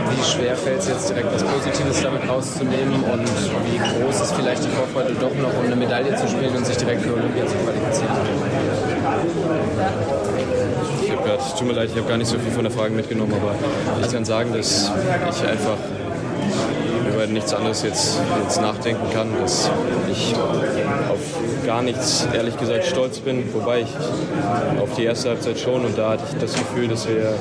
wie 0.09 0.23
schwer 0.23 0.55
fällt 0.55 0.79
es 0.79 0.87
jetzt 0.87 1.09
direkt 1.09 1.31
was 1.31 1.43
Positives 1.43 2.01
damit 2.01 2.27
rauszunehmen 2.27 3.03
und 3.03 3.29
wie 3.69 3.77
groß 3.77 4.21
ist 4.21 4.33
vielleicht 4.33 4.63
die 4.63 4.69
Vorfreude 4.69 5.13
doch 5.13 5.35
noch, 5.35 5.55
um 5.59 5.65
eine 5.65 5.75
Medaille 5.75 6.15
zu 6.15 6.27
spielen 6.27 6.55
und 6.55 6.65
sich 6.65 6.77
direkt 6.77 7.03
für 7.03 7.13
Olympia 7.13 7.45
zu 7.45 7.55
qualifizieren? 7.57 8.15
Ich 11.03 11.11
habe 11.11 11.23
gerade, 11.23 11.43
tut 11.55 11.67
mir 11.67 11.73
leid, 11.73 11.89
ich 11.91 11.97
habe 11.97 12.07
gar 12.07 12.17
nicht 12.17 12.29
so 12.29 12.39
viel 12.39 12.51
von 12.51 12.63
der 12.63 12.71
Frage 12.71 12.95
mitgenommen, 12.95 13.33
aber 13.33 13.55
ich 14.03 14.11
kann 14.11 14.25
sagen, 14.25 14.53
dass 14.53 14.91
ich 15.29 15.47
einfach 15.47 15.77
über 17.13 17.27
nichts 17.27 17.53
anderes 17.53 17.83
jetzt, 17.83 18.19
jetzt 18.43 18.61
nachdenken 18.61 19.09
kann, 19.13 19.29
dass 19.41 19.69
ich 20.11 20.35
auf 21.09 21.19
gar 21.65 21.81
nichts, 21.81 22.27
ehrlich 22.33 22.57
gesagt, 22.57 22.85
stolz 22.85 23.19
bin. 23.19 23.53
Wobei 23.53 23.81
ich 23.81 23.89
auf 24.81 24.93
die 24.95 25.05
erste 25.05 25.29
Halbzeit 25.29 25.59
schon 25.59 25.85
und 25.85 25.97
da 25.97 26.11
hatte 26.11 26.23
ich 26.31 26.39
das 26.39 26.53
Gefühl, 26.53 26.87
dass 26.87 27.07
wir, 27.07 27.33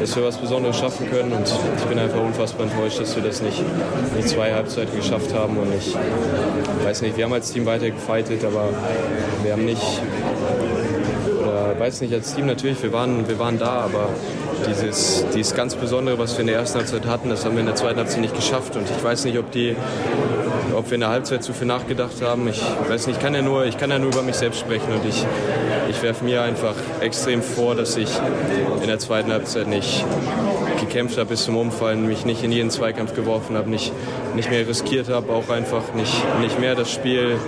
dass 0.00 0.16
wir 0.16 0.24
was 0.24 0.36
Besonderes 0.38 0.78
schaffen 0.78 1.10
können 1.10 1.32
und 1.32 1.52
ich 1.76 1.84
bin 1.84 1.98
einfach 1.98 2.20
unfassbar 2.20 2.66
enttäuscht, 2.66 3.00
dass 3.00 3.14
wir 3.16 3.22
das 3.22 3.42
nicht 3.42 3.62
die 4.18 4.24
zwei 4.24 4.52
Halbzeiten 4.52 4.96
geschafft 4.96 5.34
haben 5.34 5.56
und 5.58 5.72
ich 5.74 5.94
weiß 6.84 7.02
nicht, 7.02 7.16
wir 7.16 7.24
haben 7.24 7.32
als 7.32 7.52
Team 7.52 7.66
weiter 7.66 7.90
gefeitet, 7.90 8.44
aber 8.44 8.68
wir 9.42 9.52
haben 9.52 9.64
nicht 9.64 10.00
weiß 11.82 12.00
nicht, 12.00 12.14
als 12.14 12.36
Team 12.36 12.46
natürlich, 12.46 12.80
wir 12.80 12.92
waren, 12.92 13.26
wir 13.26 13.40
waren 13.40 13.58
da, 13.58 13.72
aber 13.80 14.08
dieses, 14.68 15.24
dieses 15.34 15.52
ganz 15.52 15.74
Besondere, 15.74 16.16
was 16.16 16.34
wir 16.34 16.42
in 16.42 16.46
der 16.46 16.54
ersten 16.54 16.78
Halbzeit 16.78 17.06
hatten, 17.06 17.28
das 17.28 17.44
haben 17.44 17.54
wir 17.54 17.60
in 17.60 17.66
der 17.66 17.74
zweiten 17.74 17.98
Halbzeit 17.98 18.20
nicht 18.20 18.36
geschafft. 18.36 18.76
Und 18.76 18.88
ich 18.88 19.02
weiß 19.02 19.24
nicht, 19.24 19.36
ob, 19.36 19.50
die, 19.50 19.74
ob 20.76 20.88
wir 20.88 20.94
in 20.94 21.00
der 21.00 21.08
Halbzeit 21.08 21.42
zu 21.42 21.52
viel 21.52 21.66
nachgedacht 21.66 22.22
haben. 22.22 22.46
Ich 22.46 22.62
weiß 22.88 23.08
nicht, 23.08 23.16
ich 23.16 23.22
kann 23.22 23.34
ja 23.34 23.42
nur, 23.42 23.64
ich 23.64 23.78
kann 23.78 23.90
ja 23.90 23.98
nur 23.98 24.10
über 24.10 24.22
mich 24.22 24.36
selbst 24.36 24.60
sprechen 24.60 24.92
und 24.92 25.04
ich, 25.08 25.26
ich 25.90 26.00
werfe 26.04 26.24
mir 26.24 26.42
einfach 26.42 26.76
extrem 27.00 27.42
vor, 27.42 27.74
dass 27.74 27.96
ich 27.96 28.10
in 28.80 28.86
der 28.86 29.00
zweiten 29.00 29.32
Halbzeit 29.32 29.66
nicht 29.66 30.04
gekämpft 30.78 31.18
habe 31.18 31.30
bis 31.30 31.46
zum 31.46 31.56
Umfallen, 31.56 32.06
mich 32.06 32.24
nicht 32.24 32.44
in 32.44 32.52
jeden 32.52 32.70
Zweikampf 32.70 33.12
geworfen 33.14 33.56
habe, 33.56 33.68
nicht, 33.68 33.92
nicht 34.36 34.50
mehr 34.50 34.68
riskiert 34.68 35.08
habe, 35.08 35.32
auch 35.32 35.48
einfach 35.48 35.94
nicht, 35.96 36.14
nicht 36.42 36.60
mehr 36.60 36.76
das 36.76 36.92
Spiel 36.92 37.38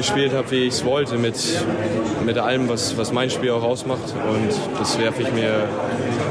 gespielt 0.00 0.32
habe, 0.32 0.50
wie 0.50 0.64
ich 0.64 0.74
es 0.74 0.84
wollte, 0.84 1.16
mit, 1.18 1.36
mit 2.24 2.38
allem, 2.38 2.68
was, 2.68 2.96
was 2.96 3.12
mein 3.12 3.30
Spiel 3.30 3.50
auch 3.50 3.62
ausmacht. 3.62 4.14
Und 4.28 4.78
das 4.78 4.98
werfe 4.98 5.22
ich 5.22 5.32
mir, 5.32 5.68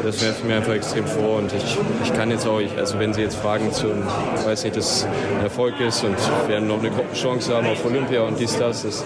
ich 0.08 0.44
mir 0.44 0.56
einfach 0.56 0.74
extrem 0.74 1.06
vor. 1.06 1.38
Und 1.38 1.54
ich, 1.54 1.78
ich 2.04 2.14
kann 2.14 2.32
jetzt 2.32 2.48
auch, 2.48 2.60
also 2.78 3.00
wenn 3.00 3.14
Sie 3.14 3.22
jetzt 3.22 3.36
fragen 3.36 3.72
zu, 3.72 3.88
ich 3.88 4.46
weiß 4.46 4.64
nicht, 4.64 4.76
dass 4.76 5.06
ein 5.06 5.44
Erfolg 5.44 5.80
ist 5.80 6.04
und 6.04 6.18
wir 6.48 6.60
noch 6.60 6.80
eine 6.80 6.92
Chance 7.14 7.56
haben 7.56 7.68
auf 7.68 7.86
Olympia 7.86 8.22
und 8.22 8.40
dies, 8.40 8.58
das, 8.58 8.84
das 8.84 9.06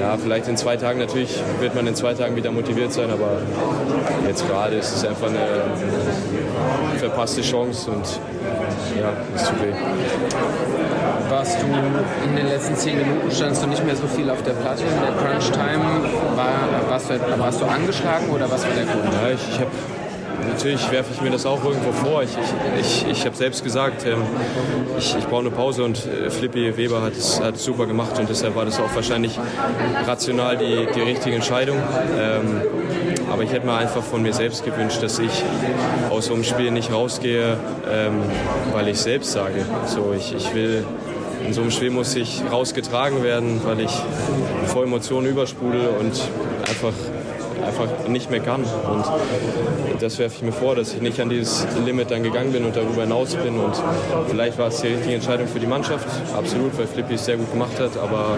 ja, 0.00 0.16
vielleicht 0.16 0.48
in 0.48 0.56
zwei 0.56 0.76
Tagen 0.76 0.98
natürlich 0.98 1.38
wird 1.60 1.74
man 1.74 1.86
in 1.86 1.94
zwei 1.94 2.14
Tagen 2.14 2.34
wieder 2.34 2.50
motiviert 2.50 2.92
sein, 2.92 3.10
aber 3.10 3.38
jetzt 4.26 4.48
gerade 4.48 4.76
ist 4.76 4.96
es 4.96 5.04
einfach 5.04 5.28
eine 5.28 5.46
verpasste 6.98 7.42
Chance 7.42 7.90
und 7.90 8.06
ja, 8.98 9.12
es 9.36 9.44
tut 9.44 9.62
weh 9.62 10.81
warst 11.32 11.62
du 11.62 11.66
in 12.28 12.36
den 12.36 12.46
letzten 12.46 12.76
zehn 12.76 12.98
Minuten, 12.98 13.30
standst 13.30 13.62
du 13.62 13.66
nicht 13.66 13.84
mehr 13.84 13.96
so 13.96 14.06
viel 14.06 14.28
auf 14.30 14.42
der 14.42 14.52
Platte 14.52 14.82
in 14.82 15.00
der 15.00 15.12
Crunch 15.12 15.50
Time. 15.50 15.82
War, 16.36 16.90
warst, 16.90 17.10
du, 17.10 17.14
warst 17.38 17.60
du 17.60 17.64
angeschlagen 17.64 18.28
oder 18.28 18.50
was 18.50 18.62
war 18.62 18.74
der 18.74 18.84
Grund? 18.84 19.04
Ja, 19.04 19.30
ich, 19.30 19.40
ich 19.48 19.60
habe 19.60 19.70
natürlich 20.48 20.90
werfe 20.90 21.10
ich 21.14 21.20
mir 21.22 21.30
das 21.30 21.46
auch 21.46 21.64
irgendwo 21.64 21.92
vor. 21.92 22.22
Ich, 22.22 22.30
ich, 22.78 22.80
ich, 22.80 23.10
ich 23.10 23.26
habe 23.26 23.34
selbst 23.34 23.64
gesagt, 23.64 24.04
ähm, 24.06 24.22
ich, 24.98 25.16
ich 25.16 25.26
brauche 25.26 25.40
eine 25.40 25.50
Pause 25.50 25.84
und 25.84 26.06
äh, 26.06 26.30
Flippy 26.30 26.76
Weber 26.76 27.00
hat 27.00 27.14
es, 27.16 27.40
hat 27.40 27.56
super 27.56 27.86
gemacht 27.86 28.18
und 28.18 28.28
deshalb 28.28 28.54
war 28.54 28.66
das 28.66 28.78
auch 28.78 28.94
wahrscheinlich 28.94 29.38
rational 30.06 30.58
die, 30.58 30.86
die 30.94 31.00
richtige 31.00 31.34
Entscheidung. 31.34 31.78
Ähm, 32.18 32.60
aber 33.32 33.42
ich 33.44 33.52
hätte 33.52 33.64
mir 33.64 33.74
einfach 33.74 34.02
von 34.02 34.20
mir 34.20 34.34
selbst 34.34 34.64
gewünscht, 34.64 35.02
dass 35.02 35.18
ich 35.18 35.42
aus 36.10 36.26
so 36.26 36.34
einem 36.34 36.44
Spiel 36.44 36.70
nicht 36.70 36.92
rausgehe, 36.92 37.56
ähm, 37.90 38.20
weil 38.74 38.88
ich 38.88 39.00
selbst 39.00 39.32
sage. 39.32 39.64
So, 39.86 40.12
ich, 40.14 40.34
ich 40.34 40.54
will 40.54 40.84
in 41.46 41.52
so 41.52 41.62
einem 41.62 41.70
Spiel 41.70 41.90
muss 41.90 42.14
ich 42.14 42.42
rausgetragen 42.50 43.22
werden, 43.22 43.60
weil 43.64 43.80
ich 43.80 43.92
vor 44.66 44.84
Emotionen 44.84 45.26
übersprudel 45.26 45.88
und 45.98 46.12
einfach, 46.68 46.92
einfach 47.64 48.08
nicht 48.08 48.30
mehr 48.30 48.40
kann. 48.40 48.62
Und 48.64 49.04
das 50.00 50.18
werfe 50.18 50.36
ich 50.36 50.42
mir 50.42 50.52
vor, 50.52 50.74
dass 50.74 50.94
ich 50.94 51.00
nicht 51.00 51.20
an 51.20 51.28
dieses 51.28 51.66
Limit 51.84 52.10
dann 52.10 52.22
gegangen 52.22 52.52
bin 52.52 52.64
und 52.64 52.76
darüber 52.76 53.02
hinaus 53.02 53.34
bin. 53.34 53.58
Und 53.58 53.74
vielleicht 54.28 54.58
war 54.58 54.68
es 54.68 54.80
die 54.80 54.88
richtige 54.88 55.14
Entscheidung 55.14 55.48
für 55.48 55.60
die 55.60 55.66
Mannschaft, 55.66 56.06
absolut, 56.36 56.76
weil 56.78 56.86
Flippy 56.86 57.14
es 57.14 57.24
sehr 57.24 57.36
gut 57.36 57.50
gemacht 57.52 57.78
hat, 57.78 57.96
aber 57.96 58.36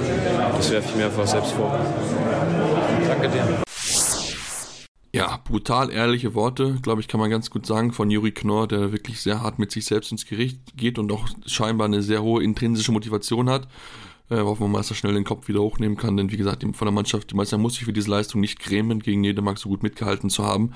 das 0.56 0.70
werfe 0.70 0.88
ich 0.90 0.96
mir 0.96 1.06
einfach 1.06 1.26
selbst 1.26 1.52
vor. 1.52 1.72
Danke 3.08 3.28
dir. 3.28 3.63
Ja, 5.14 5.36
brutal 5.44 5.92
ehrliche 5.92 6.34
Worte, 6.34 6.80
glaube 6.82 7.00
ich, 7.00 7.06
kann 7.06 7.20
man 7.20 7.30
ganz 7.30 7.48
gut 7.48 7.66
sagen, 7.66 7.92
von 7.92 8.10
Juri 8.10 8.32
Knorr, 8.32 8.66
der 8.66 8.90
wirklich 8.90 9.20
sehr 9.20 9.40
hart 9.42 9.60
mit 9.60 9.70
sich 9.70 9.84
selbst 9.84 10.10
ins 10.10 10.26
Gericht 10.26 10.76
geht 10.76 10.98
und 10.98 11.12
auch 11.12 11.28
scheinbar 11.46 11.84
eine 11.84 12.02
sehr 12.02 12.20
hohe 12.20 12.42
intrinsische 12.42 12.90
Motivation 12.90 13.48
hat. 13.48 13.68
Äh, 14.28 14.40
hoffen 14.40 14.62
wir 14.62 14.68
mal, 14.68 14.78
dass 14.78 14.90
er 14.90 14.96
schnell 14.96 15.14
den 15.14 15.22
Kopf 15.22 15.46
wieder 15.46 15.60
hochnehmen 15.60 15.96
kann, 15.96 16.16
denn 16.16 16.32
wie 16.32 16.36
gesagt, 16.36 16.64
von 16.64 16.86
der 16.86 16.90
Mannschaft, 16.90 17.30
die 17.30 17.36
Meister 17.36 17.58
muss 17.58 17.74
sich 17.74 17.84
für 17.84 17.92
diese 17.92 18.10
Leistung 18.10 18.40
nicht 18.40 18.58
grämen, 18.58 18.98
gegen 18.98 19.20
Nedemark 19.20 19.58
so 19.58 19.68
gut 19.68 19.84
mitgehalten 19.84 20.30
zu 20.30 20.44
haben. 20.44 20.72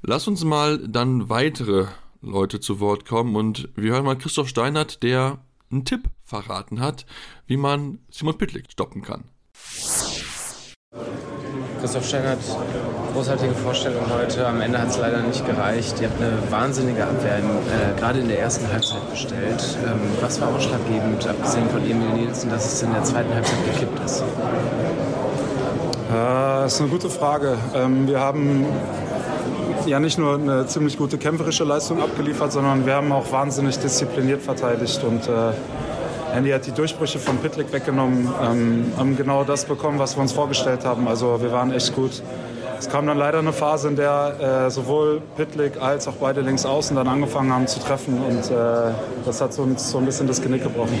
Lass 0.00 0.26
uns 0.26 0.42
mal 0.44 0.78
dann 0.78 1.28
weitere 1.28 1.88
Leute 2.22 2.60
zu 2.60 2.80
Wort 2.80 3.04
kommen 3.04 3.36
und 3.36 3.68
wir 3.76 3.92
hören 3.92 4.06
mal 4.06 4.16
Christoph 4.16 4.48
Steinert, 4.48 5.02
der 5.02 5.40
einen 5.70 5.84
Tipp 5.84 6.08
verraten 6.24 6.80
hat, 6.80 7.04
wie 7.46 7.58
man 7.58 7.98
Simon 8.08 8.38
Pitlick 8.38 8.72
stoppen 8.72 9.02
kann. 9.02 9.24
Christoph 11.80 12.08
Steinert, 12.08 12.40
großartige 13.18 13.54
Vorstellung 13.54 14.04
heute. 14.16 14.46
Am 14.46 14.60
Ende 14.60 14.78
hat 14.80 14.90
es 14.90 14.98
leider 14.98 15.20
nicht 15.22 15.44
gereicht. 15.44 16.00
Ihr 16.00 16.08
habt 16.08 16.22
eine 16.22 16.30
wahnsinnige 16.52 17.02
Abwehr 17.02 17.38
äh, 17.38 17.98
gerade 17.98 18.20
in 18.20 18.28
der 18.28 18.38
ersten 18.38 18.70
Halbzeit 18.70 19.10
gestellt. 19.10 19.76
Ähm, 19.84 19.98
was 20.20 20.40
war 20.40 20.54
ausschlaggebend, 20.54 21.26
abgesehen 21.26 21.68
von 21.68 21.82
Emil 21.82 22.10
Nielsen, 22.10 22.48
dass 22.48 22.72
es 22.72 22.80
in 22.80 22.92
der 22.92 23.02
zweiten 23.02 23.34
Halbzeit 23.34 23.58
gekippt 23.64 23.98
ist? 24.04 24.20
Äh, 24.20 24.24
das 26.12 26.74
ist 26.74 26.80
eine 26.80 26.90
gute 26.90 27.10
Frage. 27.10 27.58
Ähm, 27.74 28.06
wir 28.06 28.20
haben 28.20 28.66
ja 29.84 29.98
nicht 29.98 30.16
nur 30.16 30.34
eine 30.34 30.68
ziemlich 30.68 30.96
gute 30.96 31.18
kämpferische 31.18 31.64
Leistung 31.64 32.00
abgeliefert, 32.00 32.52
sondern 32.52 32.86
wir 32.86 32.94
haben 32.94 33.10
auch 33.10 33.32
wahnsinnig 33.32 33.80
diszipliniert 33.80 34.42
verteidigt 34.42 35.02
und 35.02 35.26
äh, 35.26 36.36
Andy 36.36 36.50
hat 36.50 36.66
die 36.66 36.72
Durchbrüche 36.72 37.18
von 37.18 37.38
Pitlick 37.38 37.72
weggenommen, 37.72 38.28
ähm, 38.40 38.92
haben 38.96 39.16
genau 39.16 39.42
das 39.42 39.64
bekommen, 39.64 39.98
was 39.98 40.16
wir 40.16 40.22
uns 40.22 40.30
vorgestellt 40.30 40.84
haben. 40.84 41.08
Also 41.08 41.42
wir 41.42 41.50
waren 41.50 41.72
echt 41.72 41.96
gut. 41.96 42.22
Es 42.78 42.88
kam 42.88 43.06
dann 43.06 43.18
leider 43.18 43.40
eine 43.40 43.52
Phase, 43.52 43.88
in 43.88 43.96
der 43.96 44.66
äh, 44.66 44.70
sowohl 44.70 45.20
Pitlick 45.36 45.82
als 45.82 46.06
auch 46.06 46.14
beide 46.14 46.42
Linksaußen 46.42 46.94
dann 46.94 47.08
angefangen 47.08 47.52
haben 47.52 47.66
zu 47.66 47.80
treffen 47.80 48.22
und 48.22 48.50
äh, 48.50 48.92
das 49.24 49.40
hat 49.40 49.58
uns 49.58 49.90
so 49.90 49.98
ein 49.98 50.06
bisschen 50.06 50.28
das 50.28 50.40
Genick 50.40 50.62
gebrochen. 50.62 50.92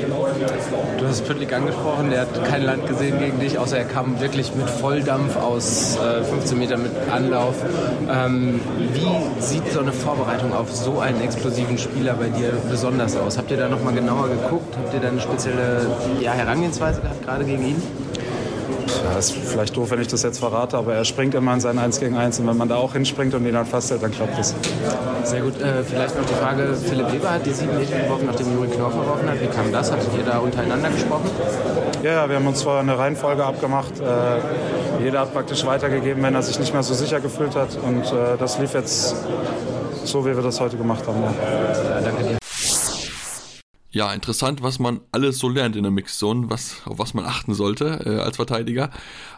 Du 0.98 1.06
hast 1.06 1.24
Pitlick 1.26 1.52
angesprochen, 1.52 2.10
der 2.10 2.22
hat 2.22 2.44
kein 2.44 2.62
Land 2.62 2.86
gesehen 2.88 3.20
gegen 3.20 3.38
dich, 3.38 3.58
außer 3.58 3.78
er 3.78 3.84
kam 3.84 4.20
wirklich 4.20 4.54
mit 4.56 4.68
Volldampf 4.68 5.36
aus 5.36 5.96
äh, 5.96 6.24
15 6.24 6.58
Metern 6.58 6.82
mit 6.82 6.92
Anlauf. 7.12 7.54
Ähm, 8.10 8.60
wie 8.92 9.40
sieht 9.40 9.70
so 9.70 9.80
eine 9.80 9.92
Vorbereitung 9.92 10.52
auf 10.52 10.74
so 10.74 10.98
einen 10.98 11.20
explosiven 11.20 11.78
Spieler 11.78 12.14
bei 12.14 12.28
dir 12.28 12.52
besonders 12.68 13.16
aus? 13.16 13.38
Habt 13.38 13.52
ihr 13.52 13.56
da 13.56 13.68
nochmal 13.68 13.94
genauer 13.94 14.28
geguckt? 14.28 14.76
Habt 14.76 14.94
ihr 14.94 15.00
da 15.00 15.08
eine 15.08 15.20
spezielle 15.20 15.86
ja, 16.20 16.32
Herangehensweise 16.32 17.00
gehabt, 17.00 17.24
gerade 17.24 17.44
gegen 17.44 17.64
ihn? 17.64 17.82
Ja, 19.10 19.18
ist 19.18 19.32
vielleicht 19.32 19.76
doof, 19.76 19.90
wenn 19.90 20.00
ich 20.00 20.08
das 20.08 20.22
jetzt 20.22 20.38
verrate, 20.38 20.76
aber 20.76 20.94
er 20.94 21.04
springt 21.04 21.34
immer 21.34 21.54
in 21.54 21.60
sein 21.60 21.78
1 21.78 21.98
gegen 22.00 22.16
1 22.16 22.40
und 22.40 22.46
wenn 22.46 22.56
man 22.56 22.68
da 22.68 22.76
auch 22.76 22.92
hinspringt 22.92 23.34
und 23.34 23.46
ihn 23.46 23.54
dann 23.54 23.66
fasst, 23.66 23.90
dann 23.90 24.10
klappt 24.10 24.38
das. 24.38 24.54
Sehr 25.24 25.40
gut. 25.40 25.60
Äh, 25.60 25.82
vielleicht 25.82 26.16
noch 26.18 26.26
die 26.26 26.34
Frage, 26.34 26.74
Philipp 26.74 27.12
Weber 27.12 27.30
hat 27.30 27.46
die 27.46 27.52
sieben 27.52 27.76
Meter 27.78 27.98
geworfen, 27.98 28.26
nachdem 28.26 28.52
Juri 28.52 28.68
Knorr 28.68 28.90
verworfen 28.90 29.30
hat. 29.30 29.40
Wie 29.40 29.46
kam 29.46 29.72
das? 29.72 29.90
Hattet 29.90 30.10
ihr 30.16 30.24
da 30.24 30.38
untereinander 30.38 30.90
gesprochen? 30.90 31.30
Ja, 32.02 32.12
ja 32.12 32.28
wir 32.28 32.36
haben 32.36 32.46
uns 32.46 32.62
vorher 32.62 32.82
eine 32.82 32.98
Reihenfolge 32.98 33.44
abgemacht. 33.44 33.92
Äh, 34.00 35.02
jeder 35.02 35.20
hat 35.20 35.32
praktisch 35.32 35.64
weitergegeben, 35.64 36.22
wenn 36.22 36.34
er 36.34 36.42
sich 36.42 36.58
nicht 36.58 36.72
mehr 36.72 36.82
so 36.82 36.94
sicher 36.94 37.20
gefühlt 37.20 37.54
hat 37.54 37.78
und 37.82 38.04
äh, 38.06 38.36
das 38.38 38.58
lief 38.58 38.74
jetzt 38.74 39.16
so, 40.04 40.24
wie 40.26 40.34
wir 40.34 40.42
das 40.42 40.60
heute 40.60 40.76
gemacht 40.76 41.06
haben. 41.06 41.22
Ja. 41.22 41.30
Ja, 43.98 44.12
interessant, 44.12 44.62
was 44.62 44.78
man 44.78 45.00
alles 45.10 45.40
so 45.40 45.48
lernt 45.48 45.74
in 45.74 45.82
der 45.82 45.90
Mixzone, 45.90 46.48
was, 46.48 46.82
auf 46.84 47.00
was 47.00 47.14
man 47.14 47.24
achten 47.24 47.52
sollte 47.52 48.00
äh, 48.06 48.20
als 48.20 48.36
Verteidiger. 48.36 48.90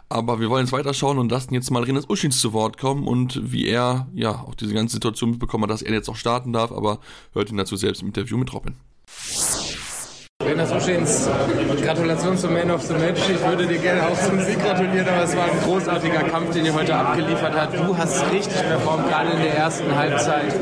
Aber 0.07 0.39
wir 0.39 0.51
wollen 0.51 0.65
jetzt 0.67 0.71
weiterschauen 0.71 1.17
und 1.17 1.31
lassen 1.31 1.55
jetzt 1.55 1.71
mal 1.71 1.81
Renas 1.81 2.07
Uschins 2.07 2.39
zu 2.39 2.53
Wort 2.53 2.77
kommen 2.77 3.07
und 3.07 3.51
wie 3.51 3.65
er 3.65 4.07
ja 4.13 4.43
auch 4.47 4.53
diese 4.53 4.75
ganze 4.75 4.93
Situation 4.93 5.31
mitbekommen 5.31 5.63
hat, 5.63 5.71
dass 5.71 5.81
er 5.81 5.91
jetzt 5.95 6.09
auch 6.09 6.15
starten 6.15 6.53
darf, 6.53 6.71
aber 6.71 6.99
hört 7.33 7.49
ihn 7.49 7.57
dazu 7.57 7.75
selbst 7.75 8.03
im 8.03 8.09
Interview 8.09 8.37
mit 8.37 8.53
Robin. 8.53 8.75
Renas 10.43 10.71
Uschins, 10.71 11.27
Gratulation 11.81 12.37
zum 12.37 12.53
Man 12.53 12.69
of 12.69 12.83
the 12.83 12.93
Match. 12.93 13.21
Ich 13.29 13.43
würde 13.43 13.65
dir 13.65 13.79
gerne 13.79 14.09
auch 14.09 14.19
zum 14.19 14.39
Sieg 14.41 14.59
gratulieren, 14.59 15.07
aber 15.07 15.23
es 15.23 15.35
war 15.35 15.45
ein 15.45 15.59
großartiger 15.63 16.21
Kampf, 16.25 16.53
den 16.53 16.65
ihr 16.65 16.73
heute 16.75 16.95
abgeliefert 16.95 17.55
habt. 17.55 17.79
Du 17.79 17.97
hast 17.97 18.31
richtig 18.31 18.61
performt, 18.61 19.09
gerade 19.09 19.31
in 19.31 19.41
der 19.41 19.55
ersten 19.55 19.95
Halbzeit. 19.95 20.53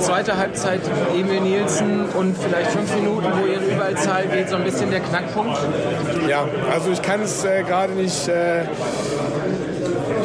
Zweite 0.00 0.36
Halbzeit 0.36 0.80
Emil 1.14 1.40
Nielsen 1.40 2.06
und 2.10 2.36
vielleicht 2.36 2.70
fünf 2.70 2.94
Minuten, 2.94 3.26
wo 3.40 3.46
ihr 3.46 3.56
in 3.56 3.76
Überzahl 3.76 4.26
geht, 4.26 4.48
so 4.48 4.56
ein 4.56 4.64
bisschen 4.64 4.90
der 4.90 5.00
Knackpunkt? 5.00 5.58
Ja, 6.28 6.46
also 6.72 6.90
ich 6.90 7.02
kann 7.02 7.22
es 7.22 7.44
äh, 7.44 7.62
gerade 7.62 7.92
nicht 7.94 8.28
äh, 8.28 8.62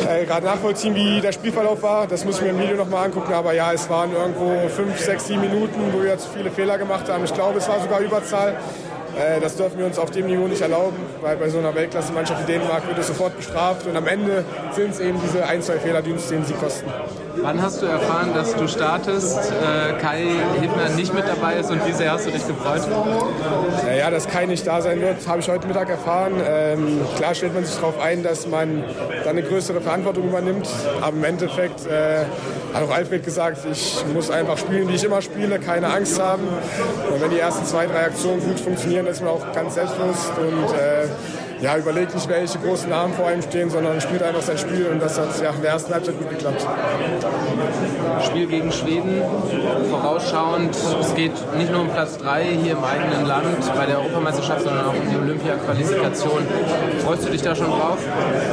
äh, 0.10 0.26
gerade 0.26 0.46
nachvollziehen, 0.46 0.96
wie 0.96 1.22
der 1.22 1.32
Spielverlauf 1.32 1.82
war. 1.82 2.08
Das 2.08 2.26
muss 2.26 2.38
ich 2.38 2.42
mir 2.42 2.50
im 2.50 2.60
Video 2.60 2.76
nochmal 2.76 3.06
angucken. 3.06 3.34
Aber 3.34 3.54
ja, 3.54 3.72
es 3.74 3.90
waren 3.90 4.12
irgendwo 4.12 4.68
fünf, 4.70 5.00
sechs, 5.00 5.28
sieben 5.28 5.42
Minuten, 5.42 5.80
wo 5.94 6.02
wir 6.04 6.18
zu 6.18 6.30
viele 6.30 6.52
Fehler 6.52 6.78
gemacht 6.78 7.10
haben. 7.10 7.24
Ich 7.24 7.34
glaube, 7.34 7.60
es 7.60 7.68
war 7.68 7.80
sogar 7.80 8.00
Überzahl. 8.00 8.56
Äh, 9.18 9.40
das 9.40 9.56
dürfen 9.56 9.78
wir 9.80 9.86
uns 9.86 10.00
auf 10.00 10.12
dem 10.12 10.28
Niveau 10.28 10.48
nicht 10.48 10.62
erlauben, 10.62 10.98
weil 11.22 11.38
bei 11.38 11.50
so 11.50 11.60
einer 11.60 11.74
Weltklasse-Mannschaft 11.76 12.48
wie 12.48 12.52
Dänemark 12.54 12.88
wird 12.88 12.98
es 13.00 13.08
sofort 13.08 13.36
bestraft 13.36 13.86
und 13.88 13.96
am 13.96 14.08
Ende 14.08 14.46
sind 14.74 14.92
es 14.92 15.00
eben 15.00 15.20
diese 15.22 15.46
ein, 15.46 15.62
zwei 15.62 15.80
Fehler, 15.80 16.02
die 16.02 16.12
uns 16.12 16.28
den 16.28 16.46
Sieg 16.46 16.60
kosten. 16.60 16.90
Wann 17.42 17.62
hast 17.62 17.82
du 17.82 17.86
erfahren, 17.86 18.34
dass 18.34 18.56
du 18.56 18.68
startest, 18.68 19.38
äh, 19.38 19.94
Kai 20.00 20.26
Hibner 20.60 20.90
nicht 20.90 21.14
mit 21.14 21.26
dabei 21.28 21.56
ist 21.56 21.72
und 21.72 21.86
wie 21.86 21.94
sehr 21.94 22.12
hast 22.12 22.26
du 22.26 22.32
dich 22.32 22.46
gefreut? 22.46 22.82
Ja, 23.98 24.10
dass 24.10 24.28
Kai 24.28 24.46
nicht 24.46 24.66
da 24.68 24.82
sein 24.82 25.02
wird, 25.02 25.28
habe 25.28 25.40
ich 25.40 25.50
heute 25.50 25.68
Mittag 25.68 25.90
erfahren. 25.90 26.34
Ähm, 26.46 27.02
klar 27.16 27.34
stellt 27.34 27.54
man 27.54 27.66
sich 27.66 27.76
darauf 27.76 28.00
ein, 28.00 28.24
dass 28.24 28.48
man 28.48 28.84
dann 29.24 29.38
eine 29.38 29.44
größere 29.44 29.82
Verantwortung 29.82 30.30
übernimmt, 30.30 30.68
aber 31.02 31.16
im 31.16 31.24
Endeffekt 31.24 31.86
äh, 31.86 32.26
hat 32.74 32.84
auch 32.84 32.94
Alfred 32.94 33.24
gesagt, 33.24 33.60
ich 33.72 34.04
muss 34.14 34.30
einfach 34.30 34.58
spielen, 34.58 34.88
wie 34.90 34.96
ich 34.96 35.04
immer 35.04 35.22
spiele, 35.22 35.60
keine 35.60 35.88
Angst 35.88 36.22
haben. 36.22 36.44
Und 37.12 37.22
wenn 37.22 37.30
die 37.32 37.40
ersten 37.40 37.66
zwei, 37.66 37.88
drei 37.88 38.06
Aktionen 38.06 38.42
gut 38.42 38.60
funktionieren, 38.60 39.08
ist 39.08 39.22
man 39.22 39.32
auch 39.32 39.54
ganz 39.54 39.76
selbstbewusst 39.76 40.32
und 40.38 40.76
äh, 40.76 41.08
ja, 41.62 41.78
überlegt 41.78 42.14
nicht, 42.16 42.30
welche 42.30 42.58
großen 42.60 42.90
Namen 42.90 43.14
vor 43.14 43.32
ihm 43.32 43.42
stehen, 43.42 43.70
sondern 43.70 44.00
spielt 44.00 44.24
einfach 44.24 44.42
sein 44.42 44.58
Spiel 44.58 44.88
und 44.88 45.02
das 45.02 45.20
hat 45.20 45.28
ja, 45.42 45.52
in 45.52 45.62
der 45.62 45.72
ersten 45.72 45.94
Halbzeit 45.94 46.18
gut 46.18 46.30
geklappt. 46.30 46.66
Spiel 48.26 48.48
gegen 48.48 48.72
Schweden, 48.72 49.22
vorausschauend, 49.90 50.76
es 50.76 51.16
geht 51.16 51.34
nicht 51.58 51.72
nur 51.72 51.82
um 51.82 51.90
Platz 51.90 52.18
3 52.18 52.44
hier 52.62 52.72
im 52.74 52.84
eigenen 52.84 53.26
Land 53.26 53.76
bei 53.76 53.86
der 53.86 54.00
Europameisterschaft, 54.00 54.64
sondern 54.64 54.86
auch 54.86 54.94
um 54.94 55.10
die 55.10 55.18
Olympia-Qualifikation. 55.18 56.48
Freust 57.06 57.26
du 57.26 57.30
dich 57.30 57.42
da 57.42 57.56
schon 57.56 57.68
drauf? 57.68 57.98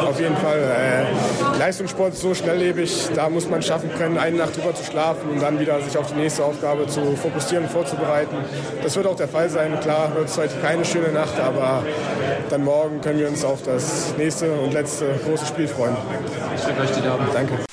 Auf 0.09 0.21
jeden 0.21 0.37
Fall. 0.37 0.59
Äh, 0.59 1.59
Leistungssport 1.59 2.13
ist 2.13 2.23
so 2.23 2.35
schnelllebig, 2.35 3.09
da 3.15 3.29
muss 3.29 3.49
man 3.49 3.63
schaffen 3.63 3.91
können, 3.97 4.19
eine 4.19 4.37
Nacht 4.37 4.57
drüber 4.57 4.75
zu 4.75 4.85
schlafen 4.85 5.31
und 5.31 5.43
dann 5.43 5.59
wieder 5.59 5.81
sich 5.81 5.97
auf 5.97 6.13
die 6.13 6.19
nächste 6.19 6.45
Aufgabe 6.45 6.87
zu 6.87 7.17
fokussieren 7.17 7.65
und 7.65 7.71
vorzubereiten. 7.71 8.37
Das 8.83 8.97
wird 8.97 9.07
auch 9.07 9.17
der 9.17 9.29
Fall 9.29 9.49
sein. 9.49 9.79
Klar 9.81 10.15
wird 10.15 10.29
es 10.29 10.37
heute 10.37 10.55
keine 10.61 10.85
schöne 10.85 11.13
Nacht, 11.13 11.39
aber 11.41 11.83
dann 12.51 12.65
morgen 12.65 12.96
können 13.01 13.19
wir 13.19 13.29
uns 13.29 13.45
auf 13.45 13.63
das 13.63 14.15
nächste 14.17 14.53
und 14.53 14.73
letzte 14.73 15.19
große 15.25 15.47
Spiel 15.47 15.69
freuen. 15.69 15.97
Ich 16.55 16.63
drücke 16.63 16.81
euch 16.81 16.91
die 16.91 17.03
Daumen. 17.03 17.27
Danke. 17.33 17.65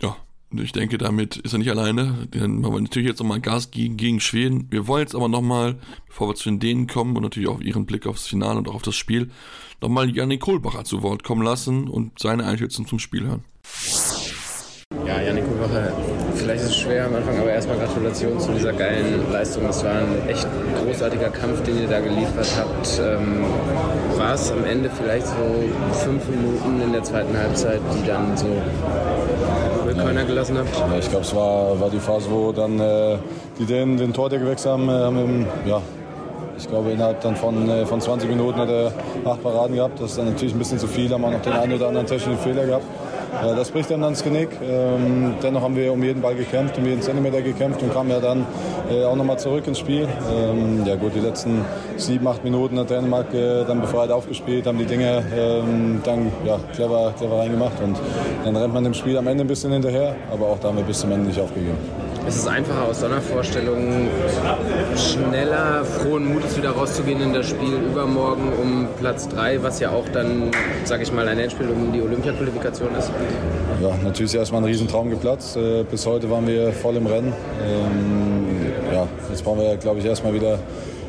Ja, 0.00 0.16
ich 0.52 0.72
denke, 0.72 0.98
damit 0.98 1.36
ist 1.36 1.52
er 1.52 1.58
nicht 1.58 1.70
alleine. 1.70 2.28
Denn 2.32 2.60
wir 2.62 2.72
wollen 2.72 2.84
natürlich 2.84 3.08
jetzt 3.08 3.18
nochmal 3.18 3.40
Gas 3.40 3.70
gegen, 3.70 3.96
gegen 3.96 4.20
Schweden. 4.20 4.66
Wir 4.70 4.86
wollen 4.86 5.02
jetzt 5.02 5.14
aber 5.14 5.28
nochmal, 5.28 5.76
bevor 6.06 6.28
wir 6.28 6.34
zu 6.34 6.48
den 6.48 6.60
Dänen 6.60 6.86
kommen 6.86 7.16
und 7.16 7.22
natürlich 7.22 7.48
auch 7.48 7.60
ihren 7.60 7.86
Blick 7.86 8.06
aufs 8.06 8.26
Finale 8.26 8.58
und 8.58 8.68
auch 8.68 8.74
auf 8.74 8.82
das 8.82 8.96
Spiel, 8.96 9.30
nochmal 9.80 10.10
Janik 10.14 10.40
Kohlbacher 10.40 10.84
zu 10.84 11.02
Wort 11.02 11.22
kommen 11.22 11.42
lassen 11.42 11.88
und 11.88 12.18
seine 12.18 12.46
Einschätzung 12.46 12.86
zum 12.86 12.98
Spiel 12.98 13.26
hören. 13.26 13.44
Ja, 15.06 15.20
Janik 15.20 15.44
Kohlbacher, 15.46 15.92
schwer 16.88 17.04
am 17.04 17.14
Anfang, 17.14 17.38
aber 17.38 17.50
erstmal 17.50 17.76
Gratulation 17.76 18.40
zu 18.40 18.52
dieser 18.52 18.72
geilen 18.72 19.30
Leistung. 19.30 19.68
Es 19.68 19.84
war 19.84 19.92
ein 19.92 20.28
echt 20.28 20.46
großartiger 20.82 21.28
Kampf, 21.28 21.62
den 21.64 21.82
ihr 21.82 21.88
da 21.88 22.00
geliefert 22.00 22.48
habt. 22.58 23.00
Ähm, 23.00 23.44
war 24.16 24.34
es 24.34 24.50
am 24.50 24.64
Ende 24.64 24.88
vielleicht 24.90 25.26
so 25.26 25.34
fünf 26.04 26.26
Minuten 26.28 26.80
in 26.82 26.92
der 26.92 27.02
zweiten 27.02 27.36
Halbzeit, 27.36 27.80
die 27.94 28.06
dann 28.06 28.36
so 28.36 28.46
Kölner 30.00 30.24
gelassen 30.24 30.56
habt? 30.56 30.74
Ja, 30.76 30.98
ich 30.98 31.10
glaube, 31.10 31.24
es 31.24 31.34
war, 31.34 31.78
war 31.78 31.90
die 31.90 31.98
Phase, 31.98 32.30
wo 32.30 32.52
dann 32.52 32.80
äh, 32.80 33.16
die 33.58 33.66
Dänen 33.66 33.98
den 33.98 34.14
Tordeck 34.14 34.40
gewechselt 34.40 34.72
haben. 34.72 34.88
Äh, 34.88 34.92
haben 34.92 35.18
im, 35.18 35.46
ja, 35.66 35.82
ich 36.56 36.68
glaube, 36.68 36.92
innerhalb 36.92 37.20
dann 37.20 37.36
von, 37.36 37.68
äh, 37.68 37.84
von 37.84 38.00
20 38.00 38.30
Minuten 38.30 38.58
hat 38.58 38.70
er 38.70 38.92
acht 39.24 39.42
Paraden 39.42 39.76
gehabt. 39.76 40.00
Das 40.00 40.10
ist 40.10 40.18
dann 40.18 40.26
natürlich 40.26 40.54
ein 40.54 40.58
bisschen 40.58 40.78
zu 40.78 40.86
viel, 40.86 41.12
haben 41.12 41.24
auch 41.24 41.32
noch 41.32 41.42
den 41.42 41.52
einen 41.52 41.74
oder 41.74 41.88
anderen 41.88 42.06
technischen 42.06 42.38
Fehler 42.38 42.64
gehabt. 42.64 42.84
Ja, 43.32 43.54
das 43.54 43.70
bricht 43.70 43.90
dann 43.90 44.02
ans 44.02 44.22
Genick. 44.22 44.48
Ähm, 44.62 45.34
dennoch 45.42 45.62
haben 45.62 45.76
wir 45.76 45.92
um 45.92 46.02
jeden 46.02 46.20
Ball 46.22 46.34
gekämpft, 46.34 46.78
um 46.78 46.86
jeden 46.86 47.02
Zentimeter 47.02 47.42
gekämpft 47.42 47.82
und 47.82 47.92
kamen 47.92 48.10
ja 48.10 48.20
dann 48.20 48.46
äh, 48.90 49.04
auch 49.04 49.16
nochmal 49.16 49.38
zurück 49.38 49.66
ins 49.66 49.78
Spiel. 49.78 50.08
Ähm, 50.32 50.84
ja 50.84 50.96
gut, 50.96 51.14
die 51.14 51.20
letzten 51.20 51.64
sieben, 51.96 52.26
acht 52.26 52.42
Minuten 52.42 52.78
hat 52.78 52.90
Dänemark 52.90 53.32
äh, 53.34 53.64
dann 53.64 53.80
befreit 53.80 54.10
aufgespielt, 54.10 54.66
haben 54.66 54.78
die 54.78 54.86
Dinge 54.86 55.22
ähm, 55.36 56.00
dann 56.04 56.32
ja, 56.44 56.58
clever, 56.74 57.12
clever 57.16 57.38
reingemacht 57.38 57.80
und 57.82 57.96
dann 58.44 58.56
rennt 58.56 58.74
man 58.74 58.84
dem 58.84 58.94
Spiel 58.94 59.16
am 59.16 59.26
Ende 59.26 59.44
ein 59.44 59.48
bisschen 59.48 59.72
hinterher, 59.72 60.16
aber 60.32 60.46
auch 60.46 60.58
da 60.58 60.68
haben 60.68 60.76
wir 60.76 60.84
bis 60.84 61.00
zum 61.00 61.12
Ende 61.12 61.28
nicht 61.28 61.40
aufgegeben. 61.40 61.78
Es 62.28 62.36
ist 62.36 62.46
einfacher 62.46 62.82
aus 62.82 63.00
so 63.00 63.06
einer 63.06 63.22
Vorstellung 63.22 64.06
schneller, 64.96 65.82
frohen 65.82 66.34
Mutes 66.34 66.58
wieder 66.58 66.72
rauszugehen 66.72 67.22
in 67.22 67.32
das 67.32 67.48
Spiel 67.48 67.72
übermorgen 67.90 68.52
um 68.60 68.86
Platz 69.00 69.26
3, 69.30 69.62
was 69.62 69.80
ja 69.80 69.92
auch 69.92 70.04
dann, 70.12 70.50
sage 70.84 71.04
ich 71.04 71.10
mal, 71.10 71.26
ein 71.26 71.38
Endspiel 71.38 71.70
um 71.70 71.90
die 71.90 72.02
Olympia-Qualifikation 72.02 72.94
ist. 72.98 73.10
Ja, 73.80 73.96
natürlich 74.04 74.32
ist 74.32 74.34
erstmal 74.34 74.60
ein 74.60 74.66
Riesentraum 74.66 75.08
geplatzt. 75.08 75.56
Äh, 75.56 75.84
bis 75.84 76.04
heute 76.04 76.28
waren 76.28 76.46
wir 76.46 76.70
voll 76.74 76.96
im 76.96 77.06
Rennen. 77.06 77.32
Ähm, 77.66 78.72
ja, 78.92 79.08
jetzt 79.30 79.42
brauchen 79.42 79.60
wir, 79.60 79.78
glaube 79.78 80.00
ich, 80.00 80.04
erstmal 80.04 80.34
wieder 80.34 80.58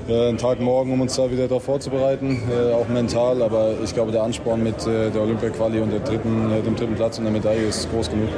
äh, 0.07 0.29
einen 0.29 0.37
Tag 0.37 0.61
morgen, 0.61 0.93
um 0.93 1.01
uns 1.01 1.17
da 1.17 1.29
wieder 1.29 1.49
darauf 1.49 1.63
vorzubereiten, 1.63 2.43
äh, 2.49 2.73
auch 2.73 2.87
mental. 2.87 3.41
Aber 3.41 3.73
ich 3.83 3.93
glaube, 3.93 4.13
der 4.13 4.23
Ansporn 4.23 4.63
mit 4.63 4.85
der 4.85 5.21
Olympia-Quali 5.21 5.81
und 5.81 5.91
der 5.91 5.99
dritten, 5.99 6.49
dem 6.65 6.77
dritten 6.77 6.95
Platz 6.95 7.17
und 7.17 7.25
der 7.25 7.33
Medaille 7.33 7.67
ist 7.67 7.91
groß 7.91 8.09
genug. 8.09 8.29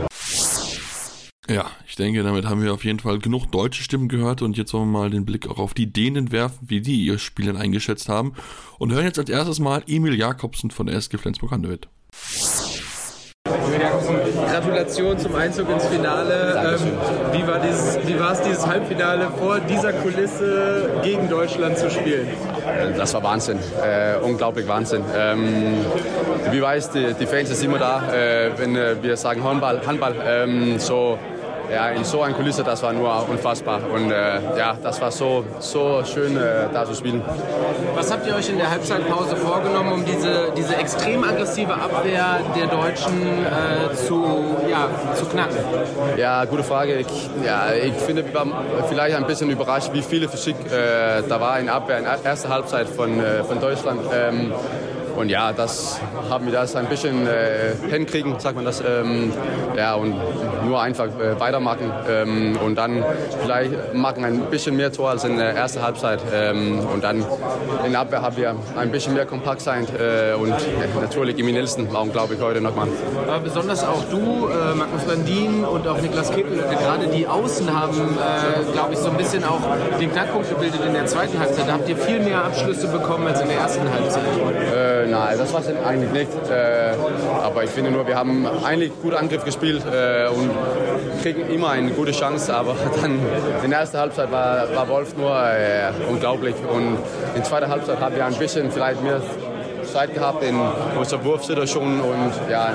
Ja, 1.50 1.72
ich 1.88 1.96
denke, 1.96 2.24
damit 2.24 2.46
haben 2.46 2.62
wir 2.62 2.74
auf 2.74 2.86
jeden 2.86 3.00
Fall 3.00 3.20
genug 3.20 3.52
deutsche 3.52 3.84
Stimmen 3.84 4.08
gehört 4.08 4.42
und 4.42 4.58
jetzt 4.58 4.74
wollen 4.74 4.92
wir 4.92 5.00
mal 5.00 5.10
den 5.10 5.26
Blick 5.26 5.48
auch 5.48 5.58
auf 5.58 5.74
die 5.74 5.92
Dänen 5.92 6.32
werfen, 6.32 6.60
wie 6.62 6.82
die 6.82 7.04
ihr 7.04 7.18
Spiel 7.18 7.56
eingeschätzt 7.58 8.10
haben 8.10 8.34
und 8.78 8.92
hören 8.92 9.06
jetzt 9.06 9.20
als 9.20 9.30
erstes 9.30 9.60
mal 9.60 9.84
Emil 9.88 10.14
Jakobsen 10.14 10.70
von 10.70 10.86
der 10.86 10.96
SG 10.96 11.18
Flensburg-Handewitt. 11.18 11.88
Gratulation 14.50 15.18
zum 15.18 15.36
Einzug 15.36 15.70
ins 15.70 15.86
Finale. 15.86 16.78
Ähm, 16.80 16.92
wie 17.32 17.48
war 17.48 17.60
dieses, 17.60 18.00
wie 18.06 18.20
war 18.20 18.34
es 18.34 18.42
dieses 18.42 18.66
Halbfinale 18.66 19.28
vor 19.38 19.60
dieser 19.60 19.94
Kulisse 19.94 20.90
gegen 21.04 21.30
Deutschland 21.30 21.78
zu 21.78 21.90
spielen? 21.90 22.28
Das 22.98 23.14
war 23.14 23.24
Wahnsinn, 23.24 23.60
äh, 23.82 24.18
unglaublich 24.22 24.68
Wahnsinn. 24.68 25.04
Ähm, 25.16 25.86
wie 26.52 26.62
weiß, 26.62 26.92
die, 26.92 27.14
die 27.20 27.26
Fans 27.26 27.50
sind 27.50 27.70
immer 27.70 27.80
da, 27.80 28.04
äh, 28.12 28.52
wenn 28.58 28.76
äh, 28.76 28.96
wir 29.02 29.18
sagen 29.18 29.44
Handball, 29.44 29.82
Handball. 29.86 30.16
Ähm, 30.26 30.80
so 30.80 31.18
ja, 31.72 31.90
in 31.90 32.04
so 32.04 32.22
einer 32.22 32.34
Kulisse, 32.34 32.64
das 32.64 32.84
war 32.84 32.94
nur 32.94 33.30
unfassbar. 33.30 33.80
Und 33.94 34.12
äh, 34.12 34.40
ja, 34.58 34.78
das 34.82 35.00
war 35.02 35.12
so, 35.12 35.44
so 35.60 36.04
schön, 36.04 36.36
äh, 36.36 36.68
da 36.74 36.86
zu 36.86 36.94
spielen. 36.96 37.22
Was 37.96 38.12
habt 38.12 38.28
ihr 38.28 38.36
euch 38.36 38.50
in 38.50 38.58
der 38.58 38.70
Halbzeitpause 38.70 39.36
vorgenommen, 39.36 39.94
um 39.94 40.06
diese, 40.06 40.52
diese 40.56 40.76
extrem 40.76 41.24
aggressive 41.24 41.74
Abwehr 41.74 42.40
der 42.56 42.68
Deutschen 42.68 43.22
äh, 43.22 43.96
zu, 43.96 44.46
ja, 44.70 44.90
zu 45.16 45.26
knacken? 45.26 45.58
Ja, 46.18 46.46
gute 46.46 46.64
Frage. 46.64 46.96
Ich, 46.96 47.30
ja, 47.46 47.72
ich 47.74 47.94
finde, 47.94 48.26
wir 48.26 48.34
waren 48.34 48.54
vielleicht 48.90 49.16
ein 49.16 49.26
bisschen 49.26 49.50
überrascht, 49.50 49.92
wie 49.94 50.02
viele 50.02 50.28
Physik 50.28 50.56
äh, 50.72 51.22
da 51.28 51.40
war 51.40 51.60
in 51.60 51.66
der 51.68 51.76
Abwehr 51.76 51.98
in 52.00 52.04
der 52.04 52.20
ersten 52.24 52.50
Halbzeit 52.50 52.88
von, 52.88 53.20
äh, 53.20 53.44
von 53.44 53.60
Deutschland. 53.60 54.02
Ähm, 54.14 54.54
und 55.16 55.30
ja, 55.30 55.52
das 55.54 56.00
haben 56.30 56.46
wir 56.46 56.54
das 56.54 56.76
ein 56.76 56.88
bisschen 56.88 57.28
äh, 57.28 57.74
hinkriegen, 57.90 58.40
sagt 58.40 58.56
man 58.56 58.66
das. 58.66 58.82
Ähm, 58.82 59.32
ja, 59.76 59.94
und 59.96 60.16
nur 60.66 60.82
einfach 60.82 61.08
äh, 61.08 61.40
weitermachen 61.40 61.92
ähm, 62.10 62.58
und 62.64 62.76
dann 62.76 63.04
vielleicht 63.42 63.94
machen 63.94 64.24
ein 64.24 64.40
bisschen 64.50 64.76
mehr 64.76 64.92
Tor 64.92 65.10
als 65.10 65.24
in 65.24 65.38
der 65.38 65.56
ersten 65.56 65.82
Halbzeit. 65.82 66.20
Ähm, 66.34 66.80
und 66.94 67.04
dann 67.04 67.24
in 67.86 67.92
der 67.92 68.02
Abwehr 68.02 68.22
haben 68.22 68.38
wir 68.38 68.56
ein 68.78 68.92
bisschen 68.92 69.14
mehr 69.14 69.26
kompakt 69.26 69.62
sein 69.62 69.88
äh, 69.98 70.36
und 70.36 70.54
natürlich 71.00 71.38
Emil 71.40 71.54
Nielsen, 71.54 71.88
warum 71.92 72.12
glaube 72.12 72.36
ich 72.36 72.42
heute 72.42 72.62
nochmal. 72.62 72.88
Aber 73.28 73.40
besonders 73.40 73.84
auch 73.84 74.04
du, 74.10 74.48
äh, 74.48 74.76
Magnus 74.76 75.06
Landin 75.08 75.64
und 75.66 75.88
auch 75.88 76.00
Niklas 76.02 76.32
Kittel, 76.32 76.58
gerade 76.58 77.08
die 77.08 77.28
Außen 77.28 77.68
haben, 77.74 77.98
äh, 77.98 78.72
glaube 78.72 78.94
ich, 78.94 79.00
so 79.00 79.10
ein 79.10 79.18
bisschen 79.18 79.44
auch 79.44 79.62
den 80.00 80.12
Knackpunkt 80.12 80.50
gebildet 80.50 80.82
in 80.86 80.94
der 80.94 81.06
zweiten 81.06 81.40
Halbzeit. 81.40 81.68
Da 81.68 81.74
habt 81.74 81.90
ihr 81.90 81.98
viel 81.98 82.20
mehr 82.20 82.44
Abschlüsse 82.46 82.88
bekommen 82.88 83.28
als 83.28 83.42
in 83.42 83.48
der 83.48 83.58
ersten 83.58 83.92
Halbzeit. 83.92 84.24
Äh, 84.74 84.92
Äh, 85.02 85.08
nein, 85.08 85.38
das 85.38 85.54
war 85.54 85.62
es 85.62 85.68
eigentlich 85.86 86.12
nicht. 86.12 86.32
Äh, 86.50 86.94
aber 87.44 87.64
ich 87.64 87.70
finde 87.70 87.92
nur, 87.92 88.08
wir 88.08 88.16
haben 88.16 88.46
eigentlich 88.64 88.92
gut 89.02 89.14
Angriff 89.14 89.44
gespielt 89.44 89.84
äh, 89.86 90.28
und 90.28 90.51
kriegen 91.22 91.48
immer 91.50 91.70
eine 91.70 91.92
gute 91.92 92.12
Chance. 92.12 92.54
Aber 92.54 92.76
dann 93.02 93.20
in 93.64 93.70
der 93.70 93.80
ersten 93.80 93.98
Halbzeit 93.98 94.32
war, 94.32 94.74
war 94.76 94.88
Wolf 94.90 95.16
nur 95.18 95.32
äh, 95.32 95.92
unglaublich. 96.10 96.56
Und 96.72 96.98
in 96.98 97.36
der 97.36 97.44
zweiten 97.44 97.70
Halbzeit 97.70 98.00
haben 98.00 98.16
wir 98.16 98.26
ein 98.26 98.36
bisschen 98.36 98.72
vielleicht 98.72 99.02
mehr 99.04 99.22
Zeit 99.92 100.14
gehabt 100.14 100.44
in 100.44 100.58
unserer 100.98 101.24
Wurfsituation 101.24 102.00
und 102.00 102.32
ja, 102.50 102.70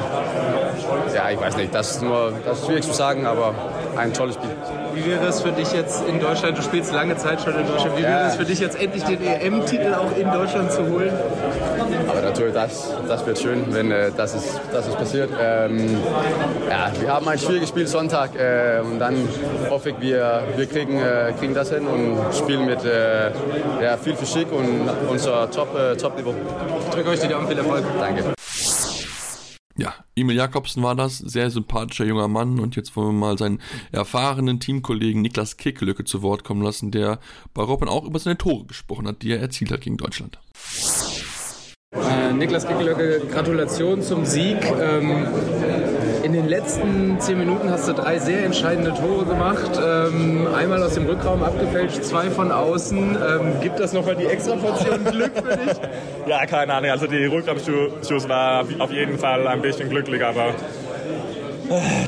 ja, 1.15 1.31
ich 1.31 1.41
weiß 1.41 1.57
nicht, 1.57 1.75
das 1.75 1.93
ist 1.93 2.03
nur, 2.03 2.33
das 2.45 2.59
ist 2.59 2.67
schwierig 2.67 2.85
zu 2.85 2.93
sagen, 2.93 3.27
aber 3.27 3.55
ein 3.97 4.13
tolles 4.13 4.35
Spiel. 4.35 4.51
Wie 4.95 5.11
wäre 5.11 5.27
es 5.27 5.41
für 5.41 5.53
dich 5.53 5.73
jetzt 5.73 6.07
in 6.07 6.21
Deutschland, 6.21 6.59
du 6.59 6.63
spielst 6.63 6.93
lange 6.93 7.17
Zeit 7.17 7.41
schon 7.41 7.59
in 7.59 7.67
Deutschland, 7.67 7.97
wie 7.97 8.03
wäre 8.03 8.27
es 8.27 8.37
für 8.37 8.45
dich 8.45 8.61
jetzt 8.61 8.81
endlich 8.81 9.05
den 9.05 9.23
EM-Titel 9.23 9.95
auch 9.95 10.17
in 10.17 10.31
Deutschland 10.31 10.71
zu 10.73 10.87
holen? 10.89 11.13
Natürlich, 12.27 12.55
das, 12.55 12.93
das 13.07 13.25
wird 13.25 13.39
schön, 13.39 13.73
wenn 13.73 13.93
äh, 13.93 14.11
das, 14.11 14.35
ist, 14.35 14.61
das 14.73 14.89
ist 14.89 14.99
passiert. 14.99 15.31
Ähm, 15.41 15.97
ja, 16.69 16.91
wir 17.01 17.09
haben 17.09 17.29
ein 17.29 17.39
schwieriges 17.39 17.69
Spiel 17.69 17.87
Sonntag 17.87 18.35
äh, 18.35 18.81
und 18.81 18.99
dann 18.99 19.17
hoffe 19.71 19.91
ich, 19.91 20.01
wir, 20.01 20.43
wir 20.57 20.67
kriegen, 20.67 20.99
äh, 20.99 21.33
kriegen 21.39 21.55
das 21.55 21.71
hin 21.71 21.87
und 21.87 22.19
spielen 22.35 22.67
mit 22.67 22.85
äh, 22.85 23.31
ja, 23.81 23.97
viel 23.97 24.17
Physik 24.17 24.51
und 24.51 24.89
unser 25.09 25.49
Top-Niveau. 25.53 25.95
Top 25.95 26.19
ich 26.89 26.95
drücke 26.95 27.11
euch 27.11 27.21
die 27.21 27.29
Daumen, 27.29 27.47
viel 27.47 27.59
Erfolg. 27.59 27.85
Danke. 28.01 28.25
Ja, 29.79 29.95
Emil 30.17 30.35
Jakobsen 30.35 30.83
war 30.83 30.97
das, 30.97 31.19
sehr 31.19 31.51
sympathischer 31.51 32.07
junger 32.07 32.29
Mann 32.29 32.59
und 32.59 32.75
jetzt 32.75 32.97
wollen 32.97 33.09
wir 33.09 33.13
mal 33.13 33.39
seinen 33.39 33.61
erfahrenen 33.93 34.59
Teamkollegen 34.59 35.23
Niklas 35.23 35.59
Kekelöcke 35.59 36.05
zu 36.05 36.23
Wort 36.23 36.43
kommen 36.43 36.63
lassen, 36.63 36.91
der 36.91 37.21
bei 37.55 37.63
Robin 37.63 37.89
auch 37.89 38.05
über 38.05 38.19
seine 38.19 38.37
Tore 38.37 38.65
gesprochen 38.65 39.07
hat, 39.07 39.23
die 39.23 39.31
er 39.31 39.41
erzielt 39.41 39.71
hat 39.71 39.83
gegen 39.83 39.97
Deutschland. 39.97 40.41
Niklas 42.33 42.67
Kekelöcke, 42.67 43.23
Gratulation 43.33 44.03
zum 44.03 44.25
Sieg. 44.25 44.59
Ähm, 44.81 45.27
in 46.23 46.33
den 46.33 46.49
letzten 46.49 47.21
zehn 47.21 47.39
Minuten 47.39 47.71
hast 47.71 47.89
du 47.89 47.93
drei 47.93 48.19
sehr 48.19 48.45
entscheidende 48.45 48.93
Tore 48.95 49.25
gemacht. 49.25 49.71
Ähm, 49.81 50.49
einmal 50.55 50.83
aus 50.83 50.95
dem 50.95 51.07
Rückraum 51.07 51.43
abgefälscht, 51.43 52.03
zwei 52.03 52.31
von 52.31 52.51
außen. 52.51 52.99
Ähm, 52.99 53.61
gibt 53.61 53.79
das 53.79 53.93
nochmal 53.93 54.17
die 54.17 54.27
extra 54.27 54.57
Portion 54.57 55.05
Glück 55.05 55.33
für 55.35 55.57
dich? 55.57 55.77
Ja, 56.27 56.45
keine 56.45 56.75
Ahnung. 56.75 56.91
Also 56.91 57.07
die 57.07 57.25
Rückraumschuss 57.27 58.29
war 58.29 58.65
auf 58.81 58.91
jeden 58.91 59.17
Fall 59.17 59.47
ein 59.47 59.63
bisschen 59.63 59.89
glücklich, 59.89 60.25
aber 60.25 60.55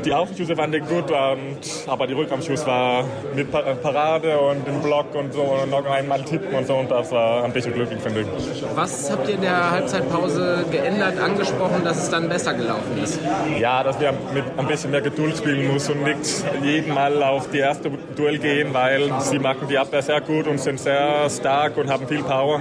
die 0.05 0.13
Außenschüsse 0.13 0.57
fand 0.57 0.75
ich 0.75 0.85
gut, 0.87 1.11
und, 1.11 1.59
aber 1.87 2.07
die 2.07 2.15
Rückraumschuss 2.15 2.67
war 2.67 3.05
mit 3.35 3.51
Parade 3.51 4.39
und 4.39 4.67
dem 4.67 4.81
Block 4.81 5.15
und 5.15 5.33
so 5.33 5.43
und 5.43 5.71
noch 5.71 5.85
einmal 5.87 6.23
tippen 6.23 6.55
und 6.55 6.67
so 6.67 6.75
und 6.75 6.91
das 6.91 7.11
war 7.13 7.45
ein 7.45 7.53
bisschen 7.53 7.75
glücklich, 7.75 8.01
finde 8.01 8.21
ich. 8.21 8.65
Was 8.75 9.11
habt 9.11 9.29
ihr 9.29 9.35
in 9.35 9.43
der 9.43 9.71
Halbzeitpause 9.71 10.65
geändert, 10.71 11.19
angesprochen, 11.19 11.83
dass 11.85 12.03
es 12.03 12.11
dann 12.11 12.29
besser 12.29 12.55
gelaufen 12.55 13.03
ist? 13.03 13.21
Ja, 13.59 13.83
dass 13.83 13.99
wir 14.01 14.13
mit 14.33 14.45
ein 14.57 14.67
bisschen 14.67 14.91
mehr 14.91 15.01
Geduld 15.01 15.37
spielen 15.37 15.73
müssen 15.73 15.93
und 15.93 16.05
nicht 16.05 16.45
jeden 16.63 16.95
Mal 16.95 17.23
auf 17.23 17.51
die 17.51 17.59
erste 17.59 17.91
Duell 18.17 18.39
gehen, 18.39 18.73
weil 18.73 19.11
sie 19.21 19.39
machen 19.39 19.69
die 19.69 19.79
Abwehr 19.79 20.03
sehr 20.03 20.21
gut 20.21 20.47
und 20.47 20.59
sind 20.59 20.81
sehr 20.81 21.29
stark 21.31 21.77
und 21.77 21.91
haben 21.91 22.07
viel 22.07 22.23
Power. 22.23 22.61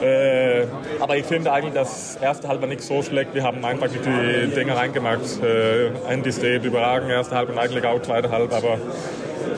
Äh, 0.00 0.64
aber 1.00 1.16
ich 1.16 1.24
finde 1.24 1.52
eigentlich, 1.52 1.74
das 1.74 2.16
erste 2.20 2.48
Halb 2.48 2.60
war 2.60 2.68
nicht 2.68 2.82
so 2.82 3.02
schlecht. 3.02 3.34
Wir 3.34 3.42
haben 3.42 3.64
einfach 3.64 3.88
die 3.88 4.54
Dinge 4.54 4.76
reingemacht. 4.76 5.42
Äh, 5.42 5.90
steht 6.36 6.64
überragend, 6.64 7.10
erste 7.10 7.36
Halb 7.36 7.50
und 7.50 7.58
eigentlich 7.58 7.84
auch 7.84 8.00
zweite 8.02 8.30
Halb, 8.30 8.52
aber 8.52 8.78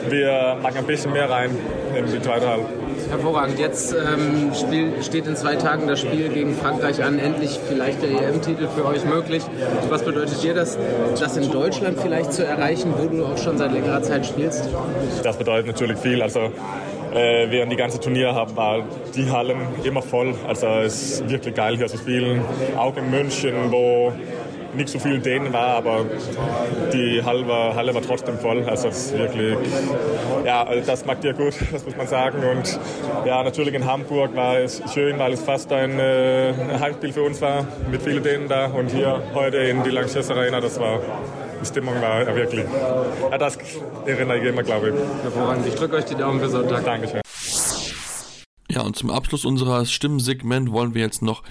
wir 0.09 0.57
machen 0.61 0.77
ein 0.77 0.85
bisschen 0.85 1.11
mehr 1.13 1.29
rein 1.29 1.51
in 1.95 2.05
die 2.05 2.21
zweite 2.21 2.47
Halb. 2.47 2.65
Hervorragend. 3.09 3.57
Jetzt 3.57 3.93
ähm, 3.93 4.51
Spiel, 4.53 4.91
steht 5.01 5.27
in 5.27 5.35
zwei 5.35 5.55
Tagen 5.55 5.87
das 5.87 6.01
Spiel 6.01 6.27
gegen 6.29 6.55
Frankreich 6.55 7.01
an. 7.01 7.19
Endlich 7.19 7.57
vielleicht 7.67 8.01
der 8.01 8.09
EM-Titel 8.09 8.67
für 8.67 8.85
euch 8.85 9.05
möglich. 9.05 9.43
Was 9.89 10.03
bedeutet 10.03 10.43
dir 10.43 10.53
das, 10.53 10.77
das 11.19 11.37
in 11.37 11.49
Deutschland 11.49 11.99
vielleicht 11.99 12.33
zu 12.33 12.45
erreichen, 12.45 12.93
wo 12.97 13.07
du 13.07 13.25
auch 13.25 13.37
schon 13.37 13.57
seit 13.57 13.71
längerer 13.71 14.01
Zeit 14.01 14.25
spielst? 14.25 14.69
Das 15.23 15.37
bedeutet 15.37 15.67
natürlich 15.67 15.97
viel. 15.99 16.21
Also 16.21 16.51
äh, 17.13 17.49
während 17.49 17.71
die 17.71 17.77
ganze 17.77 17.99
Turnier 17.99 18.35
haben, 18.35 18.55
war 18.57 18.83
die 19.15 19.29
Hallen 19.31 19.57
immer 19.83 20.01
voll. 20.01 20.35
Also 20.45 20.67
es 20.67 21.21
ist 21.21 21.29
wirklich 21.29 21.55
geil 21.55 21.77
hier 21.77 21.87
zu 21.87 21.97
spielen. 21.97 22.41
Auch 22.75 22.97
in 22.97 23.09
München, 23.09 23.71
wo 23.71 24.11
nicht 24.73 24.89
so 24.89 24.99
viel 24.99 25.19
Dänen 25.19 25.53
war, 25.53 25.77
aber 25.77 26.05
die 26.93 27.21
Halle 27.23 27.47
war, 27.47 27.75
Halle 27.75 27.93
war 27.93 28.01
trotzdem 28.01 28.37
voll. 28.37 28.63
Also 28.63 28.89
es 28.89 29.07
ist 29.07 29.17
wirklich, 29.17 29.57
ja, 30.45 30.65
das 30.85 31.05
mag 31.05 31.21
dir 31.21 31.33
gut, 31.33 31.53
das 31.71 31.85
muss 31.85 31.95
man 31.95 32.07
sagen. 32.07 32.43
Und 32.43 32.79
ja, 33.25 33.43
natürlich 33.43 33.73
in 33.73 33.85
Hamburg 33.85 34.35
war 34.35 34.59
es 34.59 34.81
schön, 34.93 35.19
weil 35.19 35.33
es 35.33 35.41
fast 35.41 35.71
ein 35.71 35.99
äh, 35.99 36.53
Heimspiel 36.79 37.13
für 37.13 37.23
uns 37.23 37.41
war, 37.41 37.67
mit 37.91 38.01
vielen 38.01 38.23
Dänen 38.23 38.47
da. 38.47 38.67
Und 38.67 38.91
hier 38.91 39.21
heute 39.33 39.57
in 39.57 39.83
die 39.83 39.91
Lanxess 39.91 40.29
Arena, 40.31 40.61
das 40.61 40.79
war 40.79 40.99
die 41.61 41.65
Stimmung 41.65 41.99
war 42.01 42.21
ja 42.21 42.35
wirklich. 42.35 42.65
Ja, 43.31 43.37
das 43.37 43.57
erinnere 44.05 44.37
ich 44.37 44.43
immer, 44.43 44.63
glaube 44.63 44.89
ich. 44.89 45.23
Hervorragend. 45.23 45.65
Ich 45.67 45.75
drücke 45.75 45.95
euch 45.95 46.05
die 46.05 46.15
Daumen 46.15 46.39
für 46.39 46.49
Sonntag. 46.49 46.85
Dankeschön. 46.85 47.21
Ja, 48.69 48.81
und 48.81 48.95
zum 48.95 49.09
Abschluss 49.09 49.45
unseres 49.45 49.91
Stimmensegment 49.91 50.71
wollen 50.71 50.93
wir 50.93 51.01
jetzt 51.01 51.21
noch 51.21 51.41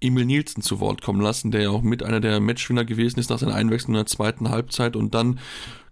Emil 0.00 0.24
Nielsen 0.24 0.62
zu 0.62 0.80
Wort 0.80 1.02
kommen 1.02 1.20
lassen, 1.20 1.50
der 1.50 1.62
ja 1.62 1.70
auch 1.70 1.82
mit 1.82 2.02
einer 2.02 2.20
der 2.20 2.40
Matchwinner 2.40 2.84
gewesen 2.84 3.18
ist 3.18 3.30
nach 3.30 3.38
seiner 3.38 3.54
Einwechslung 3.54 3.94
in 3.94 4.00
der 4.00 4.06
zweiten 4.06 4.50
Halbzeit. 4.50 4.96
Und 4.96 5.14
dann 5.14 5.40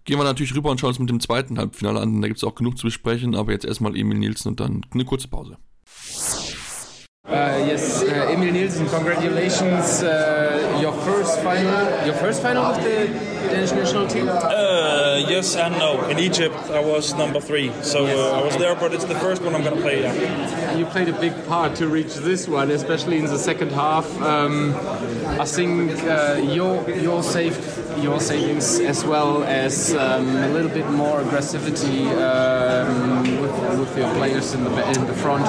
gehen 0.04 0.18
wir 0.18 0.24
natürlich 0.24 0.54
rüber 0.54 0.70
und 0.70 0.80
schauen 0.80 0.90
uns 0.90 0.98
mit 0.98 1.10
dem 1.10 1.20
zweiten 1.20 1.58
Halbfinale 1.58 2.00
an. 2.00 2.20
Da 2.20 2.28
gibt 2.28 2.38
es 2.38 2.44
auch 2.44 2.54
genug 2.54 2.78
zu 2.78 2.86
besprechen, 2.86 3.34
aber 3.34 3.52
jetzt 3.52 3.64
erstmal 3.64 3.96
Emil 3.96 4.18
Nielsen 4.18 4.48
und 4.48 4.60
dann 4.60 4.86
eine 4.92 5.04
kurze 5.04 5.28
Pause. 5.28 5.58
Uh, 7.28 7.64
yes, 7.66 8.04
uh, 8.04 8.28
Emil 8.30 8.52
Nielsen, 8.52 8.86
congratulations! 8.88 10.00
Uh, 10.00 10.78
your 10.80 10.92
first 10.92 11.40
final, 11.40 12.06
your 12.06 12.14
first 12.14 12.40
final 12.40 12.62
of 12.64 12.76
the 12.84 13.08
Danish 13.50 13.72
national 13.72 14.06
team. 14.06 14.28
Uh, 14.28 15.20
yes 15.26 15.56
and 15.56 15.76
no. 15.76 16.06
In 16.08 16.20
Egypt, 16.20 16.54
I 16.70 16.78
was 16.78 17.14
number 17.14 17.40
three, 17.40 17.72
so 17.82 18.06
yes. 18.06 18.16
Uh, 18.16 18.38
I 18.38 18.44
was 18.44 18.56
there, 18.58 18.76
but 18.76 18.94
it's 18.94 19.06
the 19.06 19.16
first 19.16 19.42
one 19.42 19.56
I'm 19.56 19.64
going 19.64 19.74
to 19.74 19.82
play. 19.82 20.02
Yeah. 20.02 20.76
You 20.76 20.86
played 20.86 21.08
a 21.08 21.18
big 21.18 21.34
part 21.48 21.74
to 21.76 21.88
reach 21.88 22.14
this 22.14 22.46
one, 22.46 22.70
especially 22.70 23.18
in 23.18 23.24
the 23.24 23.38
second 23.38 23.72
half. 23.72 24.06
Um, 24.22 24.76
I 25.40 25.44
think 25.46 26.00
uh, 26.04 26.40
your 26.40 26.88
your 26.90 27.24
saved 27.24 27.60
your 28.04 28.20
savings 28.20 28.78
as 28.78 29.04
well 29.04 29.42
as 29.42 29.94
um, 29.96 30.28
a 30.36 30.48
little 30.50 30.70
bit 30.70 30.88
more 30.90 31.22
aggressivity 31.22 32.06
um, 32.22 33.22
with, 33.40 33.80
with 33.80 33.98
your 33.98 34.14
players 34.14 34.54
in 34.54 34.62
the 34.62 34.90
in 34.92 35.06
the 35.06 35.14
front. 35.14 35.44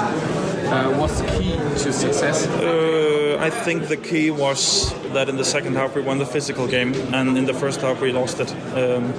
Uh, 0.70 0.92
what's 0.98 1.20
the 1.20 1.26
key 1.28 1.52
to 1.52 1.92
success? 1.92 2.46
Uh, 2.46 3.38
I 3.40 3.48
think 3.48 3.88
the 3.88 3.96
key 3.96 4.30
was 4.30 4.92
that 5.14 5.28
in 5.28 5.36
the 5.36 5.44
second 5.44 5.76
half 5.76 5.94
we 5.96 6.02
won 6.02 6.18
the 6.18 6.26
physical 6.26 6.66
game, 6.68 6.94
and 7.14 7.38
in 7.38 7.46
the 7.46 7.54
first 7.54 7.80
half 7.80 8.02
we 8.02 8.12
lost 8.12 8.38
it. 8.40 8.52
Um, 8.76 9.14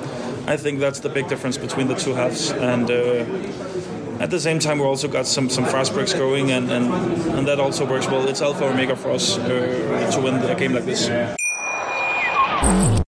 I 0.47 0.58
think 0.58 0.80
that's 0.80 1.00
the 1.00 1.10
big 1.10 1.28
difference 1.28 1.58
between 1.58 1.88
the 1.88 1.95
two 1.95 2.14
halves, 2.14 2.52
and. 2.52 2.89
Uh, 2.89 3.26
at 4.20 4.30
the 4.32 4.39
same 4.39 4.60
time, 4.60 4.80
we 4.80 4.86
also 4.86 5.08
got 5.08 5.26
some, 5.26 5.50
some 5.50 5.64
fast 5.64 5.93
breaks 5.93 6.12
going, 6.14 6.52
and, 6.52 6.70
and, 6.70 6.93
and 7.38 7.47
that 7.47 7.58
also 7.58 7.86
works 7.86 8.06
well. 8.06 8.28
It's 8.28 8.41
alpha 8.41 8.66
omega 8.66 8.93
for 8.97 9.12
us 9.12 9.38
uh, 9.38 10.12
to 10.12 10.22
win 10.22 10.36
a 10.36 10.56
game 10.56 10.74
like 10.74 10.84
this. 10.84 11.08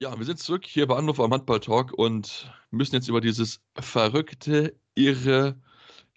Ja, 0.00 0.18
wir 0.18 0.24
sind 0.26 0.38
zurück 0.38 0.66
hier 0.66 0.86
bei 0.86 0.96
Anruf 0.96 1.18
am 1.20 1.32
Handball 1.32 1.60
Talk 1.60 1.92
und 1.92 2.52
müssen 2.70 2.94
jetzt 2.94 3.08
über 3.08 3.20
dieses 3.20 3.60
verrückte, 3.78 4.78
irre 4.94 5.60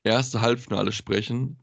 erste 0.03 0.41
Halbfinale 0.41 0.91
sprechen. 0.91 1.57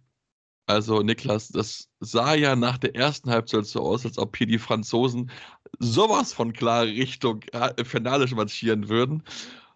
Also, 0.67 1.03
Niklas, 1.03 1.49
das 1.49 1.91
sah 2.01 2.35
ja 2.35 2.57
nach 2.57 2.79
der 2.79 2.97
ersten 2.97 3.31
Halbzeit 3.31 3.67
so 3.67 3.81
aus, 3.81 4.07
als 4.07 4.17
ob 4.19 4.37
hier 4.37 4.47
die 4.47 4.59
Franzosen 4.59 5.31
sowas 5.79 6.33
von 6.33 6.53
klar 6.55 6.85
Richtung 6.85 7.43
äh, 7.53 7.85
Finale 7.85 8.27
marschieren 8.35 8.89
würden. 8.89 9.23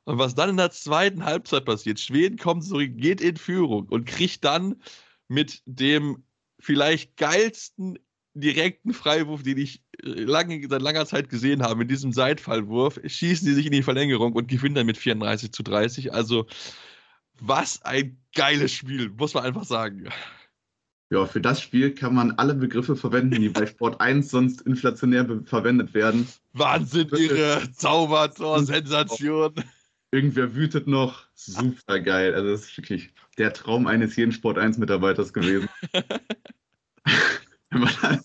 Und 0.04 0.18
was 0.18 0.34
dann 0.34 0.50
in 0.50 0.56
der 0.56 0.70
zweiten 0.70 1.24
Halbzeit 1.24 1.66
passiert, 1.66 2.00
Schweden 2.00 2.38
kommt 2.38 2.64
zurück, 2.64 2.92
geht 2.96 3.20
in 3.20 3.36
Führung 3.36 3.86
und 3.88 4.06
kriegt 4.06 4.44
dann 4.44 4.82
mit 5.28 5.62
dem 5.66 6.24
vielleicht 6.58 7.18
geilsten 7.18 7.98
direkten 8.32 8.94
Freiwurf, 8.94 9.42
den 9.42 9.58
ich 9.58 9.82
lange, 10.02 10.66
seit 10.68 10.82
langer 10.82 11.06
Zeit 11.06 11.28
gesehen 11.28 11.62
habe, 11.62 11.76
mit 11.76 11.90
diesem 11.90 12.12
Seitfallwurf, 12.12 13.00
schießen 13.04 13.46
sie 13.46 13.54
sich 13.54 13.66
in 13.66 13.72
die 13.72 13.82
Verlängerung 13.82 14.32
und 14.32 14.48
gewinnen 14.48 14.74
dann 14.74 14.86
mit 14.86 14.98
34 14.98 15.52
zu 15.52 15.62
30. 15.62 16.14
Also, 16.14 16.46
was 17.40 17.82
ein 17.82 18.18
geiles 18.34 18.72
Spiel, 18.72 19.10
muss 19.10 19.34
man 19.34 19.44
einfach 19.44 19.64
sagen. 19.64 20.08
Ja, 21.10 21.24
für 21.24 21.40
das 21.40 21.62
Spiel 21.62 21.94
kann 21.94 22.14
man 22.14 22.32
alle 22.32 22.54
Begriffe 22.54 22.94
verwenden, 22.94 23.40
die 23.40 23.48
bei 23.48 23.66
Sport 23.66 24.00
1 24.00 24.30
sonst 24.30 24.60
inflationär 24.62 25.26
verwendet 25.44 25.94
werden. 25.94 26.28
Wahnsinn, 26.52 27.08
irre, 27.08 27.62
Zaubertor, 27.72 28.62
Sensation. 28.62 29.54
Irgendwer 30.10 30.54
wütet 30.54 30.86
noch, 30.86 31.26
super 31.34 32.00
geil. 32.00 32.34
Also 32.34 32.50
das 32.50 32.62
ist 32.62 32.76
wirklich 32.76 33.10
der 33.36 33.52
Traum 33.52 33.86
eines 33.86 34.16
jeden 34.16 34.32
Sport 34.32 34.58
1 34.58 34.78
Mitarbeiters 34.78 35.32
gewesen. 35.32 35.68
wenn, 37.70 37.80
wir 37.80 37.90
das, 38.02 38.24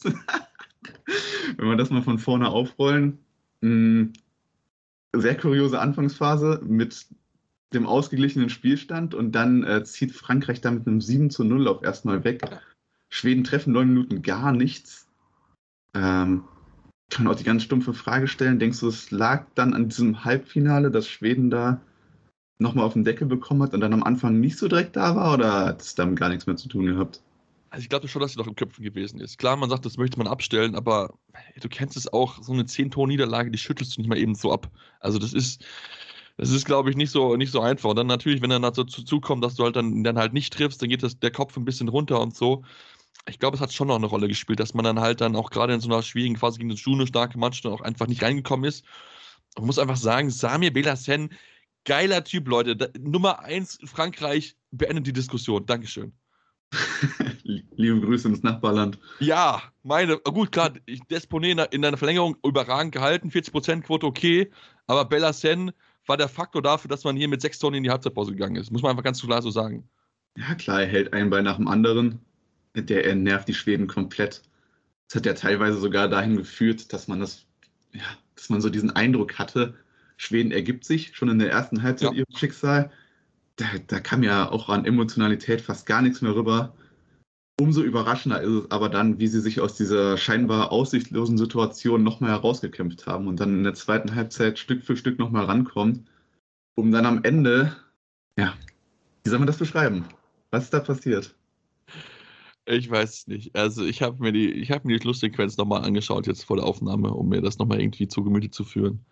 wenn 1.57 1.67
wir 1.67 1.77
das 1.77 1.89
mal 1.89 2.01
von 2.01 2.19
vorne 2.19 2.49
aufrollen. 2.49 3.19
Mh, 3.61 3.69
hm, 3.69 4.13
sehr 5.15 5.37
kuriose 5.37 5.79
Anfangsphase 5.79 6.61
mit 6.65 7.05
dem 7.73 7.85
ausgeglichenen 7.85 8.49
Spielstand 8.49 9.13
und 9.15 9.33
dann 9.33 9.63
äh, 9.63 9.83
zieht 9.83 10.11
Frankreich 10.11 10.61
da 10.61 10.71
mit 10.71 10.87
einem 10.87 11.01
7 11.01 11.29
zu 11.29 11.43
0 11.43 11.67
auf 11.67 11.83
erstmal 11.83 12.23
weg. 12.23 12.41
Schweden 13.09 13.43
treffen 13.43 13.73
neun 13.73 13.89
Minuten 13.89 14.21
gar 14.21 14.51
nichts. 14.51 15.07
Ähm, 15.93 16.43
kann 17.09 17.27
auch 17.27 17.35
die 17.35 17.43
ganz 17.43 17.63
stumpfe 17.63 17.93
Frage 17.93 18.27
stellen. 18.27 18.59
Denkst 18.59 18.79
du, 18.79 18.87
es 18.87 19.11
lag 19.11 19.45
dann 19.53 19.73
an 19.73 19.89
diesem 19.89 20.25
Halbfinale, 20.25 20.89
dass 20.89 21.07
Schweden 21.07 21.49
da 21.51 21.81
nochmal 22.57 22.85
auf 22.85 22.93
den 22.93 23.03
Deckel 23.03 23.27
bekommen 23.27 23.61
hat 23.61 23.73
und 23.73 23.81
dann 23.81 23.93
am 23.93 24.03
Anfang 24.03 24.39
nicht 24.39 24.57
so 24.57 24.67
direkt 24.67 24.95
da 24.95 25.15
war 25.15 25.33
oder 25.33 25.65
hat 25.65 25.81
es 25.81 25.95
damit 25.95 26.19
gar 26.19 26.29
nichts 26.29 26.47
mehr 26.47 26.55
zu 26.55 26.69
tun 26.69 26.85
gehabt? 26.85 27.21
Also 27.73 27.81
ich 27.81 27.89
glaube 27.89 28.07
schon, 28.07 28.21
dass 28.21 28.33
sie 28.33 28.37
doch 28.37 28.45
im 28.45 28.55
Köpfen 28.55 28.83
gewesen 28.83 29.19
ist. 29.19 29.39
Klar, 29.39 29.55
man 29.55 29.67
sagt, 29.67 29.83
das 29.83 29.97
möchte 29.97 30.19
man 30.19 30.27
abstellen, 30.27 30.75
aber 30.75 31.17
du 31.59 31.67
kennst 31.69 31.97
es 31.97 32.11
auch, 32.13 32.41
so 32.43 32.53
eine 32.53 32.65
10-Tor-Niederlage, 32.65 33.49
die 33.49 33.57
schüttelst 33.57 33.97
du 33.97 34.01
nicht 34.01 34.09
mal 34.09 34.19
eben 34.19 34.35
so 34.35 34.53
ab. 34.53 34.69
Also 34.99 35.17
das 35.17 35.33
ist, 35.33 35.65
das 36.37 36.51
ist, 36.51 36.65
glaube 36.65 36.91
ich, 36.91 36.95
nicht 36.95 37.09
so, 37.09 37.35
nicht 37.35 37.51
so 37.51 37.61
einfach. 37.61 37.89
Und 37.89 37.95
dann 37.95 38.05
natürlich, 38.05 38.43
wenn 38.43 38.51
dann 38.51 38.61
dazu 38.61 38.85
zukommt, 38.85 39.43
dass 39.43 39.55
du 39.55 39.63
halt 39.63 39.75
dann, 39.75 40.03
dann 40.03 40.19
halt 40.19 40.33
nicht 40.33 40.53
triffst, 40.53 40.83
dann 40.83 40.89
geht 40.89 41.01
das, 41.01 41.17
der 41.17 41.31
Kopf 41.31 41.57
ein 41.57 41.65
bisschen 41.65 41.89
runter 41.89 42.21
und 42.21 42.35
so 42.35 42.63
ich 43.27 43.39
glaube, 43.39 43.55
es 43.55 43.61
hat 43.61 43.73
schon 43.73 43.87
noch 43.87 43.95
eine 43.95 44.05
Rolle 44.05 44.27
gespielt, 44.27 44.59
dass 44.59 44.73
man 44.73 44.83
dann 44.83 44.99
halt 44.99 45.21
dann 45.21 45.35
auch 45.35 45.49
gerade 45.49 45.73
in 45.73 45.79
so 45.79 45.89
einer 45.89 46.03
schwierigen 46.03 46.37
Phase 46.37 46.57
gegen 46.57 46.69
eine 46.69 46.77
Schuhe 46.77 47.07
starke 47.07 47.37
Mannschaft 47.37 47.65
dann 47.65 47.73
auch 47.73 47.81
einfach 47.81 48.07
nicht 48.07 48.21
reingekommen 48.21 48.65
ist. 48.67 48.85
Man 49.55 49.65
muss 49.65 49.79
einfach 49.79 49.97
sagen, 49.97 50.29
Samir 50.29 50.73
Belassen, 50.73 51.29
geiler 51.85 52.23
Typ, 52.23 52.47
Leute. 52.47 52.75
Da, 52.75 52.87
Nummer 52.99 53.39
eins 53.39 53.79
Frankreich 53.85 54.55
beendet 54.71 55.07
die 55.07 55.13
Diskussion. 55.13 55.65
Dankeschön. 55.65 56.13
Liebe 57.43 58.01
Grüße 58.01 58.27
ins 58.27 58.43
Nachbarland. 58.43 58.99
Ja, 59.19 59.61
meine, 59.83 60.17
gut, 60.17 60.51
klar, 60.51 60.71
Desponé 61.09 61.51
in, 61.51 61.59
in 61.71 61.81
deiner 61.81 61.97
Verlängerung 61.97 62.35
überragend 62.45 62.93
gehalten, 62.93 63.29
40% 63.29 63.81
Quote 63.81 64.05
okay, 64.05 64.51
aber 64.87 65.05
Bellassen 65.05 65.71
war 66.05 66.17
der 66.17 66.27
Faktor 66.27 66.61
dafür, 66.61 66.89
dass 66.89 67.03
man 67.03 67.15
hier 67.15 67.27
mit 67.27 67.41
sechs 67.41 67.59
Tonnen 67.59 67.77
in 67.77 67.83
die 67.83 67.89
Halbzeitpause 67.89 68.31
gegangen 68.31 68.57
ist. 68.57 68.71
Muss 68.71 68.81
man 68.81 68.91
einfach 68.91 69.03
ganz 69.03 69.21
klar 69.21 69.41
so 69.41 69.51
sagen. 69.51 69.87
Ja, 70.37 70.55
klar, 70.55 70.81
er 70.81 70.87
hält 70.87 71.13
einen 71.13 71.29
Ball 71.29 71.43
nach 71.43 71.57
dem 71.57 71.67
anderen 71.67 72.19
der 72.75 73.05
er 73.05 73.15
nervt 73.15 73.47
die 73.47 73.53
Schweden 73.53 73.87
komplett. 73.87 74.41
Das 75.07 75.17
hat 75.17 75.25
ja 75.25 75.33
teilweise 75.33 75.77
sogar 75.77 76.07
dahin 76.07 76.37
geführt, 76.37 76.91
dass 76.91 77.07
man 77.07 77.19
das, 77.19 77.45
ja, 77.93 78.01
dass 78.35 78.49
man 78.49 78.61
so 78.61 78.69
diesen 78.69 78.91
Eindruck 78.91 79.37
hatte, 79.37 79.75
Schweden 80.17 80.51
ergibt 80.51 80.85
sich 80.85 81.15
schon 81.15 81.29
in 81.29 81.39
der 81.39 81.51
ersten 81.51 81.83
Halbzeit 81.83 82.11
ja. 82.11 82.17
ihrem 82.17 82.35
Schicksal. 82.35 82.91
Da, 83.55 83.65
da 83.87 83.99
kam 83.99 84.23
ja 84.23 84.49
auch 84.51 84.69
an 84.69 84.85
Emotionalität 84.85 85.61
fast 85.61 85.85
gar 85.85 86.01
nichts 86.01 86.21
mehr 86.21 86.35
rüber. 86.35 86.75
Umso 87.61 87.83
überraschender 87.83 88.41
ist 88.41 88.49
es 88.49 88.71
aber 88.71 88.89
dann, 88.89 89.19
wie 89.19 89.27
sie 89.27 89.39
sich 89.39 89.61
aus 89.61 89.75
dieser 89.75 90.17
scheinbar 90.17 90.71
aussichtslosen 90.71 91.37
Situation 91.37 92.01
nochmal 92.01 92.31
herausgekämpft 92.31 93.05
haben 93.05 93.27
und 93.27 93.39
dann 93.39 93.57
in 93.57 93.63
der 93.63 93.75
zweiten 93.75 94.15
Halbzeit 94.15 94.57
Stück 94.57 94.83
für 94.83 94.97
Stück 94.97 95.19
nochmal 95.19 95.45
rankommen, 95.45 96.09
um 96.75 96.91
dann 96.91 97.05
am 97.05 97.23
Ende, 97.23 97.75
ja, 98.39 98.55
wie 99.23 99.29
soll 99.29 99.37
man 99.37 99.47
das 99.47 99.57
beschreiben? 99.57 100.05
Was 100.49 100.65
ist 100.65 100.73
da 100.73 100.79
passiert? 100.79 101.35
Ich 102.65 102.89
weiß 102.89 103.13
es 103.13 103.27
nicht. 103.27 103.55
Also 103.55 103.85
ich 103.85 104.01
habe 104.01 104.21
mir 104.21 104.31
die, 104.31 104.49
ich 104.51 104.71
habe 104.71 104.87
mir 104.87 104.97
die 104.97 105.01
Schlusssequenz 105.01 105.57
nochmal 105.57 105.83
angeschaut 105.83 106.27
jetzt 106.27 106.43
vor 106.45 106.57
der 106.57 106.65
Aufnahme, 106.65 107.13
um 107.13 107.29
mir 107.29 107.41
das 107.41 107.59
nochmal 107.59 107.81
irgendwie 107.81 108.07
zu 108.07 108.23
Gemüte 108.23 108.49
zu 108.49 108.63
führen. 108.63 109.05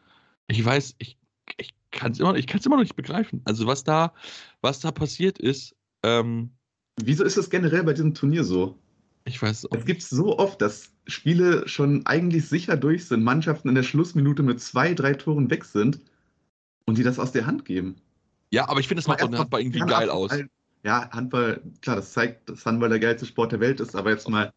Ich 0.47 0.63
weiß, 0.63 0.95
ich, 0.99 1.17
ich 1.57 1.73
kann 1.91 2.11
es 2.11 2.19
immer, 2.19 2.35
immer 2.35 2.75
noch 2.75 2.83
nicht 2.83 2.95
begreifen. 2.95 3.41
Also 3.45 3.67
was 3.67 3.83
da, 3.83 4.13
was 4.61 4.79
da 4.79 4.91
passiert 4.91 5.39
ist. 5.39 5.75
Ähm, 6.03 6.51
Wieso 7.01 7.23
ist 7.23 7.37
das 7.37 7.49
generell 7.49 7.83
bei 7.83 7.93
diesem 7.93 8.13
Turnier 8.13 8.43
so? 8.43 8.77
Ich 9.25 9.41
weiß 9.41 9.67
auch. 9.67 9.77
Es 9.77 9.85
gibt 9.85 10.01
so 10.01 10.37
oft, 10.39 10.61
dass 10.61 10.91
Spiele 11.07 11.67
schon 11.67 12.05
eigentlich 12.05 12.47
sicher 12.47 12.75
durch 12.77 13.05
sind, 13.05 13.23
Mannschaften 13.23 13.69
in 13.69 13.75
der 13.75 13.83
Schlussminute 13.83 14.43
mit 14.43 14.59
zwei, 14.61 14.93
drei 14.93 15.13
Toren 15.13 15.49
weg 15.49 15.65
sind 15.65 15.99
und 16.85 16.97
die 16.97 17.03
das 17.03 17.19
aus 17.19 17.31
der 17.31 17.45
Hand 17.45 17.65
geben. 17.65 17.95
Ja, 18.51 18.67
aber 18.67 18.79
ich 18.79 18.87
finde, 18.87 19.01
es 19.01 19.07
macht 19.07 19.21
doch 19.21 19.31
Handball 19.31 19.61
irgendwie 19.61 19.79
geil 19.79 20.09
aus 20.09 20.31
ja, 20.83 21.09
Handball, 21.11 21.61
klar, 21.81 21.97
das 21.97 22.13
zeigt, 22.13 22.49
dass 22.49 22.65
Handball 22.65 22.89
der 22.89 22.99
geilste 22.99 23.25
Sport 23.25 23.51
der 23.51 23.59
Welt 23.59 23.79
ist, 23.79 23.95
aber 23.95 24.11
jetzt 24.11 24.27
mal 24.27 24.51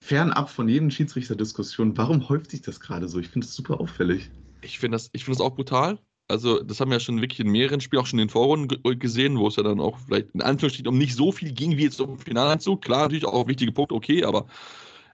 fernab 0.00 0.50
von 0.50 0.68
jedem 0.68 0.90
Schiedsrichterdiskussion, 0.90 1.96
warum 1.96 2.28
häuft 2.28 2.50
sich 2.50 2.62
das 2.62 2.80
gerade 2.80 3.08
so? 3.08 3.18
Ich 3.18 3.28
finde 3.28 3.46
es 3.46 3.54
super 3.54 3.80
auffällig. 3.80 4.30
Ich 4.60 4.78
finde 4.78 4.96
das, 4.96 5.08
find 5.08 5.28
das 5.28 5.40
auch 5.40 5.54
brutal. 5.54 5.98
Also, 6.28 6.62
das 6.62 6.80
haben 6.80 6.90
wir 6.90 6.96
ja 6.96 7.00
schon 7.00 7.20
wirklich 7.20 7.40
in 7.40 7.50
mehreren 7.50 7.80
Spielen, 7.80 8.02
auch 8.02 8.06
schon 8.06 8.18
in 8.18 8.26
den 8.26 8.32
Vorrunden 8.32 8.98
gesehen, 8.98 9.38
wo 9.38 9.48
es 9.48 9.56
ja 9.56 9.62
dann 9.62 9.80
auch 9.80 9.98
vielleicht 9.98 10.30
in 10.34 10.42
Anführungsstrichen 10.42 10.88
um 10.88 10.98
nicht 10.98 11.14
so 11.14 11.32
viel 11.32 11.52
ging 11.52 11.76
wie 11.78 11.84
jetzt 11.84 12.00
um 12.00 12.18
Finalanzug. 12.18 12.82
Klar, 12.82 13.02
natürlich 13.02 13.24
auch 13.24 13.48
wichtige 13.48 13.72
Punkte, 13.72 13.94
okay, 13.94 14.24
aber 14.24 14.46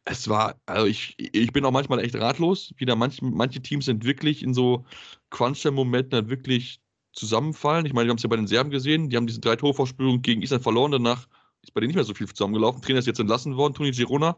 es 0.05 0.29
war, 0.29 0.61
also 0.67 0.87
ich, 0.87 1.15
ich 1.19 1.53
bin 1.53 1.65
auch 1.65 1.71
manchmal 1.71 2.01
echt 2.01 2.17
ratlos. 2.17 2.75
Wieder 2.77 2.97
manche, 2.97 3.25
manche 3.25 3.63
Teams 3.63 3.87
sind 3.87 4.05
wirklich 4.05 4.43
in 4.43 4.55
so 4.55 4.85
Crunch-Momenten 5.31 6.29
wirklich 6.29 6.81
zusammenfallen. 7.13 7.87
Ich 7.87 7.93
meine, 7.93 8.07
wir 8.07 8.11
haben 8.11 8.19
es 8.19 8.23
ja 8.23 8.29
bei 8.29 8.37
den 8.37 8.47
Serben 8.47 8.71
gesehen, 8.71 9.09
die 9.09 9.17
haben 9.17 9.27
diese 9.27 9.41
drei 9.41 9.57
Torvorsprung 9.57 10.21
gegen 10.21 10.43
Island 10.43 10.63
verloren, 10.63 10.93
danach 10.93 11.27
ist 11.63 11.73
bei 11.73 11.81
denen 11.81 11.89
nicht 11.89 11.97
mehr 11.97 12.05
so 12.05 12.15
viel 12.15 12.29
zusammengelaufen. 12.29 12.83
Trainer 12.83 12.99
ist 12.99 13.07
jetzt 13.07 13.21
entlassen 13.21 13.57
worden, 13.57 13.75
Toni 13.75 13.93
Girona, 13.93 14.37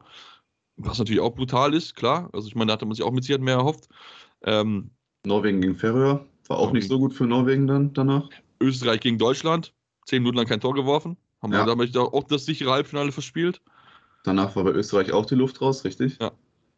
was 0.77 0.99
natürlich 0.99 1.21
auch 1.21 1.35
brutal 1.35 1.75
ist, 1.75 1.97
klar. 1.97 2.31
Also 2.33 2.49
ich 2.49 2.55
meine, 2.55 2.69
da 2.69 2.75
hatte 2.75 2.87
man 2.87 2.95
sich 2.95 3.05
auch 3.05 3.11
mit 3.11 3.25
Sicherheit 3.25 3.43
mehr 3.43 3.57
erhofft. 3.57 3.89
Ähm, 4.45 4.91
Norwegen 5.25 5.61
gegen 5.61 5.75
Färöer, 5.75 6.25
war 6.49 6.59
auch 6.59 6.73
nicht 6.73 6.89
so 6.89 6.99
gut 6.99 7.15
für 7.15 7.27
Norwegen 7.27 7.67
dann 7.67 7.93
danach. 7.93 8.29
Österreich 8.61 9.01
gegen 9.01 9.19
Deutschland, 9.19 9.75
zehn 10.07 10.23
Minuten 10.23 10.39
lang 10.39 10.47
kein 10.47 10.61
Tor 10.61 10.75
geworfen. 10.75 11.17
Haben 11.43 11.53
ja. 11.53 11.61
wir 11.61 11.67
damit 11.67 11.97
auch 11.97 12.25
das 12.25 12.47
sichere 12.47 12.73
Halbfinale 12.73 13.13
verspielt. 13.13 13.61
Danach 14.25 14.57
war 14.57 14.65
bei 14.65 14.73
Österreich 14.73 15.13
auch 15.13 15.27
die 15.27 15.35
Luft 15.35 15.61
raus, 15.61 15.85
richtig? 15.85 16.19
Ja. 16.21 16.33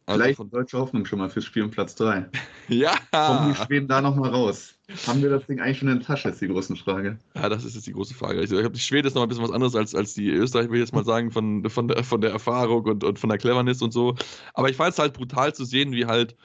Also 0.05 0.21
Vielleicht 0.21 0.37
von 0.37 0.49
deutsche 0.49 0.77
Hoffnung 0.79 1.05
schon 1.05 1.19
mal 1.19 1.29
fürs 1.29 1.45
Spiel 1.45 1.61
um 1.61 1.69
Platz 1.69 1.93
3. 1.95 2.29
ja! 2.67 2.93
Kommen 3.11 3.53
die 3.53 3.63
Schweden 3.63 3.87
da 3.87 4.01
nochmal 4.01 4.31
raus? 4.31 4.73
Haben 5.05 5.21
wir 5.21 5.29
das 5.29 5.45
Ding 5.45 5.59
eigentlich 5.59 5.77
schon 5.77 5.87
in 5.87 5.99
der 5.99 6.05
Tasche, 6.05 6.29
ist 6.29 6.41
die 6.41 6.47
große 6.47 6.75
Frage. 6.75 7.19
Ja, 7.35 7.47
das 7.47 7.63
ist 7.63 7.75
jetzt 7.75 7.85
die 7.85 7.93
große 7.93 8.15
Frage. 8.15 8.41
Ich, 8.41 8.49
glaube, 8.49 8.71
die 8.71 8.79
Schweden 8.79 9.07
ist 9.07 9.13
noch 9.13 9.21
ein 9.21 9.29
bisschen 9.29 9.43
was 9.43 9.51
anderes 9.51 9.75
als, 9.75 9.93
als 9.93 10.15
die 10.15 10.29
Österreich, 10.29 10.65
würde 10.65 10.77
ich 10.77 10.85
jetzt 10.85 10.95
mal 10.95 11.05
sagen, 11.05 11.29
von, 11.29 11.69
von, 11.69 11.87
der, 11.87 12.03
von 12.03 12.21
der 12.21 12.31
Erfahrung 12.31 12.85
und, 12.85 13.03
und 13.03 13.19
von 13.19 13.29
der 13.29 13.37
Cleverness 13.37 13.83
und 13.83 13.93
so. 13.93 14.15
Aber 14.55 14.71
ich 14.71 14.77
fand 14.77 14.93
es 14.93 14.99
halt 14.99 15.13
brutal 15.13 15.53
zu 15.53 15.63
sehen, 15.63 15.91
wie 15.91 16.07
halt, 16.07 16.35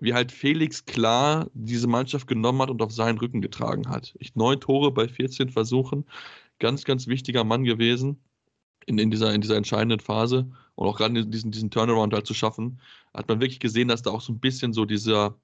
wie 0.00 0.14
halt 0.14 0.32
Felix 0.32 0.84
klar 0.84 1.50
diese 1.54 1.88
Mannschaft 1.88 2.26
genommen 2.26 2.62
hat 2.62 2.70
und 2.70 2.82
auf 2.82 2.92
seinen 2.92 3.18
Rücken 3.18 3.40
getragen 3.40 3.88
hat. 3.88 4.14
Ich, 4.18 4.34
neun 4.36 4.60
Tore 4.60 4.92
bei 4.92 5.08
14 5.08 5.50
Versuchen. 5.50 6.04
Ganz, 6.58 6.84
ganz 6.84 7.06
wichtiger 7.06 7.44
Mann 7.44 7.64
gewesen 7.64 8.18
in, 8.86 8.98
in, 8.98 9.10
dieser, 9.10 9.34
in 9.34 9.40
dieser 9.40 9.56
entscheidenden 9.56 10.00
Phase 10.00 10.50
und 10.74 10.86
auch 10.86 10.96
gerade 10.96 11.26
diesen, 11.26 11.50
diesen 11.50 11.70
Turnaround 11.70 12.14
halt 12.14 12.26
zu 12.26 12.34
schaffen, 12.34 12.80
hat 13.14 13.28
man 13.28 13.40
wirklich 13.40 13.60
gesehen, 13.60 13.88
dass 13.88 14.02
da 14.02 14.10
auch 14.10 14.20
so 14.20 14.32
ein 14.32 14.40
bisschen 14.40 14.72
so 14.72 14.84
dieser, 14.84 15.38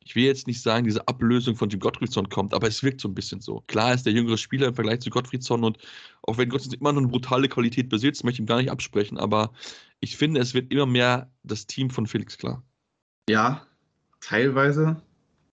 ich 0.00 0.14
will 0.16 0.24
jetzt 0.24 0.46
nicht 0.46 0.62
sagen, 0.62 0.84
diese 0.84 1.06
Ablösung 1.06 1.56
von 1.56 1.68
Jim 1.68 1.80
Gottfriedson 1.80 2.28
kommt, 2.28 2.54
aber 2.54 2.68
es 2.68 2.82
wirkt 2.82 3.00
so 3.00 3.08
ein 3.08 3.14
bisschen 3.14 3.40
so. 3.40 3.62
Klar 3.66 3.94
ist 3.94 4.06
der 4.06 4.12
jüngere 4.12 4.38
Spieler 4.38 4.68
im 4.68 4.74
Vergleich 4.74 5.00
zu 5.00 5.10
Gottfriedson 5.10 5.64
und 5.64 5.78
auch 6.22 6.38
wenn 6.38 6.48
Gottfriedson 6.48 6.80
immer 6.80 6.92
noch 6.92 7.02
eine 7.02 7.10
brutale 7.10 7.48
Qualität 7.48 7.88
besitzt, 7.88 8.24
möchte 8.24 8.36
ich 8.36 8.44
ihm 8.44 8.46
gar 8.46 8.58
nicht 8.58 8.70
absprechen, 8.70 9.18
aber 9.18 9.52
ich 10.00 10.16
finde, 10.16 10.40
es 10.40 10.54
wird 10.54 10.72
immer 10.72 10.86
mehr 10.86 11.30
das 11.42 11.66
Team 11.66 11.90
von 11.90 12.06
Felix 12.06 12.38
klar. 12.38 12.62
Ja, 13.28 13.66
teilweise. 14.20 15.00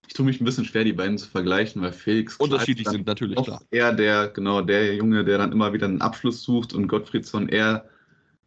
Ich 0.07 0.13
tue 0.13 0.25
mich 0.25 0.41
ein 0.41 0.45
bisschen 0.45 0.65
schwer, 0.65 0.83
die 0.83 0.91
beiden 0.91 1.17
zu 1.17 1.29
vergleichen, 1.29 1.81
weil 1.81 1.93
Felix 1.93 2.35
unterschiedlich 2.35 2.89
sind 2.89 3.07
natürlich 3.07 3.41
klar. 3.41 3.61
Eher 3.71 3.93
der, 3.93 4.27
genau, 4.27 4.61
der 4.61 4.93
Junge, 4.95 5.23
der 5.23 5.37
dann 5.37 5.53
immer 5.53 5.71
wieder 5.71 5.87
einen 5.87 6.01
Abschluss 6.01 6.43
sucht 6.43 6.73
und 6.73 6.87
Gottfriedson 6.87 7.47
eher 7.47 7.85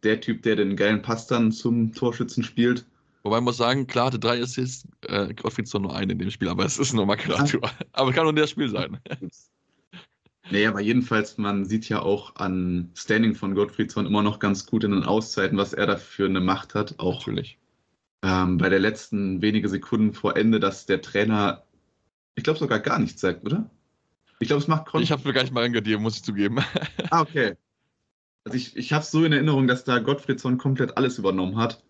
der 0.03 0.21
Typ, 0.21 0.43
der 0.43 0.57
den 0.57 0.75
geilen 0.75 1.01
Pass 1.01 1.25
dann 1.25 1.51
zum 1.51 1.91
Torschützen 1.91 2.43
spielt. 2.43 2.85
Wobei 3.23 3.37
man 3.37 3.45
muss 3.45 3.57
sagen, 3.57 3.87
klar 3.87 4.07
hatte 4.07 4.19
drei 4.19 4.39
Assists, 4.39 4.87
äh, 5.07 5.33
Gottfriedson 5.33 5.81
nur 5.81 5.95
einen 5.95 6.11
in 6.11 6.19
dem 6.19 6.29
Spiel, 6.29 6.49
aber 6.49 6.63
es 6.63 6.77
ist 6.77 6.93
nur 6.93 7.07
Makulatur. 7.07 7.61
Ja. 7.63 7.71
Aber 7.93 8.13
kann 8.13 8.25
nur 8.25 8.33
der 8.33 8.47
Spiel 8.47 8.69
sein. 8.69 8.99
Nee, 10.51 10.67
aber 10.67 10.79
jedenfalls, 10.79 11.39
man 11.39 11.65
sieht 11.65 11.89
ja 11.89 12.03
auch 12.03 12.35
an 12.35 12.91
Standing 12.93 13.33
von 13.33 13.55
Gottfriedson 13.55 14.05
immer 14.05 14.21
noch 14.21 14.37
ganz 14.37 14.67
gut 14.67 14.83
in 14.83 14.91
den 14.91 15.03
Auszeiten, 15.03 15.57
was 15.57 15.73
er 15.73 15.87
dafür 15.87 16.27
eine 16.27 16.39
Macht 16.39 16.75
hat. 16.75 16.99
Auch 16.99 17.25
Natürlich. 17.25 17.57
Ähm, 18.25 18.57
bei 18.57 18.69
der 18.69 18.79
letzten 18.79 19.43
wenige 19.43 19.69
Sekunden 19.69 20.11
vor 20.11 20.35
Ende, 20.35 20.59
dass 20.59 20.87
der 20.87 20.99
Trainer, 20.99 21.63
ich 22.33 22.43
glaube 22.43 22.57
sogar 22.57 22.79
gar 22.79 22.97
nichts 22.97 23.21
sagt, 23.21 23.45
oder? 23.45 23.69
Ich 24.39 24.47
glaube, 24.47 24.63
es 24.63 24.67
macht 24.67 24.87
Kon 24.87 25.03
Ich 25.03 25.11
habe 25.11 25.27
mir 25.27 25.33
gar 25.33 25.43
nicht 25.43 25.53
mal 25.53 25.63
angegeben, 25.63 26.01
muss 26.01 26.17
ich 26.17 26.23
zugeben. 26.23 26.57
ah, 27.11 27.21
okay. 27.21 27.55
Also 28.43 28.57
ich, 28.57 28.75
ich 28.75 28.93
habe 28.93 29.05
so 29.05 29.23
in 29.23 29.31
Erinnerung, 29.31 29.67
dass 29.67 29.83
da 29.83 29.99
Gottfriedson 29.99 30.57
komplett 30.57 30.97
alles 30.97 31.19
übernommen 31.19 31.57
hat. 31.57 31.83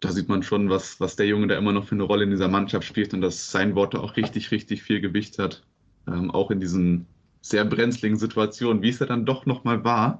da 0.00 0.10
sieht 0.10 0.28
man 0.28 0.42
schon, 0.42 0.68
was, 0.68 0.98
was 0.98 1.14
der 1.14 1.28
Junge 1.28 1.46
da 1.46 1.56
immer 1.56 1.72
noch 1.72 1.86
für 1.86 1.94
eine 1.94 2.02
Rolle 2.02 2.24
in 2.24 2.30
dieser 2.30 2.48
Mannschaft 2.48 2.84
spielt 2.84 3.14
und 3.14 3.20
dass 3.20 3.52
sein 3.52 3.76
Wort 3.76 3.94
auch 3.94 4.16
richtig, 4.16 4.50
richtig 4.50 4.82
viel 4.82 5.00
Gewicht 5.00 5.38
hat. 5.38 5.62
Ähm, 6.08 6.32
auch 6.32 6.50
in 6.50 6.58
diesen 6.58 7.06
sehr 7.40 7.64
brenzligen 7.64 8.16
Situationen, 8.16 8.82
wie 8.82 8.88
es 8.88 8.98
ja 8.98 9.06
dann 9.06 9.26
doch 9.26 9.46
nochmal 9.46 9.84
war, 9.84 10.18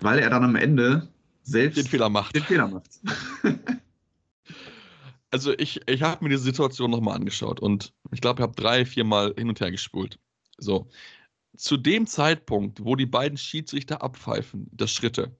weil 0.00 0.20
er 0.20 0.30
dann 0.30 0.44
am 0.44 0.54
Ende 0.54 1.08
selbst 1.42 1.78
den 1.78 1.86
Fehler 1.86 2.10
macht. 2.10 2.36
Den 2.36 2.44
Fehler 2.44 2.68
macht. 2.68 3.00
also 5.36 5.52
ich, 5.58 5.86
ich 5.86 6.00
habe 6.00 6.24
mir 6.24 6.30
diese 6.30 6.44
Situation 6.44 6.90
nochmal 6.90 7.16
angeschaut 7.16 7.60
und 7.60 7.92
ich 8.10 8.22
glaube, 8.22 8.40
ich 8.40 8.42
habe 8.42 8.54
drei, 8.54 8.86
vier 8.86 9.04
Mal 9.04 9.34
hin 9.36 9.50
und 9.50 9.60
her 9.60 9.70
gespult. 9.70 10.18
So. 10.56 10.88
Zu 11.58 11.76
dem 11.76 12.06
Zeitpunkt, 12.06 12.82
wo 12.82 12.96
die 12.96 13.04
beiden 13.04 13.36
Schiedsrichter 13.36 14.00
abpfeifen, 14.00 14.66
das 14.72 14.92
Schritte, 14.92 15.36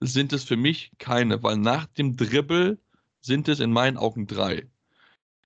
sind 0.00 0.32
es 0.32 0.42
für 0.42 0.56
mich 0.56 0.90
keine, 0.98 1.40
weil 1.44 1.56
nach 1.56 1.86
dem 1.86 2.16
Dribbel 2.16 2.80
sind 3.20 3.46
es 3.46 3.60
in 3.60 3.70
meinen 3.70 3.96
Augen 3.96 4.26
drei. 4.26 4.68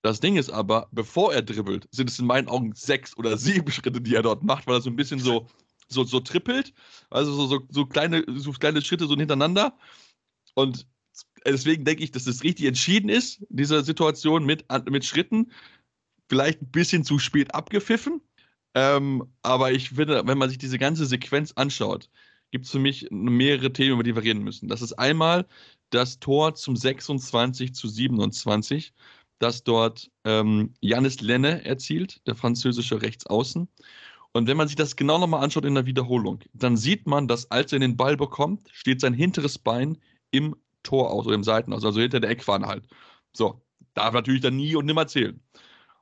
Das 0.01 0.19
Ding 0.19 0.37
ist 0.37 0.49
aber, 0.49 0.87
bevor 0.91 1.31
er 1.31 1.43
dribbelt, 1.43 1.87
sind 1.91 2.09
es 2.09 2.17
in 2.17 2.25
meinen 2.25 2.47
Augen 2.47 2.73
sechs 2.73 3.15
oder 3.15 3.37
sieben 3.45 3.71
Schritte, 3.71 4.01
die 4.01 4.15
er 4.15 4.23
dort 4.23 4.41
macht, 4.41 4.65
weil 4.65 4.77
er 4.77 4.81
so 4.81 4.89
ein 4.89 4.95
bisschen 4.95 5.19
so, 5.19 5.47
so, 5.87 6.03
so 6.03 6.19
trippelt. 6.19 6.73
Also 7.11 7.31
so, 7.31 7.45
so, 7.45 7.67
so, 7.69 7.85
kleine, 7.85 8.25
so 8.27 8.53
kleine 8.53 8.81
Schritte 8.81 9.05
so 9.05 9.15
hintereinander. 9.15 9.77
Und 10.55 10.87
deswegen 11.45 11.85
denke 11.85 12.03
ich, 12.03 12.11
dass 12.11 12.27
es 12.27 12.43
richtig 12.43 12.65
entschieden 12.65 13.09
ist, 13.09 13.45
diese 13.49 13.83
Situation 13.83 14.45
mit, 14.45 14.65
mit 14.89 15.05
Schritten. 15.05 15.51
Vielleicht 16.29 16.61
ein 16.61 16.71
bisschen 16.71 17.03
zu 17.03 17.19
spät 17.19 17.53
abgepfiffen. 17.53 18.21
Ähm, 18.75 19.27
aber 19.43 19.71
ich 19.71 19.89
finde, 19.89 20.25
wenn 20.25 20.37
man 20.37 20.49
sich 20.49 20.57
diese 20.57 20.79
ganze 20.79 21.05
Sequenz 21.05 21.51
anschaut, 21.53 22.09
gibt 22.51 22.65
es 22.65 22.71
für 22.71 22.79
mich 22.79 23.07
mehrere 23.11 23.73
Themen, 23.73 23.93
über 23.93 24.03
die 24.03 24.15
wir 24.15 24.23
reden 24.23 24.43
müssen. 24.43 24.67
Das 24.67 24.81
ist 24.81 24.93
einmal 24.93 25.47
das 25.89 26.19
Tor 26.19 26.55
zum 26.55 26.75
26 26.75 27.73
zu 27.73 27.87
27, 27.87 28.93
das 29.39 29.63
dort 29.63 30.09
ähm, 30.23 30.73
Lenne 30.81 31.65
erzielt, 31.65 32.25
der 32.27 32.35
französische 32.35 33.01
Rechtsaußen. 33.01 33.67
Und 34.33 34.47
wenn 34.47 34.57
man 34.57 34.67
sich 34.67 34.75
das 34.75 34.95
genau 34.95 35.19
nochmal 35.19 35.43
anschaut 35.43 35.65
in 35.65 35.75
der 35.75 35.85
Wiederholung, 35.85 36.39
dann 36.53 36.77
sieht 36.77 37.05
man, 37.05 37.27
dass 37.27 37.51
als 37.51 37.71
er 37.73 37.79
den 37.79 37.97
Ball 37.97 38.17
bekommt, 38.17 38.67
steht 38.71 39.01
sein 39.01 39.13
hinteres 39.13 39.59
Bein 39.59 39.97
im 40.31 40.55
Tor 40.83 41.11
aus 41.11 41.25
oder 41.25 41.35
im 41.35 41.43
Seitenaus, 41.43 41.85
also 41.85 41.99
hinter 41.99 42.19
der 42.19 42.29
Eckfahne 42.29 42.67
halt. 42.67 42.87
So, 43.33 43.61
darf 43.93 44.13
natürlich 44.13 44.41
dann 44.41 44.55
nie 44.55 44.75
und 44.75 44.85
nimmer 44.85 45.07
zählen. 45.07 45.41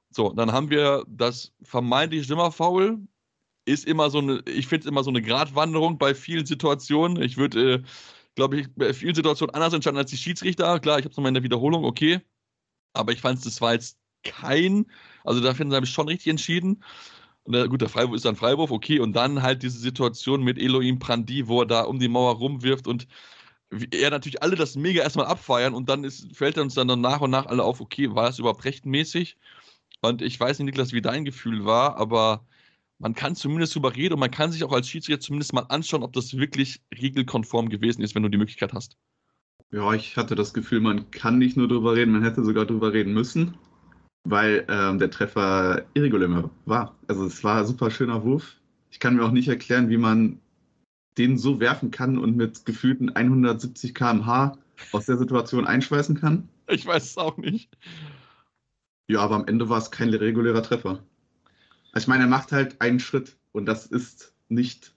So, 0.10 0.32
dann 0.34 0.52
haben 0.52 0.70
wir 0.70 1.06
das 1.08 1.54
vermeintliche 1.64 2.26
Schimmerfoul, 2.26 3.00
ist 3.66 3.86
immer 3.86 4.10
so 4.10 4.20
eine, 4.20 4.44
ich 4.46 4.68
finde 4.68 4.86
es 4.86 4.92
immer 4.92 5.04
so 5.04 5.10
eine 5.10 5.22
Gratwanderung 5.22 5.98
bei 5.98 6.14
vielen 6.16 6.46
Situationen. 6.46 7.22
Ich 7.22 7.38
würde, 7.38 7.74
äh, 7.76 7.84
glaube 8.36 8.60
ich, 8.60 8.68
bei 8.76 8.94
vielen 8.94 9.16
Situationen 9.16 9.54
anders 9.56 9.74
entscheiden 9.74 9.98
als 9.98 10.12
die 10.12 10.18
Schiedsrichter. 10.18 10.80
Klar, 10.80 11.00
ich 11.00 11.06
habe 11.06 11.12
es 11.12 11.18
nochmal 11.18 11.30
in 11.30 11.36
der 11.36 11.44
Wiederholung, 11.44 11.86
okay. 11.86 12.22
Aber 12.94 13.14
ich 13.14 13.22
fand 13.22 13.40
es, 13.40 13.46
das 13.46 13.62
war 13.62 13.74
jetzt 13.74 13.98
kein, 14.24 14.86
also 15.24 15.42
da 15.42 15.54
finden 15.54 15.74
sie 15.74 15.92
schon 15.92 16.08
richtig 16.08 16.30
entschieden. 16.30 16.84
Und 17.44 17.54
der, 17.54 17.68
gut, 17.68 17.82
der 17.82 17.90
Freiwurf 17.90 18.16
ist 18.16 18.26
dann 18.26 18.36
Freiwurf, 18.36 18.72
okay. 18.72 19.00
Und 19.00 19.14
dann 19.14 19.42
halt 19.42 19.64
diese 19.64 19.80
Situation 19.80 20.44
mit 20.44 20.60
Elohim 20.60 21.00
Prandi, 21.00 21.48
wo 21.48 21.62
er 21.62 21.68
da 21.68 21.82
um 21.84 22.00
die 22.00 22.08
Mauer 22.08 22.36
rumwirft 22.36 22.88
und 22.88 23.08
er 23.92 24.10
natürlich 24.10 24.44
alle 24.44 24.56
das 24.56 24.76
mega 24.76 25.02
erstmal 25.02 25.28
abfeiern 25.28 25.74
und 25.74 25.90
dann 25.90 26.04
ist, 26.04 26.36
fällt 26.36 26.58
uns 26.58 26.74
dann 26.74 26.88
nach 27.00 27.22
und 27.22 27.32
nach 27.32 27.46
alle 27.46 27.64
auf, 27.64 27.80
okay, 27.80 28.14
war 28.14 28.26
das 28.26 28.40
überhaupt 28.40 28.66
rechtmäßig? 28.66 29.38
Und 30.02 30.22
ich 30.22 30.40
weiß 30.40 30.60
nicht, 30.60 30.66
Niklas, 30.66 30.94
wie 30.94 31.02
dein 31.02 31.26
Gefühl 31.26 31.64
war, 31.66 31.98
aber 31.98 32.46
man 33.00 33.14
kann 33.14 33.36
zumindest 33.36 33.76
drüber 33.76 33.96
reden 33.96 34.16
und 34.16 34.20
man 34.20 34.32
kann 34.32 34.52
sich 34.52 34.64
auch 34.64 34.74
als 34.74 34.90
Schiedsrichter 34.90 35.22
zumindest 35.22 35.54
mal 35.54 35.66
anschauen, 35.70 36.04
ob 36.04 36.14
das 36.14 36.38
wirklich 36.38 36.82
regelkonform 37.00 37.70
gewesen 37.70 38.02
ist, 38.02 38.14
wenn 38.14 38.24
du 38.24 38.30
die 38.30 38.38
Möglichkeit 38.38 38.74
hast. 38.74 38.98
Ja, 39.72 39.94
ich 39.94 40.18
hatte 40.18 40.36
das 40.36 40.54
Gefühl, 40.54 40.82
man 40.82 41.10
kann 41.12 41.38
nicht 41.38 41.56
nur 41.56 41.68
drüber 41.68 41.96
reden, 41.96 42.12
man 42.12 42.24
hätte 42.24 42.44
sogar 42.44 42.66
drüber 42.66 42.92
reden 42.92 43.14
müssen, 43.14 43.58
weil 44.26 44.66
ähm, 44.70 45.00
der 45.00 45.10
Treffer 45.10 45.86
irregulär 45.94 46.50
war. 46.66 46.96
Also 47.08 47.26
es 47.26 47.44
war 47.44 47.60
ein 47.60 47.66
super 47.66 47.90
schöner 47.90 48.24
Wurf. 48.24 48.58
Ich 48.90 49.00
kann 49.00 49.16
mir 49.16 49.24
auch 49.24 49.32
nicht 49.32 49.48
erklären, 49.48 49.90
wie 49.90 49.98
man 49.98 50.40
den 51.18 51.38
so 51.38 51.60
werfen 51.60 51.92
kann 51.92 52.18
und 52.18 52.36
mit 52.36 52.66
gefühlten 52.66 53.10
170 53.10 53.94
km/h 53.94 54.58
aus 54.92 55.06
der 55.06 55.18
Situation 55.18 55.68
einschweißen 55.68 56.20
kann. 56.20 56.50
Ich 56.68 56.86
weiß 56.86 57.04
es 57.04 57.18
auch 57.18 57.38
nicht. 57.38 57.78
Ja, 59.08 59.20
aber 59.20 59.36
am 59.36 59.46
Ende 59.46 59.70
war 59.70 59.78
es 59.78 59.92
kein 59.92 60.14
regulärer 60.14 60.64
Treffer. 60.64 61.04
Ich 61.96 62.08
meine, 62.08 62.24
er 62.24 62.30
macht 62.30 62.52
halt 62.52 62.80
einen 62.80 63.00
Schritt 63.00 63.36
und 63.52 63.66
das 63.66 63.86
ist 63.86 64.34
nicht 64.48 64.94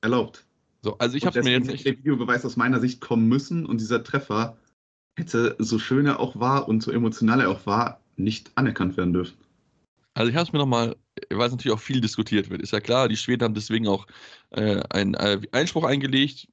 erlaubt. 0.00 0.46
So, 0.82 0.96
also 0.98 1.16
ich 1.16 1.26
habe 1.26 1.42
mir 1.42 1.50
jetzt 1.50 1.66
nicht. 1.66 1.84
Der 1.84 1.98
Videobeweis 1.98 2.44
aus 2.44 2.56
meiner 2.56 2.80
Sicht 2.80 3.00
kommen 3.00 3.28
müssen 3.28 3.66
und 3.66 3.80
dieser 3.80 4.02
Treffer 4.04 4.56
hätte, 5.16 5.56
so 5.58 5.78
schön 5.78 6.06
er 6.06 6.20
auch 6.20 6.38
war 6.38 6.68
und 6.68 6.82
so 6.82 6.90
emotional 6.92 7.40
er 7.40 7.50
auch 7.50 7.66
war, 7.66 8.00
nicht 8.16 8.52
anerkannt 8.54 8.96
werden 8.96 9.12
dürfen. 9.12 9.36
Also 10.14 10.30
ich 10.30 10.36
habe 10.36 10.46
es 10.46 10.52
mir 10.52 10.58
nochmal, 10.58 10.96
weil 11.30 11.46
es 11.46 11.52
natürlich 11.52 11.76
auch 11.76 11.80
viel 11.80 12.00
diskutiert 12.00 12.50
wird, 12.50 12.62
ist 12.62 12.72
ja 12.72 12.80
klar, 12.80 13.08
die 13.08 13.16
Schweden 13.16 13.44
haben 13.44 13.54
deswegen 13.54 13.86
auch 13.88 14.06
äh, 14.50 14.80
einen 14.90 15.14
äh, 15.14 15.40
Einspruch 15.52 15.84
eingelegt. 15.84 16.48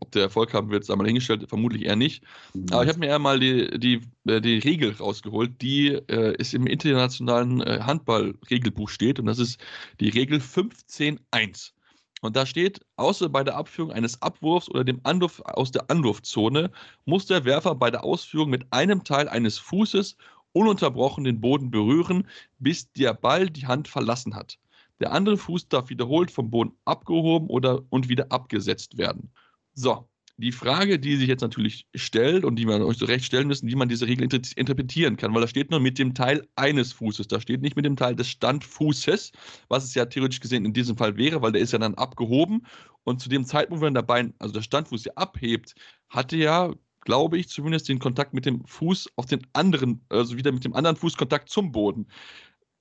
Ob 0.00 0.10
der 0.12 0.22
Erfolg 0.22 0.54
haben 0.54 0.70
wird, 0.70 0.84
sei 0.84 0.96
mal 0.96 1.06
hingestellt, 1.06 1.44
vermutlich 1.48 1.84
eher 1.84 1.96
nicht. 1.96 2.22
Mhm. 2.54 2.66
Aber 2.70 2.82
ich 2.82 2.88
habe 2.88 2.98
mir 2.98 3.06
eher 3.06 3.18
mal 3.18 3.40
die, 3.40 3.78
die, 3.78 4.00
äh, 4.26 4.40
die 4.40 4.58
Regel 4.58 4.92
rausgeholt, 4.92 5.60
die 5.62 5.88
äh, 5.88 6.36
ist 6.38 6.54
im 6.54 6.66
internationalen 6.66 7.60
äh, 7.62 7.80
Handball-Regelbuch 7.82 8.88
steht 8.88 9.18
und 9.18 9.26
das 9.26 9.38
ist 9.38 9.60
die 10.00 10.08
Regel 10.08 10.38
15.1. 10.38 11.72
Und 12.20 12.34
da 12.34 12.46
steht, 12.46 12.80
außer 12.96 13.28
bei 13.28 13.44
der 13.44 13.56
Abführung 13.56 13.92
eines 13.92 14.20
Abwurfs 14.22 14.68
oder 14.68 14.82
dem 14.82 15.00
Anwurf 15.04 15.40
aus 15.44 15.70
der 15.70 15.88
Anwurfzone 15.88 16.70
muss 17.04 17.26
der 17.26 17.44
Werfer 17.44 17.74
bei 17.76 17.90
der 17.90 18.02
Ausführung 18.02 18.50
mit 18.50 18.66
einem 18.72 19.04
Teil 19.04 19.28
eines 19.28 19.58
Fußes 19.58 20.16
ununterbrochen 20.52 21.24
den 21.24 21.40
Boden 21.40 21.70
berühren, 21.70 22.26
bis 22.58 22.90
der 22.92 23.14
Ball 23.14 23.50
die 23.50 23.66
Hand 23.66 23.88
verlassen 23.88 24.34
hat. 24.34 24.58
Der 25.00 25.12
andere 25.12 25.36
Fuß 25.36 25.68
darf 25.68 25.90
wiederholt 25.90 26.30
vom 26.30 26.50
Boden 26.50 26.72
abgehoben 26.84 27.48
oder 27.48 27.82
und 27.90 28.08
wieder 28.08 28.32
abgesetzt 28.32 28.98
werden. 28.98 29.30
So, 29.74 30.08
die 30.38 30.52
Frage, 30.52 31.00
die 31.00 31.16
sich 31.16 31.28
jetzt 31.28 31.40
natürlich 31.40 31.86
stellt 31.94 32.44
und 32.44 32.56
die 32.56 32.64
man 32.64 32.82
euch 32.82 32.96
zurecht 32.96 33.24
stellen 33.24 33.48
müssen, 33.48 33.68
wie 33.68 33.74
man 33.74 33.88
diese 33.88 34.06
Regel 34.06 34.22
inter 34.22 34.40
interpretieren 34.56 35.16
kann, 35.16 35.34
weil 35.34 35.40
da 35.40 35.48
steht 35.48 35.70
nur 35.70 35.80
mit 35.80 35.98
dem 35.98 36.14
Teil 36.14 36.46
eines 36.54 36.92
Fußes, 36.92 37.26
da 37.26 37.40
steht 37.40 37.60
nicht 37.60 37.74
mit 37.74 37.84
dem 37.84 37.96
Teil 37.96 38.14
des 38.14 38.28
Standfußes, 38.28 39.32
was 39.68 39.84
es 39.84 39.94
ja 39.94 40.06
theoretisch 40.06 40.38
gesehen 40.40 40.64
in 40.64 40.72
diesem 40.72 40.96
Fall 40.96 41.16
wäre, 41.16 41.42
weil 41.42 41.52
der 41.52 41.60
ist 41.60 41.72
ja 41.72 41.78
dann 41.78 41.94
abgehoben 41.94 42.66
und 43.02 43.20
zu 43.20 43.28
dem 43.28 43.44
Zeitpunkt, 43.44 43.82
wenn 43.82 43.94
der 43.94 44.02
Bein, 44.02 44.32
also 44.38 44.54
der 44.54 44.62
Standfuß 44.62 45.06
ja 45.06 45.12
abhebt, 45.16 45.74
hatte 46.08 46.36
ja 46.36 46.72
glaube 47.08 47.38
ich, 47.38 47.48
zumindest 47.48 47.88
den 47.88 48.00
Kontakt 48.00 48.34
mit 48.34 48.44
dem 48.44 48.66
Fuß 48.66 49.08
auf 49.16 49.24
den 49.24 49.40
anderen, 49.54 50.04
also 50.10 50.36
wieder 50.36 50.52
mit 50.52 50.66
dem 50.66 50.74
anderen 50.74 50.94
Fuß 50.94 51.16
Kontakt 51.16 51.48
zum 51.48 51.72
Boden. 51.72 52.06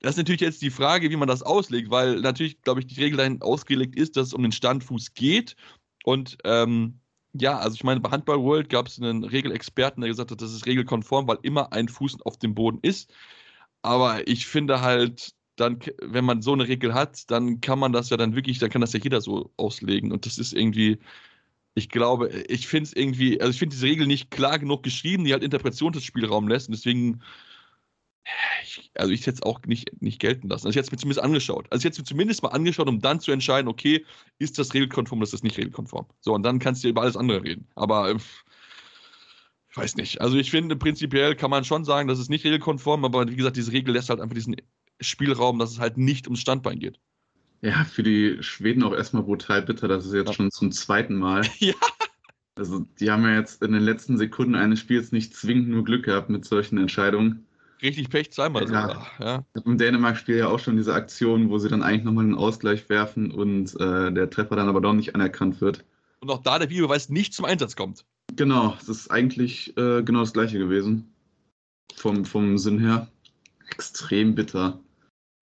Das 0.02 0.12
ist 0.12 0.18
natürlich 0.18 0.42
jetzt 0.42 0.62
die 0.62 0.70
Frage, 0.70 1.10
wie 1.10 1.16
man 1.16 1.30
das 1.30 1.44
auslegt, 1.44 1.92
weil 1.92 2.20
natürlich, 2.20 2.62
glaube 2.62 2.82
ich, 2.82 2.88
die 2.88 3.02
Regel 3.02 3.16
dahin 3.16 3.42
ausgelegt 3.42 3.96
ist, 3.96 4.18
dass 4.18 4.28
es 4.28 4.34
um 4.34 4.44
den 4.44 4.52
Standfuß 4.52 5.14
geht. 5.14 5.56
Und 6.04 6.38
ähm, 6.44 7.00
ja, 7.32 7.58
also 7.58 7.76
ich 7.76 7.86
meine, 7.86 8.02
bei 8.02 8.10
Handball 8.10 8.44
World 8.44 8.68
gab 8.68 8.88
es 8.88 9.02
einen 9.02 9.24
Regelexperten, 9.24 10.02
der 10.02 10.10
gesagt 10.10 10.32
hat, 10.32 10.42
das 10.42 10.52
ist 10.52 10.66
regelkonform, 10.66 11.26
weil 11.26 11.40
immer 11.44 11.72
ein 11.72 11.88
Fuß 11.88 12.18
auf 12.26 12.38
dem 12.38 12.54
Boden 12.54 12.80
ist. 12.82 13.10
Aber 13.82 14.28
ich 14.28 14.46
finde 14.46 14.82
halt, 14.82 15.32
dann, 15.56 15.80
wenn 16.02 16.26
man 16.26 16.42
so 16.42 16.52
eine 16.52 16.68
Regel 16.68 16.94
hat, 16.94 17.32
dann 17.32 17.62
kann 17.62 17.80
man 17.80 17.94
das 17.94 18.10
ja 18.10 18.18
dann 18.18 18.36
wirklich, 18.36 18.60
dann 18.60 18.72
kann 18.72 18.82
das 18.82 18.92
ja 18.92 19.00
jeder 19.00 19.22
so 19.22 19.54
auslegen. 19.56 20.12
Und 20.12 20.26
das 20.26 20.38
ist 20.38 20.52
irgendwie, 20.52 21.00
ich 21.78 21.90
glaube, 21.90 22.30
ich 22.30 22.68
finde 22.68 22.88
es 22.88 22.94
irgendwie, 22.96 23.40
also 23.40 23.52
ich 23.52 23.60
finde 23.60 23.76
diese 23.76 23.86
Regel 23.86 24.08
nicht 24.08 24.32
klar 24.32 24.58
genug 24.58 24.82
geschrieben, 24.82 25.26
die 25.26 25.34
halt 25.34 25.44
Interpretationsspielraum 25.44 26.48
lässt 26.48 26.70
und 26.70 26.76
deswegen, 26.76 27.22
ich, 28.64 28.90
also 28.96 29.12
ich 29.12 29.22
hätte 29.22 29.36
es 29.36 29.44
auch 29.44 29.62
nicht, 29.68 30.02
nicht 30.02 30.20
gelten 30.20 30.50
lassen. 30.50 30.66
Also 30.66 30.70
ich 30.70 30.76
hätte 30.78 30.88
es 30.88 30.92
mir 30.92 30.98
zumindest 30.98 31.24
angeschaut. 31.24 31.68
Also 31.70 31.82
ich 31.82 31.86
hätte 31.86 31.94
es 31.94 32.00
mir 32.00 32.06
zumindest 32.06 32.42
mal 32.42 32.50
angeschaut, 32.50 32.88
um 32.88 33.00
dann 33.00 33.20
zu 33.20 33.32
entscheiden, 33.32 33.68
okay, 33.68 34.04
ist 34.40 34.58
das 34.58 34.74
regelkonform 34.74 35.20
oder 35.20 35.26
ist 35.26 35.34
das 35.34 35.44
nicht 35.44 35.58
regelkonform? 35.60 36.08
So, 36.20 36.34
und 36.34 36.42
dann 36.42 36.58
kannst 36.58 36.84
du 36.84 36.88
über 36.88 37.04
alles 37.04 37.16
andere 37.16 37.44
reden. 37.44 37.68
Aber 37.76 38.16
ich 39.70 39.78
weiß 39.78 39.98
nicht. 39.98 40.20
Also 40.20 40.38
ich 40.38 40.50
finde, 40.50 40.78
prinzipiell 40.78 41.36
kann 41.36 41.52
man 41.52 41.64
schon 41.64 41.86
sagen, 41.86 42.08
das 42.08 42.18
ist 42.18 42.30
nicht 42.30 42.44
regelkonform, 42.44 43.06
aber 43.06 43.30
wie 43.30 43.36
gesagt, 43.36 43.56
diese 43.56 43.72
Regel 43.72 43.94
lässt 43.94 44.10
halt 44.10 44.20
einfach 44.20 44.34
diesen 44.34 44.56
Spielraum, 45.00 45.60
dass 45.60 45.74
es 45.74 45.80
halt 45.80 45.98
nicht 46.00 46.26
ums 46.26 46.40
Standbein 46.40 46.80
geht. 46.80 47.00
Ja, 47.62 47.84
für 47.86 48.04
die 48.04 48.38
Schweden 48.42 48.84
auch 48.84 48.94
erstmal 48.94 49.24
brutal 49.24 49.62
bitter. 49.62 49.88
Das 49.88 50.06
ist 50.06 50.14
jetzt 50.14 50.36
schon 50.36 50.52
zum 50.52 50.72
zweiten 50.72 51.16
Mal. 51.16 51.42
Ja. 51.60 51.74
Also, 52.56 52.88
die 53.00 53.12
haben 53.12 53.22
ja 53.24 53.36
jetzt 53.36 53.62
in 53.62 53.72
den 53.72 53.84
letzten 53.84 54.18
Sekunden 54.18 54.56
eines 54.56 54.80
Spiels 54.80 55.12
nicht 55.12 55.36
zwingend 55.36 55.70
nur 55.70 55.84
Glück 55.84 56.06
gehabt 56.06 56.32
mit 56.32 56.44
solchen 56.44 56.80
Entscheidungen. 56.80 57.46
Richtig 57.82 58.10
Pech 58.10 58.32
zweimal 58.32 58.64
ja. 58.64 58.68
sogar. 58.68 59.08
Ja. 59.20 59.46
Im 59.64 59.78
Dänemark-Spiel 59.78 60.38
ja 60.38 60.48
auch 60.48 60.58
schon 60.58 60.78
diese 60.78 60.94
Aktion, 60.94 61.50
wo 61.50 61.60
sie 61.60 61.70
dann 61.70 61.84
eigentlich 61.84 62.04
nochmal 62.04 62.24
einen 62.24 62.36
Ausgleich 62.36 62.90
werfen 62.90 63.30
und 63.30 63.80
äh, 63.80 64.12
der 64.12 64.30
Treffer 64.30 64.56
dann 64.56 64.70
aber 64.70 64.82
doch 64.82 64.94
nicht 64.94 65.14
anerkannt 65.14 65.62
wird. 65.62 65.84
Und 66.20 66.32
auch 66.32 66.42
da 66.42 66.58
der 66.58 66.70
Videobeweis 66.70 67.10
nicht 67.10 67.34
zum 67.36 67.46
Einsatz 67.46 67.76
kommt. 67.76 68.06
Genau, 68.36 68.76
das 68.80 68.90
ist 68.90 69.12
eigentlich 69.12 69.78
äh, 69.78 70.02
genau 70.02 70.22
das 70.22 70.34
gleiche 70.34 70.58
gewesen. 70.58 71.14
Vom, 71.96 72.26
vom 72.26 72.58
Sinn 72.58 72.80
her. 72.80 73.08
Extrem 73.70 74.34
bitter. 74.34 74.80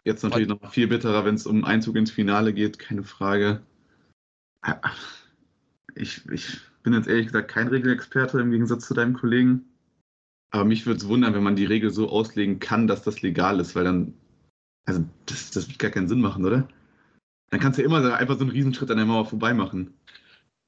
Jetzt 0.06 0.24
natürlich 0.24 0.48
noch 0.48 0.72
viel 0.72 0.88
bitterer, 0.88 1.26
wenn 1.26 1.34
es 1.34 1.48
um 1.48 1.66
Einzug 1.66 1.96
ins 1.96 2.12
Finale 2.12 2.54
geht, 2.54 2.78
keine 2.78 3.04
Frage. 3.04 3.64
Ich, 5.96 6.30
ich 6.30 6.60
bin 6.84 6.94
jetzt 6.94 7.08
ehrlich 7.08 7.26
gesagt 7.26 7.50
kein 7.50 7.68
Regelexperte 7.68 8.40
im 8.40 8.52
Gegensatz 8.52 8.88
zu 8.88 8.94
deinem 8.94 9.14
Kollegen. 9.14 9.66
Aber 10.52 10.64
mich 10.64 10.86
würde 10.86 11.00
es 11.00 11.08
wundern, 11.08 11.34
wenn 11.34 11.44
man 11.44 11.56
die 11.56 11.66
Regel 11.66 11.90
so 11.90 12.08
auslegen 12.10 12.60
kann, 12.60 12.86
dass 12.86 13.02
das 13.02 13.24
legal 13.24 13.60
ist, 13.60 13.76
weil 13.76 13.84
dann, 13.84 14.14
also 14.86 15.04
das, 15.26 15.50
das 15.50 15.68
wird 15.68 15.80
gar 15.80 15.90
keinen 15.90 16.08
Sinn 16.08 16.22
machen, 16.22 16.46
oder? 16.46 16.68
Dann 17.50 17.60
kannst 17.60 17.80
du 17.80 17.82
ja 17.82 17.88
immer 17.88 18.16
einfach 18.16 18.36
so 18.36 18.42
einen 18.42 18.52
Riesenschritt 18.52 18.92
an 18.92 18.98
der 18.98 19.08
Mauer 19.08 19.26
vorbei 19.26 19.56
machen. 19.56 19.96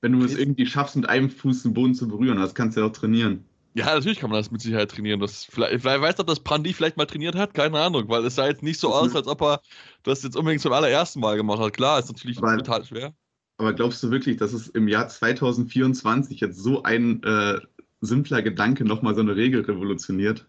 Wenn 0.02 0.14
du 0.14 0.26
es 0.26 0.36
irgendwie 0.36 0.66
schaffst, 0.66 0.96
mit 0.96 1.08
einem 1.08 1.30
Fuß 1.30 1.62
den 1.62 1.74
Boden 1.74 1.94
zu 1.94 2.08
berühren, 2.08 2.40
das 2.40 2.56
kannst 2.56 2.76
du 2.76 2.82
ja 2.82 2.88
auch 2.88 2.92
trainieren. 2.92 3.46
Ja, 3.78 3.94
natürlich 3.94 4.18
kann 4.18 4.32
man 4.32 4.40
das 4.40 4.50
mit 4.50 4.60
Sicherheit 4.60 4.90
trainieren. 4.90 5.20
Das, 5.20 5.46
vielleicht, 5.46 5.82
vielleicht 5.82 6.02
weiß 6.02 6.20
ob 6.20 6.26
das 6.26 6.40
Prandi 6.40 6.74
vielleicht 6.74 6.98
mal 6.98 7.06
trainiert 7.06 7.36
hat, 7.36 7.54
keine 7.54 7.80
Ahnung, 7.80 8.10
weil 8.10 8.26
es 8.26 8.34
sah 8.34 8.48
jetzt 8.48 8.64
nicht 8.64 8.80
so 8.80 8.92
aus, 8.92 9.16
als 9.16 9.28
ob 9.28 9.40
er 9.44 9.62
das 10.02 10.24
jetzt 10.24 10.36
unbedingt 10.36 10.64
zum 10.64 10.74
allerersten 10.74 11.20
Mal 11.20 11.38
gemacht 11.38 11.60
hat. 11.60 11.74
Klar, 11.74 12.00
ist 12.00 12.08
natürlich 12.08 12.40
aber, 12.40 12.58
total 12.58 12.84
schwer. 12.86 13.14
Aber 13.60 13.74
glaubst 13.74 14.02
du 14.02 14.10
wirklich, 14.10 14.38
dass 14.38 14.52
es 14.54 14.68
im 14.68 14.88
Jahr 14.88 15.08
2024 15.08 16.40
jetzt 16.40 16.58
so 16.58 16.82
ein 16.82 17.22
äh, 17.22 17.60
simpler 18.02 18.42
Gedanke 18.42 18.84
nochmal 18.84 19.14
so 19.14 19.22
eine 19.22 19.36
Regel 19.36 19.62
revolutioniert? 19.62 20.48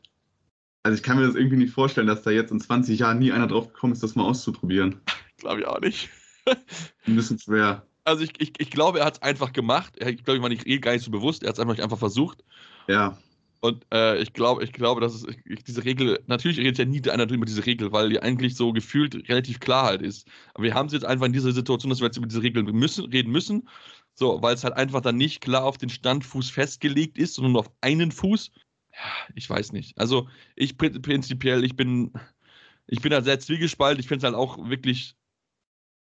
Also 0.82 0.96
ich 0.96 1.02
kann 1.02 1.18
mir 1.18 1.26
das 1.26 1.34
irgendwie 1.34 1.58
nicht 1.58 1.74
vorstellen, 1.74 2.06
dass 2.06 2.22
da 2.22 2.30
jetzt 2.30 2.50
in 2.50 2.60
20 2.60 2.98
Jahren 2.98 3.18
nie 3.18 3.32
einer 3.32 3.46
drauf 3.46 3.74
gekommen 3.74 3.92
ist, 3.92 4.02
das 4.02 4.14
mal 4.14 4.24
auszuprobieren. 4.24 5.02
Glaube 5.36 5.60
ich 5.60 5.66
auch 5.66 5.80
nicht. 5.80 6.08
Ein 7.06 7.14
bisschen 7.14 7.38
schwer. 7.38 7.86
Also 8.08 8.24
ich, 8.24 8.32
ich, 8.40 8.52
ich 8.58 8.70
glaube, 8.70 9.00
er 9.00 9.06
hat 9.06 9.14
es 9.14 9.22
einfach 9.22 9.52
gemacht. 9.52 9.94
Ich 9.98 10.24
glaube, 10.24 10.36
ich 10.36 10.42
war 10.42 10.48
nicht 10.48 10.82
gar 10.82 10.92
nicht 10.92 11.04
so 11.04 11.10
bewusst. 11.10 11.42
Er 11.42 11.50
hat 11.50 11.56
es 11.56 11.60
einfach, 11.60 11.78
einfach 11.78 11.98
versucht. 11.98 12.42
Ja. 12.88 13.18
Und 13.60 13.84
äh, 13.92 14.18
ich 14.22 14.32
glaube, 14.32 14.62
ich 14.62 14.72
glaube, 14.72 15.00
dass 15.00 15.14
es 15.14 15.26
ich, 15.44 15.64
diese 15.64 15.84
Regel, 15.84 16.22
natürlich 16.26 16.58
redet 16.58 16.78
ja 16.78 16.84
nie 16.84 17.02
einer 17.10 17.28
über 17.28 17.44
diese 17.44 17.66
Regel, 17.66 17.90
weil 17.90 18.08
die 18.08 18.20
eigentlich 18.20 18.54
so 18.54 18.72
gefühlt 18.72 19.28
relativ 19.28 19.58
klar 19.58 19.86
halt 19.86 20.00
ist. 20.00 20.28
Aber 20.54 20.64
wir 20.64 20.74
haben 20.74 20.86
es 20.86 20.92
jetzt 20.92 21.04
einfach 21.04 21.26
in 21.26 21.32
dieser 21.32 21.52
Situation, 21.52 21.90
dass 21.90 22.00
wir 22.00 22.06
jetzt 22.06 22.16
über 22.16 22.28
diese 22.28 22.42
Regel 22.42 22.62
müssen, 22.62 23.06
reden 23.06 23.32
müssen. 23.32 23.68
So, 24.14 24.40
weil 24.42 24.54
es 24.54 24.64
halt 24.64 24.74
einfach 24.74 25.00
dann 25.00 25.16
nicht 25.16 25.40
klar 25.40 25.64
auf 25.64 25.76
den 25.76 25.90
Standfuß 25.90 26.50
festgelegt 26.50 27.18
ist, 27.18 27.34
sondern 27.34 27.52
nur 27.52 27.60
auf 27.60 27.72
einen 27.80 28.12
Fuß. 28.12 28.50
Ja, 28.92 29.34
ich 29.34 29.50
weiß 29.50 29.72
nicht. 29.72 29.98
Also 29.98 30.28
ich 30.54 30.76
prinzipiell, 30.78 31.64
ich 31.64 31.76
bin, 31.76 32.12
ich 32.86 33.00
bin 33.00 33.12
halt 33.12 33.24
sehr 33.24 33.40
zwiegespalten. 33.40 34.00
Ich 34.00 34.08
finde 34.08 34.26
es 34.26 34.32
halt 34.32 34.34
auch 34.34 34.68
wirklich 34.68 35.16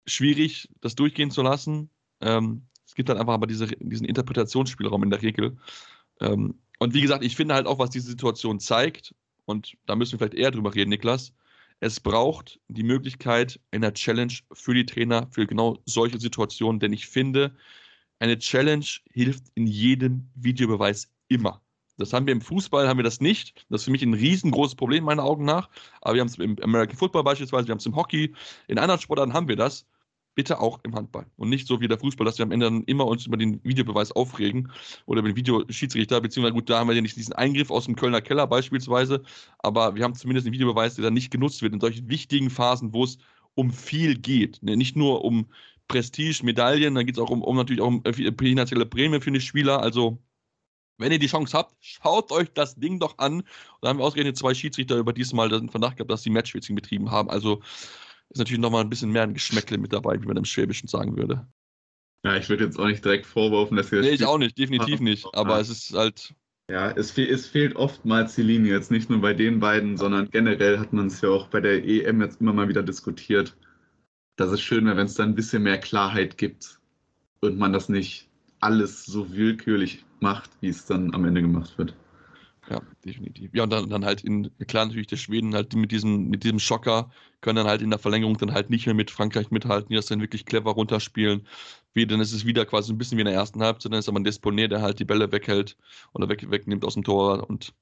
schwierig, 0.06 0.70
das 0.82 0.95
durchgehen 0.95 1.32
zu 1.32 1.41
lassen. 1.41 1.89
Ähm, 2.22 2.63
es 2.86 2.95
gibt 2.95 3.09
halt 3.09 3.20
einfach 3.20 3.34
aber 3.34 3.47
diese, 3.47 3.68
diesen 3.68 4.05
Interpretationsspielraum 4.05 5.03
in 5.03 5.09
der 5.09 5.22
Regel. 5.22 5.57
Ähm, 6.22 6.59
und 6.80 6.93
wie 6.93 7.01
gesagt, 7.01 7.24
ich 7.24 7.36
finde 7.36 7.55
halt 7.55 7.68
auch, 7.68 7.80
was 7.80 7.89
diese 7.89 8.07
Situation 8.07 8.59
zeigt, 8.59 9.13
und 9.45 9.76
da 9.86 9.95
müssen 9.95 10.13
wir 10.13 10.20
vielleicht 10.20 10.34
eher 10.34 10.51
drüber 10.51 10.74
reden, 10.74 10.89
Niklas, 10.89 11.34
es 11.80 11.99
braucht 11.99 12.59
die 12.68 12.84
Möglichkeit 12.84 13.59
einer 13.72 13.93
Challenge 13.93 14.34
für 14.53 14.74
die 14.74 14.86
Trainer, 14.86 15.28
für 15.32 15.45
genau 15.45 15.78
solche 15.86 16.20
Situationen, 16.20 16.80
denn 16.80 16.93
ich 16.93 17.07
finde, 17.07 17.55
eine 18.20 18.39
Challenge 18.39 18.86
hilft 19.11 19.43
in 19.55 19.68
jedem 19.68 20.30
Videobeweis 20.36 21.11
immer. 21.28 21.61
Das 21.97 22.11
haben 22.11 22.26
wir 22.26 22.34
im 22.34 22.41
Fußball, 22.41 22.88
haben 22.88 22.97
wir 22.97 23.03
das 23.03 23.22
nicht. 23.22 23.66
Das 23.70 23.82
ist 23.82 23.86
für 23.86 23.91
mich 23.91 24.03
ein 24.03 24.13
riesengroßes 24.13 24.76
Problem, 24.76 25.05
meiner 25.05 25.24
Augen 25.24 25.45
nach. 25.45 25.70
Aber 26.01 26.16
wir 26.16 26.22
haben 26.22 26.28
es 26.28 26.38
im 26.38 26.57
American 26.61 26.97
Football 26.97 27.24
beispielsweise, 27.24 27.68
wir 27.68 27.72
haben 27.72 27.80
es 27.80 27.86
im 27.86 27.95
Hockey, 27.95 28.34
in 28.68 28.80
anderen 28.80 28.99
Sportarten 28.99 29.34
haben 29.34 29.47
wir 29.47 29.55
das 29.55 29.86
bitte 30.36 30.59
auch 30.59 30.79
im 30.83 30.93
Handball. 30.95 31.25
Und 31.38 31.49
nicht 31.49 31.67
so 31.67 31.79
wie 31.81 31.88
der 31.88 31.97
Fußball, 31.97 32.25
dass 32.25 32.38
wir 32.38 32.43
am 32.43 32.51
Ende 32.51 32.65
dann 32.65 32.83
immer 32.83 33.07
uns 33.07 33.25
über 33.25 33.38
den 33.38 33.63
Videobeweis 33.63 34.11
aufregen 34.11 34.71
oder 35.05 35.19
über 35.19 35.29
den 35.29 35.36
Videoschiedsrichter, 35.36 36.21
beziehungsweise 36.21 36.53
gut, 36.53 36.69
da 36.69 36.79
haben 36.79 36.88
wir 36.88 36.95
ja 36.95 37.01
nicht 37.01 37.15
diesen 37.15 37.33
Eingriff 37.33 37.71
aus 37.71 37.86
dem 37.86 37.95
Kölner 37.95 38.21
Keller 38.21 38.45
beispielsweise, 38.45 39.23
aber 39.59 39.95
wir 39.95 40.03
haben 40.03 40.13
zumindest 40.13 40.45
einen 40.45 40.53
Videobeweis, 40.53 40.95
der 40.95 41.05
dann 41.05 41.13
nicht 41.13 41.31
genutzt 41.31 41.61
wird 41.61 41.73
in 41.73 41.79
solchen 41.79 42.09
wichtigen 42.09 42.49
Phasen, 42.49 42.93
wo 42.93 43.05
es 43.05 43.17
um 43.55 43.71
viel 43.71 44.15
geht. 44.15 44.61
Ne? 44.61 44.77
Nicht 44.77 44.95
nur 44.95 45.23
um 45.23 45.47
Prestige, 45.88 46.43
Medaillen, 46.43 46.95
dann 46.95 47.05
geht 47.05 47.15
es 47.15 47.21
auch 47.21 47.29
um, 47.29 47.41
um 47.41 47.55
natürlich 47.55 47.81
auch 47.81 47.88
um 47.88 48.03
finanzielle 48.38 48.86
Prämien 48.86 49.21
für 49.21 49.31
die 49.31 49.39
Spieler. 49.39 49.81
Also 49.81 50.19
wenn 50.97 51.11
ihr 51.11 51.19
die 51.19 51.27
Chance 51.27 51.57
habt, 51.57 51.75
schaut 51.79 52.31
euch 52.31 52.51
das 52.53 52.75
Ding 52.75 52.99
doch 52.99 53.17
an. 53.17 53.41
Und 53.41 53.45
da 53.81 53.89
haben 53.89 53.99
wir 53.99 54.05
ausgerechnet 54.05 54.38
zwei 54.38 54.53
Schiedsrichter 54.53 54.97
über 54.97 55.13
diesmal 55.13 55.49
den 55.49 55.69
Verdacht 55.69 55.97
gehabt, 55.97 56.11
dass 56.11 56.23
sie 56.23 56.29
Matchfixing 56.29 56.75
betrieben 56.75 57.11
haben. 57.11 57.29
Also 57.29 57.61
ist 58.30 58.39
natürlich 58.39 58.61
nochmal 58.61 58.82
ein 58.82 58.89
bisschen 58.89 59.11
mehr 59.11 59.23
ein 59.23 59.34
Geschmäckle 59.34 59.78
mit 59.78 59.93
dabei, 59.93 60.21
wie 60.21 60.26
man 60.26 60.38
im 60.38 60.45
Schwäbischen 60.45 60.88
sagen 60.88 61.17
würde. 61.17 61.47
Ja, 62.26 62.36
ich 62.38 62.49
würde 62.49 62.65
jetzt 62.65 62.80
auch 62.80 62.88
nicht 62.88 63.05
direkt 63.05 63.26
vorwerfen, 63.26 63.78
dass 63.78 63.91
wir. 63.91 64.01
Nee, 64.01 64.09
ich 64.09 64.26
auch 64.26 64.39
nicht, 64.39 64.57
definitiv 64.57 64.99
nicht. 64.99 65.28
Aber 65.34 65.59
es 65.59 65.69
ist 65.69 65.93
halt. 65.93 66.34
Ja, 66.69 66.89
es, 66.89 67.11
fe 67.11 67.28
es, 67.30 67.45
fehlt 67.45 67.76
oftmals 67.76 68.34
die 68.34 68.41
Linie, 68.41 68.73
jetzt 68.73 68.89
nicht 68.89 69.11
nur 69.11 69.21
bei 69.21 69.36
den 69.36 69.59
beiden, 69.59 69.97
sondern 69.97 70.32
generell 70.32 70.80
hat 70.80 70.91
man 70.91 71.07
es 71.07 71.21
ja 71.21 71.30
auch 71.30 71.49
bei 71.49 71.61
der 71.61 71.86
EM 71.86 72.21
jetzt 72.21 72.41
immer 72.41 72.53
mal 72.53 72.67
wieder 72.67 72.82
diskutiert. 72.82 73.55
Dass 74.38 74.49
es 74.51 74.61
schön 74.61 74.86
wäre, 74.86 74.97
wenn 74.97 75.05
es 75.05 75.13
da 75.13 75.23
ein 75.23 75.36
bisschen 75.36 75.61
mehr 75.61 75.78
Klarheit 75.78 76.39
gibt 76.39 76.80
und 77.41 77.59
man 77.59 77.71
das 77.71 77.89
nicht 77.89 78.28
alles 78.59 79.05
so 79.05 79.32
willkürlich 79.32 80.03
macht, 80.19 80.49
wie 80.61 80.69
es 80.69 80.88
dann 80.88 81.13
am 81.13 81.26
Ende 81.26 81.41
gemacht 81.41 81.78
wird. 81.78 81.95
Ja, 82.68 82.82
definitiv. 83.03 83.53
Ja, 83.53 83.63
und 83.63 83.70
dann, 83.70 83.89
dann 83.89 84.05
halt 84.05 84.24
in, 84.24 84.51
klar 84.68 84.86
natürlich 84.88 85.05
der 85.07 85.18
Schweden 85.18 85.53
halt 85.53 85.76
mit 85.76 85.91
diesem, 85.91 86.30
mit 86.30 86.43
diesem 86.43 86.57
Schocker 86.59 87.11
können 87.41 87.57
dann 87.57 87.68
halt 87.68 87.84
in 87.84 87.91
der 87.91 87.99
Verlängerung 87.99 88.38
dann 88.38 88.53
halt 88.53 88.72
nicht 88.72 88.88
mehr 88.88 88.95
mit 88.95 89.11
Frankreich 89.11 89.51
mithalten, 89.51 89.89
die 89.89 89.95
das 89.95 90.07
dann 90.07 90.20
wirklich 90.20 90.45
clever 90.45 90.72
runterspielen. 90.72 91.47
Wie, 91.93 92.07
dann 92.07 92.20
ist 92.20 92.32
es 92.34 92.43
wieder 92.45 92.66
quasi 92.66 92.91
ein 92.91 92.97
bisschen 92.97 93.18
wie 93.18 93.22
in 93.22 93.28
der 93.28 93.36
ersten 93.36 93.61
Halbzeit, 93.61 93.91
dann 93.91 93.99
ist 93.99 94.09
aber 94.09 94.20
ein 94.20 94.26
Disponé, 94.26 94.68
der 94.68 94.82
halt 94.82 94.99
die 94.99 95.05
Bälle 95.05 95.32
weghält 95.32 95.78
oder 96.13 96.28
weg, 96.28 96.49
wegnimmt 96.49 96.84
aus 96.86 96.95
dem 96.95 97.03
Tor 97.03 97.47
und 97.47 97.74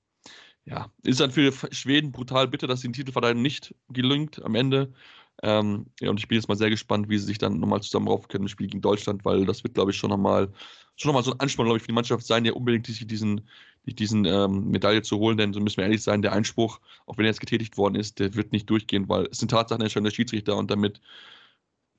ja, 0.66 0.92
ist 1.04 1.20
dann 1.20 1.32
für 1.32 1.52
Schweden 1.72 2.12
brutal 2.12 2.48
bitter, 2.48 2.68
dass 2.68 2.82
den 2.82 2.94
Titelverteidigung 2.94 3.42
nicht 3.42 3.76
gelingt 3.90 4.42
am 4.44 4.56
Ende. 4.56 4.94
Ähm, 5.42 5.88
ja, 6.00 6.10
und 6.10 6.20
ich 6.20 6.28
bin 6.28 6.38
jetzt 6.38 6.48
mal 6.48 6.56
sehr 6.58 6.70
gespannt, 6.70 7.10
wie 7.10 7.18
sie 7.18 7.26
sich 7.26 7.38
dann 7.38 7.60
nochmal 7.60 7.82
zusammen 7.82 8.08
rauf 8.08 8.28
können 8.28 8.46
im 8.46 8.48
Spiel 8.48 8.68
gegen 8.68 8.82
Deutschland, 8.82 9.26
weil 9.26 9.46
das 9.46 9.64
wird, 9.64 9.74
glaube 9.74 9.92
ich, 9.92 9.98
schon 9.98 10.10
nochmal 10.10 10.52
schon 10.96 11.10
nochmal 11.10 11.24
so 11.24 11.32
ein 11.32 11.40
Ansporn, 11.40 11.66
glaube 11.68 11.78
ich, 11.78 11.84
für 11.84 11.88
die 11.88 11.94
Mannschaft 11.94 12.26
sein, 12.26 12.46
ja 12.46 12.54
unbedingt 12.54 12.88
diesen, 13.10 13.50
diesen 13.86 14.26
ähm, 14.26 14.70
Medaille 14.72 15.02
zu 15.02 15.18
holen, 15.18 15.38
denn 15.38 15.54
so 15.54 15.60
müssen 15.60 15.78
wir 15.78 15.84
ehrlich 15.84 16.04
sein, 16.04 16.22
der 16.22 16.34
Einspruch, 16.34 16.80
auch 17.06 17.18
wenn 17.18 17.26
er 17.26 17.32
jetzt 17.32 17.42
getätigt 17.42 17.78
worden 17.78 17.96
ist, 17.96 18.20
der 18.20 18.34
wird 18.36 18.54
nicht 18.54 18.70
durchgehen, 18.70 19.10
weil 19.10 19.28
es 19.32 19.40
sind 19.40 19.52
Tatsachen 19.52 19.84
der 19.84 20.12
Schiedsrichter 20.12 20.56
und 20.56 20.72
damit 20.72 21.02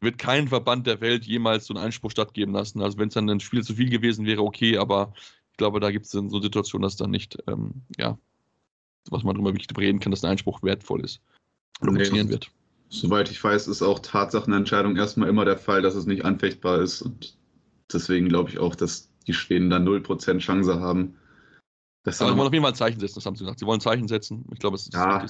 wird 0.01 0.18
kein 0.18 0.49
Verband 0.49 0.87
der 0.87 1.01
Welt 1.01 1.24
jemals 1.24 1.66
so 1.66 1.74
einen 1.74 1.85
Einspruch 1.85 2.11
stattgeben 2.11 2.55
lassen. 2.55 2.80
Also 2.82 2.99
wenn 2.99 3.09
es 3.09 3.14
dann 3.14 3.28
ein 3.28 3.41
Spiel 3.41 3.62
zu 3.62 3.74
viel 3.74 3.91
gewesen 3.91 4.26
wäre, 4.26 4.43
okay, 4.43 4.78
aber 4.78 5.12
ich 5.51 5.57
glaube, 5.57 5.80
da 5.80 5.91
gibt 5.91 6.07
es 6.07 6.12
dann 6.12 6.30
so 6.30 6.41
Situationen, 6.41 6.82
dass 6.82 6.97
dann 6.97 7.11
nicht, 7.11 7.39
ähm, 7.47 7.82
ja, 7.99 8.18
was 9.11 9.22
man 9.22 9.35
darüber 9.35 9.53
wirklich 9.53 9.68
reden 9.76 10.01
kann, 10.01 10.11
dass 10.11 10.24
ein 10.24 10.30
Einspruch 10.30 10.62
wertvoll 10.62 11.05
ist 11.05 11.20
oder 11.80 11.93
nee, 11.93 11.99
funktionieren 11.99 12.30
wird. 12.30 12.51
Soweit 12.89 13.30
ich 13.30 13.43
weiß, 13.43 13.68
ist 13.68 13.82
auch 13.82 13.99
Tatsachenentscheidung 13.99 14.97
erstmal 14.97 15.28
immer 15.28 15.45
der 15.45 15.59
Fall, 15.59 15.82
dass 15.82 15.95
es 15.95 16.07
nicht 16.07 16.24
anfechtbar 16.24 16.80
ist 16.80 17.03
und 17.03 17.37
deswegen 17.93 18.28
glaube 18.28 18.51
ich 18.51 18.59
auch, 18.59 18.74
dass 18.74 19.11
die 19.26 19.32
Schweden 19.32 19.70
da 19.70 19.78
0% 19.78 20.39
Chance 20.39 20.80
haben. 20.80 21.16
Das 22.05 22.20
aber 22.20 22.30
sie 22.30 22.36
wollen 22.36 22.46
auf 22.46 22.52
jeden 22.52 22.62
Fall 22.62 22.72
ein 22.72 22.76
Zeichen 22.76 23.00
setzen, 23.00 23.14
das 23.16 23.26
haben 23.26 23.34
sie 23.34 23.44
gesagt. 23.44 23.59
Sie 23.59 23.66
wollen 23.66 23.78
ein 23.78 23.82
Zeichen 23.82 24.09
setzen. 24.09 24.44
Ich 24.52 24.59
glaube, 24.59 24.76
es 24.76 24.84
ist 24.84 24.94
ja, 24.94 25.26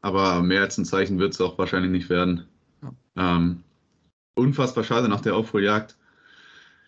aber 0.00 0.42
mehr 0.42 0.62
als 0.62 0.76
ein 0.78 0.84
Zeichen 0.84 1.18
wird 1.18 1.34
es 1.34 1.40
auch 1.40 1.58
wahrscheinlich 1.58 1.90
nicht 1.90 2.10
werden. 2.10 2.46
Ja. 2.82 2.92
Ähm, 3.16 3.62
unfassbar 4.34 4.84
schade 4.84 5.08
nach 5.08 5.20
der 5.20 5.36
Aufholjagd. 5.36 5.96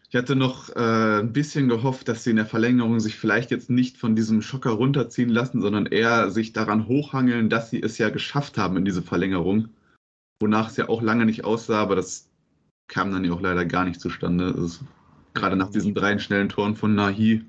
Ich 0.08 0.16
hatte 0.16 0.34
noch 0.34 0.70
äh, 0.70 1.20
ein 1.20 1.32
bisschen 1.32 1.68
gehofft, 1.68 2.08
dass 2.08 2.24
sie 2.24 2.30
in 2.30 2.36
der 2.36 2.46
Verlängerung 2.46 2.98
sich 2.98 3.16
vielleicht 3.16 3.52
jetzt 3.52 3.70
nicht 3.70 3.96
von 3.96 4.16
diesem 4.16 4.42
Schocker 4.42 4.70
runterziehen 4.70 5.28
lassen, 5.28 5.62
sondern 5.62 5.86
eher 5.86 6.30
sich 6.32 6.52
daran 6.52 6.88
hochhangeln, 6.88 7.48
dass 7.48 7.70
sie 7.70 7.80
es 7.80 7.96
ja 7.98 8.10
geschafft 8.10 8.58
haben 8.58 8.76
in 8.76 8.84
diese 8.84 9.02
Verlängerung. 9.02 9.68
Wonach 10.40 10.70
es 10.70 10.76
ja 10.76 10.88
auch 10.88 11.00
lange 11.00 11.26
nicht 11.26 11.44
aussah, 11.44 11.80
aber 11.80 11.94
das 11.94 12.28
kam 12.88 13.12
dann 13.12 13.24
ja 13.24 13.32
auch 13.32 13.40
leider 13.40 13.64
gar 13.64 13.84
nicht 13.84 14.00
zustande. 14.00 14.52
Also, 14.56 14.84
gerade 15.34 15.54
nach 15.54 15.70
diesen 15.70 15.94
drei 15.94 16.18
schnellen 16.18 16.48
Toren 16.48 16.74
von 16.74 16.96
Nahi. 16.96 17.44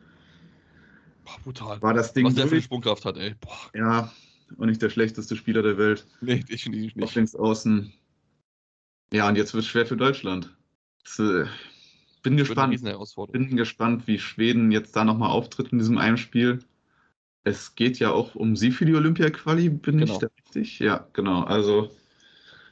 Boah, 1.32 1.43
brutal. 1.43 1.82
War 1.82 1.93
das 1.93 2.13
Ding. 2.13 2.25
Was 2.25 2.36
der 2.36 2.47
für 2.47 2.61
Sprungkraft 2.61 3.05
hat, 3.05 3.17
ey. 3.17 3.36
Boah. 3.39 3.57
Ja, 3.73 4.11
und 4.57 4.67
nicht 4.67 4.82
der 4.82 4.89
schlechteste 4.89 5.36
Spieler 5.36 5.61
der 5.61 5.77
Welt. 5.77 6.05
Nee, 6.21 6.39
definitiv 6.39 6.95
nicht. 6.95 7.03
Auf 7.03 7.15
links 7.15 7.36
außen. 7.36 7.91
Ja, 9.13 9.27
und 9.27 9.36
jetzt 9.36 9.53
wird 9.53 9.63
es 9.63 9.69
schwer 9.69 9.86
für 9.86 9.97
Deutschland. 9.97 10.53
Das, 11.03 11.19
äh, 11.19 11.45
bin 12.23 12.38
gespannt. 12.38 12.79
Bin 13.32 13.57
gespannt, 13.57 14.07
wie 14.07 14.19
Schweden 14.19 14.71
jetzt 14.71 14.95
da 14.95 15.03
nochmal 15.03 15.32
auftritt 15.32 15.71
in 15.71 15.79
diesem 15.79 15.97
einen 15.97 16.17
Spiel. 16.17 16.59
Es 17.43 17.75
geht 17.75 17.97
ja 17.97 18.11
auch 18.11 18.36
um 18.36 18.55
sie 18.55 18.71
für 18.71 18.86
die 18.86 18.93
Olympia-Quali, 18.93 19.69
bin 19.69 19.97
genau. 19.97 20.13
ich 20.13 20.19
da 20.19 20.27
richtig? 20.38 20.79
Ja, 20.79 21.07
genau. 21.13 21.43
Also 21.43 21.89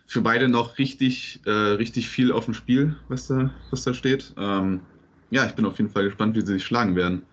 für 0.06 0.22
beide 0.22 0.48
noch 0.48 0.78
richtig, 0.78 1.40
äh, 1.46 1.52
richtig 1.52 2.10
viel 2.10 2.32
auf 2.32 2.46
dem 2.46 2.54
Spiel, 2.54 2.96
was 3.08 3.28
da, 3.28 3.52
was 3.72 3.84
da 3.84 3.94
steht. 3.96 4.34
Ähm, 4.38 4.82
ja, 5.32 5.46
ich 5.46 5.54
bin 5.54 5.66
auf 5.66 5.78
jeden 5.80 5.90
Fall 5.90 6.06
gespannt, 6.06 6.36
wie 6.36 6.42
sie 6.42 6.54
sich 6.54 6.66
schlagen 6.66 6.96
werden. 6.96 7.24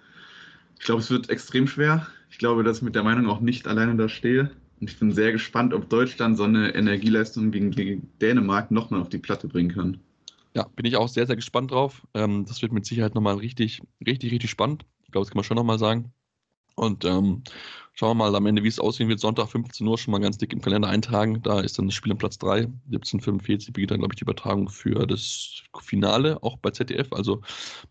Ich 0.79 0.85
glaube, 0.85 1.01
es 1.01 1.11
wird 1.11 1.31
extrem 1.31 1.67
schwer. 1.67 2.07
Ich 2.31 2.39
glaube, 2.39 2.65
dass 2.65 2.79
ich 2.79 2.83
mit 2.83 2.95
der 2.95 3.03
Meinung 3.03 3.29
auch 3.29 3.41
nicht 3.41 3.67
alleine 3.67 3.97
da 3.97 4.09
stehe. 4.09 4.51
Und 4.81 4.91
ich 4.91 4.99
bin 4.99 5.13
sehr 5.13 5.33
gespannt, 5.33 5.73
ob 5.73 5.89
Deutschland 5.89 6.37
so 6.37 6.45
eine 6.45 6.75
Energieleistung 6.75 7.51
gegen, 7.51 8.11
Dänemark 8.21 8.71
nochmal 8.71 9.01
auf 9.01 9.09
die 9.09 9.19
Platte 9.19 9.49
bringen 9.49 9.73
kann. 9.73 10.01
Ja, 10.55 10.67
bin 10.75 10.87
ich 10.87 10.97
auch 10.97 11.09
sehr, 11.09 11.27
sehr 11.27 11.37
gespannt 11.37 11.71
drauf. 11.71 12.07
Ähm, 12.15 12.45
das 12.47 12.63
wird 12.63 12.73
mit 12.73 12.87
Sicherheit 12.87 13.15
nochmal 13.15 13.37
richtig, 13.37 13.83
richtig, 14.07 14.33
richtig 14.33 14.51
spannend. 14.51 14.85
Ich 15.05 15.13
glaube, 15.13 15.25
das 15.25 15.31
kann 15.31 15.39
man 15.39 15.45
schon 15.45 15.57
nochmal 15.57 15.79
sagen. 15.79 16.13
Und 16.77 17.07
ähm, 17.07 17.43
schauen 17.95 18.19
wir 18.19 18.25
mal 18.25 18.37
am 18.37 18.45
Ende, 18.45 18.63
wie 18.63 18.69
es 18.69 18.79
aussehen 18.79 19.09
wird. 19.09 19.19
Sonntag 19.19 19.49
15 19.49 19.87
Uhr 19.87 19.97
schon 19.97 20.13
mal 20.13 20.21
ganz 20.21 20.37
dick 20.37 20.53
im 20.53 20.61
Kalender 20.61 20.89
eintragen. 20.89 21.43
Da 21.43 21.61
ist 21.61 21.79
dann 21.79 21.87
das 21.87 21.95
Spiel 21.95 22.13
am 22.13 22.19
Platz 22.19 22.37
3. 22.39 22.69
17.45 22.91 23.73
beginnt 23.73 23.93
dann, 23.93 24.01
glaube 24.01 24.13
ich, 24.13 24.19
die 24.19 24.25
Übertragung 24.25 24.69
für 24.69 25.07
das 25.07 25.63
Finale, 25.81 26.43
auch 26.43 26.59
bei 26.59 26.71
ZDF. 26.71 27.13
Also 27.15 27.41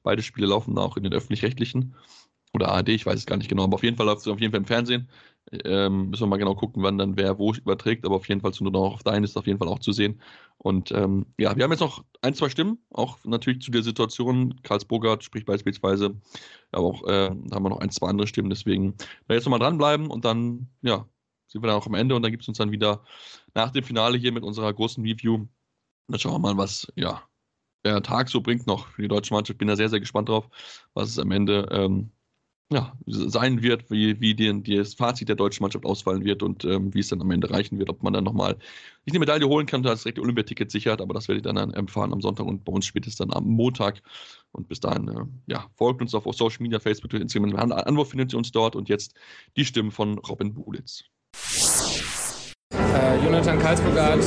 beide 0.03 0.21
Spiele 0.21 0.45
laufen 0.45 0.75
da 0.75 0.83
auch 0.83 0.97
in 0.97 1.03
den 1.03 1.13
öffentlich-rechtlichen. 1.13 1.95
Oder 2.55 2.69
ARD, 2.69 2.89
ich 2.89 3.05
weiß 3.05 3.19
es 3.19 3.25
gar 3.25 3.37
nicht 3.37 3.49
genau, 3.49 3.65
aber 3.65 3.75
auf 3.75 3.83
jeden 3.83 3.97
Fall 3.97 4.05
läuft 4.05 4.21
es 4.21 4.27
auf 4.27 4.39
jeden 4.39 4.51
Fall 4.51 4.61
im 4.61 4.65
Fernsehen. 4.65 5.09
Ähm, 5.65 6.09
müssen 6.09 6.23
wir 6.23 6.27
mal 6.27 6.37
genau 6.37 6.55
gucken, 6.55 6.81
wann 6.83 6.97
dann 6.97 7.17
wer 7.17 7.37
wo 7.37 7.53
überträgt, 7.53 8.05
aber 8.05 8.15
auf 8.15 8.27
jeden 8.27 8.41
Fall 8.41 8.53
zu 8.53 8.63
nur 8.63 8.71
noch 8.71 8.95
auf 8.95 9.03
Dein 9.03 9.23
ist 9.23 9.37
auf 9.37 9.45
jeden 9.45 9.59
Fall 9.59 9.67
auch 9.67 9.79
zu 9.79 9.91
sehen. 9.91 10.21
Und 10.57 10.91
ähm, 10.91 11.25
ja, 11.37 11.55
wir 11.55 11.63
haben 11.63 11.71
jetzt 11.71 11.81
noch 11.81 12.03
ein, 12.21 12.33
zwei 12.33 12.49
Stimmen, 12.49 12.79
auch 12.91 13.23
natürlich 13.25 13.61
zu 13.61 13.71
der 13.71 13.83
Situation. 13.83 14.59
Karls 14.63 14.85
Bogart 14.85 15.23
spricht 15.23 15.45
beispielsweise, 15.45 16.15
aber 16.71 16.85
auch 16.87 17.03
äh, 17.07 17.29
haben 17.29 17.63
wir 17.63 17.69
noch 17.69 17.79
ein, 17.79 17.91
zwei 17.91 18.07
andere 18.07 18.27
Stimmen, 18.27 18.49
deswegen 18.49 18.95
da 19.27 19.35
jetzt 19.35 19.45
nochmal 19.45 19.59
dranbleiben 19.59 20.07
und 20.07 20.25
dann, 20.25 20.69
ja, 20.81 21.07
sind 21.47 21.61
wir 21.61 21.67
dann 21.67 21.77
auch 21.77 21.87
am 21.87 21.93
Ende 21.93 22.15
und 22.15 22.23
dann 22.23 22.31
gibt 22.31 22.43
es 22.43 22.47
uns 22.47 22.57
dann 22.57 22.71
wieder 22.71 23.03
nach 23.53 23.71
dem 23.71 23.83
Finale 23.83 24.17
hier 24.17 24.31
mit 24.31 24.43
unserer 24.43 24.73
großen 24.73 25.03
Review. 25.03 25.47
Dann 26.07 26.19
schauen 26.19 26.33
wir 26.33 26.39
mal, 26.39 26.57
was, 26.57 26.91
ja, 26.95 27.21
der 27.85 28.01
Tag 28.01 28.29
so 28.29 28.41
bringt 28.41 28.67
noch 28.67 28.87
für 28.87 29.03
die 29.03 29.07
deutsche 29.07 29.33
Mannschaft. 29.33 29.59
Bin 29.59 29.67
da 29.67 29.75
sehr, 29.75 29.89
sehr 29.89 29.99
gespannt 29.99 30.29
drauf, 30.29 30.49
was 30.93 31.09
es 31.09 31.19
am 31.19 31.31
Ende 31.31 31.67
ähm, 31.71 32.11
ja, 32.71 32.93
sein 33.05 33.61
wird, 33.61 33.91
wie, 33.91 34.19
wie 34.19 34.33
die 34.33 34.75
das 34.75 34.95
Fazit 34.95 35.29
der 35.29 35.35
deutschen 35.35 35.61
Mannschaft 35.61 35.85
ausfallen 35.85 36.25
wird 36.25 36.41
und 36.41 36.65
ähm, 36.65 36.93
wie 36.95 36.99
es 36.99 37.09
dann 37.09 37.21
am 37.21 37.29
Ende 37.29 37.51
reichen 37.51 37.77
wird, 37.77 37.89
ob 37.89 38.01
man 38.01 38.13
dann 38.13 38.23
nochmal 38.23 38.55
nicht 39.05 39.13
eine 39.13 39.19
Medaille 39.19 39.47
holen 39.47 39.67
kann, 39.67 39.83
da 39.83 39.93
ist 39.93 40.03
direkt 40.03 40.17
Olympiaticket 40.17 40.71
sichert, 40.71 40.99
aber 40.99 41.13
das 41.13 41.27
werde 41.27 41.37
ich 41.37 41.43
dann 41.43 41.57
erfahren 41.57 42.11
am 42.11 42.21
Sonntag 42.21 42.47
und 42.47 42.65
bei 42.65 42.73
uns 42.73 42.87
spätestens 42.87 43.17
dann 43.17 43.37
am 43.37 43.45
Montag. 43.45 44.01
Und 44.51 44.67
bis 44.67 44.79
dahin, 44.79 45.07
äh, 45.09 45.25
ja, 45.45 45.67
folgt 45.75 46.01
uns 46.01 46.15
auf 46.15 46.23
Social 46.33 46.63
Media, 46.63 46.79
Facebook, 46.79 47.11
Twitter, 47.11 47.21
Instagram. 47.23 47.71
Anwurf 47.71 48.09
findet 48.09 48.33
ihr 48.33 48.37
uns 48.37 48.51
dort 48.51 48.75
und 48.75 48.89
jetzt 48.89 49.13
die 49.57 49.65
Stimmen 49.65 49.91
von 49.91 50.17
Robin 50.17 50.53
Bulitz. 50.53 51.03
Äh, 52.73 53.23
Jonathan 53.23 53.59
Karlsburgart, 53.59 54.23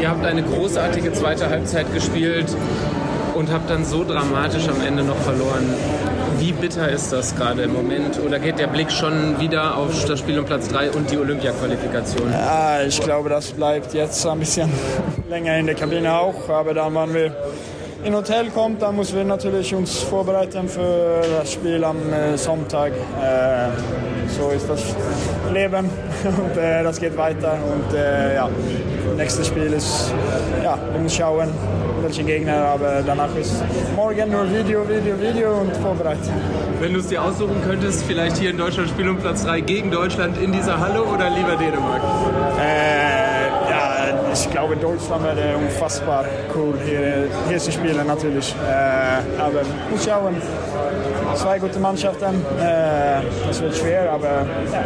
ihr 0.00 0.08
habt 0.08 0.24
eine 0.24 0.42
großartige 0.42 1.12
zweite 1.12 1.48
Halbzeit 1.48 1.92
gespielt 1.94 2.56
und 3.34 3.50
habt 3.52 3.70
dann 3.70 3.84
so 3.84 4.02
dramatisch 4.02 4.66
am 4.68 4.80
Ende 4.80 5.04
noch 5.04 5.18
verloren. 5.18 5.72
Wie 6.40 6.52
bitter 6.52 6.88
ist 6.88 7.12
das 7.12 7.36
gerade 7.36 7.64
im 7.64 7.74
Moment? 7.74 8.18
Oder 8.18 8.38
geht 8.38 8.58
der 8.58 8.66
Blick 8.66 8.90
schon 8.90 9.38
wieder 9.38 9.76
auf 9.76 10.06
das 10.06 10.20
Spiel 10.20 10.38
um 10.38 10.46
Platz 10.46 10.68
3 10.68 10.92
und 10.92 11.10
die 11.10 11.18
Olympia-Qualifikation? 11.18 12.32
Ja, 12.32 12.80
ich 12.80 12.98
glaube, 12.98 13.28
das 13.28 13.50
bleibt 13.50 13.92
jetzt 13.92 14.26
ein 14.26 14.38
bisschen 14.38 14.70
länger 15.28 15.58
in 15.58 15.66
der 15.66 15.74
Kabine 15.74 16.14
auch. 16.14 16.48
Aber 16.48 16.72
dann 16.72 16.94
waren 16.94 17.12
wir 17.12 17.36
in 18.04 18.14
Hotel 18.14 18.50
kommt, 18.50 18.80
dann 18.82 18.96
müssen 18.96 19.16
wir 19.16 19.24
natürlich 19.24 19.74
uns 19.74 19.98
vorbereiten 19.98 20.68
für 20.68 21.20
das 21.38 21.52
Spiel 21.52 21.82
am 21.84 21.96
äh, 22.12 22.36
Sonntag. 22.36 22.92
Äh, 22.92 23.68
so 24.28 24.50
ist 24.50 24.68
das 24.68 24.94
Leben 25.52 25.90
und 26.24 26.56
äh, 26.56 26.82
das 26.82 26.98
geht 26.98 27.16
weiter. 27.16 27.54
Und 27.54 27.94
ja, 27.94 28.48
nächstes 29.16 29.48
Spiel 29.48 29.72
ist, 29.72 30.12
ja, 30.62 30.78
wir 30.92 31.00
müssen 31.00 31.18
schauen, 31.18 31.48
welche 32.02 32.22
Gegner, 32.24 32.56
aber 32.56 33.02
danach 33.04 33.34
ist 33.36 33.62
morgen 33.94 34.30
nur 34.30 34.50
Video, 34.50 34.88
Video, 34.88 35.20
Video 35.20 35.60
und 35.60 35.76
vorbereitet. 35.76 36.30
Wenn 36.80 36.94
du 36.94 37.00
es 37.00 37.08
dir 37.08 37.22
aussuchen 37.22 37.60
könntest, 37.66 38.04
vielleicht 38.04 38.38
hier 38.38 38.50
in 38.50 38.58
Deutschland 38.58 38.88
Spiel 38.88 39.08
um 39.08 39.18
Platz 39.18 39.44
3 39.44 39.60
gegen 39.60 39.90
Deutschland 39.90 40.38
in 40.38 40.52
dieser 40.52 40.80
Halle 40.80 41.02
oder 41.02 41.28
lieber 41.28 41.56
Dänemark? 41.56 42.00
Ich 44.40 44.50
glaube, 44.50 44.74
Deutschland 44.74 45.22
wäre 45.22 45.56
unfassbar 45.58 46.24
cool 46.54 46.74
hier, 46.84 47.28
hier 47.46 47.58
zu 47.58 47.70
spielen 47.70 48.06
natürlich. 48.06 48.54
Äh, 48.66 49.40
aber 49.40 49.60
muss 49.90 50.04
schauen. 50.04 50.34
Zwei 51.34 51.58
gute 51.58 51.78
Mannschaften. 51.78 52.42
Äh, 52.58 53.20
das 53.46 53.60
wird 53.60 53.76
schwer, 53.76 54.10
aber 54.10 54.46
ja. 54.72 54.82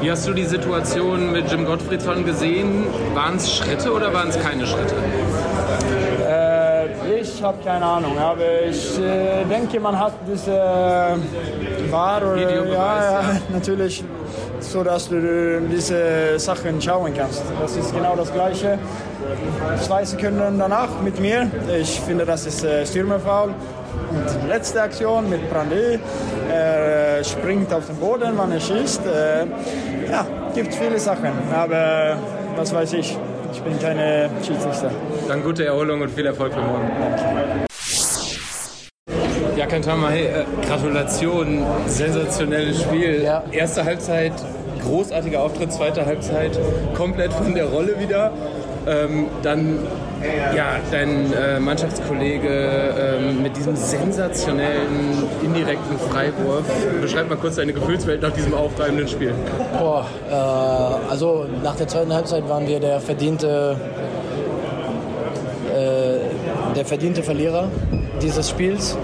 Wie 0.00 0.10
hast 0.10 0.26
du 0.26 0.32
die 0.32 0.44
Situation 0.44 1.30
mit 1.32 1.50
Jim 1.50 1.64
Gottfriedson 1.64 2.24
gesehen? 2.24 2.86
Waren 3.14 3.36
es 3.36 3.54
Schritte 3.54 3.92
oder 3.92 4.12
waren 4.12 4.30
es 4.30 4.42
keine 4.42 4.66
Schritte? 4.66 4.96
Äh, 6.28 7.20
ich 7.20 7.40
habe 7.42 7.58
keine 7.64 7.84
Ahnung, 7.84 8.18
aber 8.18 8.64
ich 8.68 8.98
äh, 8.98 9.44
denke, 9.44 9.78
man 9.78 9.98
hat 9.98 10.14
diese 10.30 10.50
äh, 10.50 11.92
War 11.92 12.20
oder 12.32 12.66
ja, 12.66 12.72
ja, 12.72 13.22
natürlich 13.52 14.04
so 14.68 14.84
dass 14.84 15.08
du 15.08 15.60
diese 15.70 16.38
Sachen 16.38 16.80
schauen 16.80 17.12
kannst. 17.16 17.42
Das 17.60 17.76
ist 17.76 17.94
genau 17.94 18.14
das 18.16 18.32
Gleiche. 18.32 18.78
Zwei 19.80 20.04
Sekunden 20.04 20.58
danach 20.58 20.88
mit 21.02 21.18
mir. 21.20 21.50
Ich 21.80 22.00
finde, 22.00 22.24
das 22.24 22.46
ist 22.46 22.64
äh, 22.64 22.84
Stürmerfoul. 22.86 23.48
Und 24.10 24.42
die 24.42 24.48
letzte 24.48 24.82
Aktion 24.82 25.28
mit 25.28 25.50
Brandy. 25.50 25.98
Er 26.50 27.24
springt 27.24 27.72
auf 27.72 27.86
den 27.86 27.96
Boden, 27.96 28.32
wann 28.36 28.52
er 28.52 28.60
schießt. 28.60 29.02
Äh, 29.06 30.10
ja, 30.10 30.26
gibt 30.54 30.74
viele 30.74 30.98
Sachen. 30.98 31.32
Aber 31.54 32.16
was 32.56 32.74
weiß 32.74 32.92
ich. 32.94 33.16
Ich 33.52 33.62
bin 33.62 33.78
keine 33.78 34.28
Schiedsrichter. 34.46 34.90
Dann 35.26 35.42
gute 35.42 35.64
Erholung 35.64 36.02
und 36.02 36.10
viel 36.10 36.26
Erfolg 36.26 36.52
für 36.52 36.60
morgen. 36.60 36.90
Danke. 37.00 37.68
Ja, 39.58 39.66
Kantama, 39.66 40.10
hey, 40.10 40.26
äh, 40.26 40.44
Gratulation, 40.68 41.66
sensationelles 41.86 42.80
Spiel. 42.80 43.22
Ja. 43.24 43.42
Erste 43.50 43.84
Halbzeit, 43.84 44.32
großartiger 44.88 45.42
Auftritt, 45.42 45.72
zweite 45.72 46.06
Halbzeit, 46.06 46.58
komplett 46.94 47.32
von 47.32 47.54
der 47.54 47.66
Rolle 47.66 47.98
wieder. 48.00 48.32
Ähm, 48.86 49.26
dann 49.42 49.80
ja, 50.56 50.76
dein 50.90 51.32
äh, 51.32 51.60
Mannschaftskollege 51.60 52.48
ähm, 52.48 53.42
mit 53.42 53.56
diesem 53.56 53.76
sensationellen 53.76 55.28
indirekten 55.42 55.98
Freiwurf. 56.10 56.64
Beschreib 57.00 57.28
mal 57.28 57.36
kurz 57.36 57.56
deine 57.56 57.72
Gefühlswelt 57.72 58.22
nach 58.22 58.32
diesem 58.32 58.54
aufreibenden 58.54 59.06
Spiel. 59.06 59.32
Boah, 59.78 60.06
äh, 60.28 61.10
also 61.10 61.46
nach 61.62 61.76
der 61.76 61.86
zweiten 61.86 62.12
Halbzeit 62.12 62.48
waren 62.48 62.66
wir 62.66 62.80
der 62.80 63.00
verdiente, 63.00 63.76
äh, 65.72 66.74
der 66.74 66.84
verdiente 66.84 67.22
Verlierer 67.22 67.68
dieses 68.22 68.50
Spiels. 68.50 68.96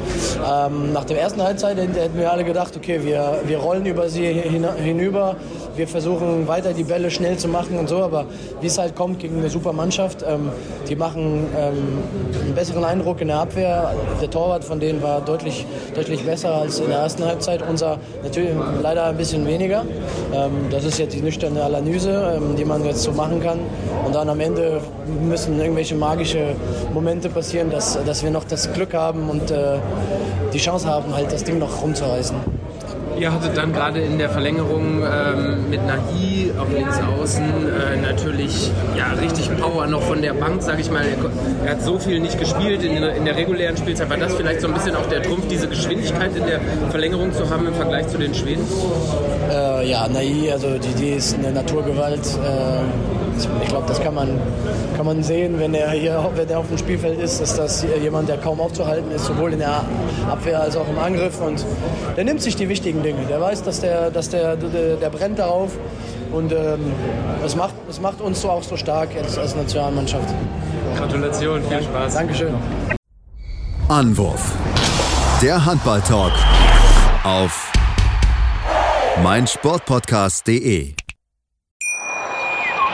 Ähm, 0.44 0.92
nach 0.92 1.04
der 1.04 1.20
ersten 1.20 1.42
Halbzeit 1.42 1.76
hätten 1.76 2.18
wir 2.18 2.32
alle 2.32 2.44
gedacht, 2.44 2.76
okay, 2.76 3.00
wir, 3.02 3.40
wir 3.46 3.58
rollen 3.58 3.86
über 3.86 4.08
sie 4.08 4.26
hinüber, 4.26 5.36
wir 5.76 5.88
versuchen 5.88 6.46
weiter 6.46 6.72
die 6.72 6.84
Bälle 6.84 7.10
schnell 7.10 7.36
zu 7.36 7.48
machen 7.48 7.78
und 7.78 7.88
so, 7.88 7.98
aber 7.98 8.26
wie 8.60 8.66
es 8.66 8.78
halt 8.78 8.94
kommt 8.94 9.18
gegen 9.18 9.38
eine 9.38 9.50
super 9.50 9.72
Mannschaft, 9.72 10.24
ähm, 10.26 10.50
die 10.88 10.96
machen 10.96 11.46
ähm, 11.56 11.98
einen 12.42 12.54
besseren 12.54 12.84
Eindruck 12.84 13.20
in 13.20 13.28
der 13.28 13.38
Abwehr. 13.38 13.94
Der 14.20 14.30
Torwart 14.30 14.64
von 14.64 14.80
denen 14.80 15.02
war 15.02 15.20
deutlich, 15.20 15.66
deutlich 15.94 16.24
besser 16.24 16.54
als 16.54 16.78
in 16.78 16.88
der 16.88 16.98
ersten 16.98 17.24
Halbzeit. 17.24 17.62
Unser 17.68 17.98
natürlich 18.22 18.50
leider 18.82 19.04
ein 19.06 19.16
bisschen 19.16 19.46
weniger. 19.46 19.84
Ähm, 20.32 20.68
das 20.70 20.84
ist 20.84 20.98
jetzt 20.98 21.14
die 21.14 21.22
nüchterne 21.22 21.62
Analyse, 21.62 22.36
ähm, 22.36 22.56
die 22.56 22.64
man 22.64 22.84
jetzt 22.84 23.02
so 23.02 23.12
machen 23.12 23.42
kann. 23.42 23.58
Und 24.04 24.14
dann 24.14 24.28
am 24.28 24.40
Ende 24.40 24.80
müssen 25.22 25.58
irgendwelche 25.58 25.94
magische 25.94 26.54
Momente 26.92 27.28
passieren, 27.28 27.70
dass, 27.70 27.98
dass 28.04 28.22
wir 28.22 28.30
noch 28.30 28.44
das 28.44 28.72
Glück 28.72 28.94
haben 28.94 29.28
und 29.28 29.50
äh, 29.50 29.78
die 30.52 30.58
Chance 30.58 30.86
haben, 30.86 31.14
halt 31.14 31.32
das 31.32 31.44
Ding 31.44 31.58
noch 31.58 31.82
rumzureißen. 31.82 32.63
Ihr 33.18 33.32
hattet 33.32 33.56
dann 33.56 33.72
gerade 33.72 34.00
in 34.00 34.18
der 34.18 34.28
Verlängerung 34.28 35.02
ähm, 35.02 35.70
mit 35.70 35.86
Nahi 35.86 36.52
auf 36.58 36.72
links 36.72 36.98
außen 37.00 37.44
äh, 37.44 37.96
natürlich 38.00 38.70
ja, 38.96 39.12
richtig 39.20 39.50
Power 39.56 39.86
noch 39.86 40.02
von 40.02 40.20
der 40.20 40.34
Bank, 40.34 40.62
sag 40.62 40.80
ich 40.80 40.90
mal. 40.90 41.04
Er, 41.64 41.72
hat 41.72 41.82
so 41.82 41.98
viel 41.98 42.20
nicht 42.20 42.38
gespielt 42.38 42.82
in, 42.82 42.96
in, 42.96 43.24
der 43.24 43.36
regulären 43.36 43.76
Spielzeit. 43.76 44.10
War 44.10 44.16
das 44.16 44.34
vielleicht 44.34 44.60
so 44.60 44.68
ein 44.68 44.74
bisschen 44.74 44.96
auch 44.96 45.06
der 45.06 45.22
Trumpf, 45.22 45.46
diese 45.48 45.68
Geschwindigkeit 45.68 46.36
in 46.36 46.46
der 46.46 46.60
Verlängerung 46.90 47.32
zu 47.32 47.48
haben 47.48 47.66
im 47.66 47.74
Vergleich 47.74 48.08
zu 48.08 48.18
den 48.18 48.34
Schweden? 48.34 48.66
Äh, 49.50 49.88
ja, 49.88 50.08
Nahi, 50.08 50.50
also 50.50 50.78
die, 50.78 50.94
die 50.94 51.10
ist 51.10 51.38
eine 51.38 51.52
Naturgewalt. 51.52 52.26
Äh, 52.26 53.13
ich 53.62 53.68
glaube, 53.68 53.86
das 53.86 54.00
kann 54.00 54.14
man, 54.14 54.28
kann 54.96 55.06
man 55.06 55.22
sehen, 55.22 55.58
wenn 55.58 55.74
er 55.74 55.90
hier 55.90 56.30
wenn 56.34 56.48
er 56.48 56.58
auf 56.58 56.68
dem 56.68 56.78
Spielfeld 56.78 57.20
ist, 57.20 57.40
dass 57.40 57.56
das 57.56 57.84
jemand, 58.02 58.28
der 58.28 58.38
kaum 58.38 58.60
aufzuhalten 58.60 59.10
ist, 59.10 59.26
sowohl 59.26 59.52
in 59.52 59.58
der 59.58 59.84
Abwehr 60.30 60.60
als 60.60 60.76
auch 60.76 60.88
im 60.88 60.98
Angriff. 60.98 61.40
Und 61.40 61.64
der 62.16 62.24
nimmt 62.24 62.42
sich 62.42 62.56
die 62.56 62.68
wichtigen 62.68 63.02
Dinge. 63.02 63.26
Der 63.28 63.40
weiß, 63.40 63.62
dass 63.62 63.80
der, 63.80 64.10
dass 64.10 64.30
der, 64.30 64.56
der, 64.56 64.96
der 64.96 65.10
brennt 65.10 65.38
darauf. 65.38 65.72
Und 66.32 66.52
ähm, 66.52 66.92
das, 67.42 67.54
macht, 67.54 67.74
das 67.86 68.00
macht 68.00 68.20
uns 68.20 68.40
so 68.40 68.50
auch 68.50 68.62
so 68.62 68.76
stark 68.76 69.10
als, 69.16 69.38
als 69.38 69.54
Nationalmannschaft. 69.54 70.34
Gratulation, 70.96 71.62
viel 71.68 71.82
Spaß. 71.82 72.14
Dankeschön. 72.14 72.54
Anwurf. 73.88 74.52
Der 75.42 75.64
Handball-Talk 75.64 76.32
auf 77.22 77.72
meinsportpodcast.de. 79.22 81.03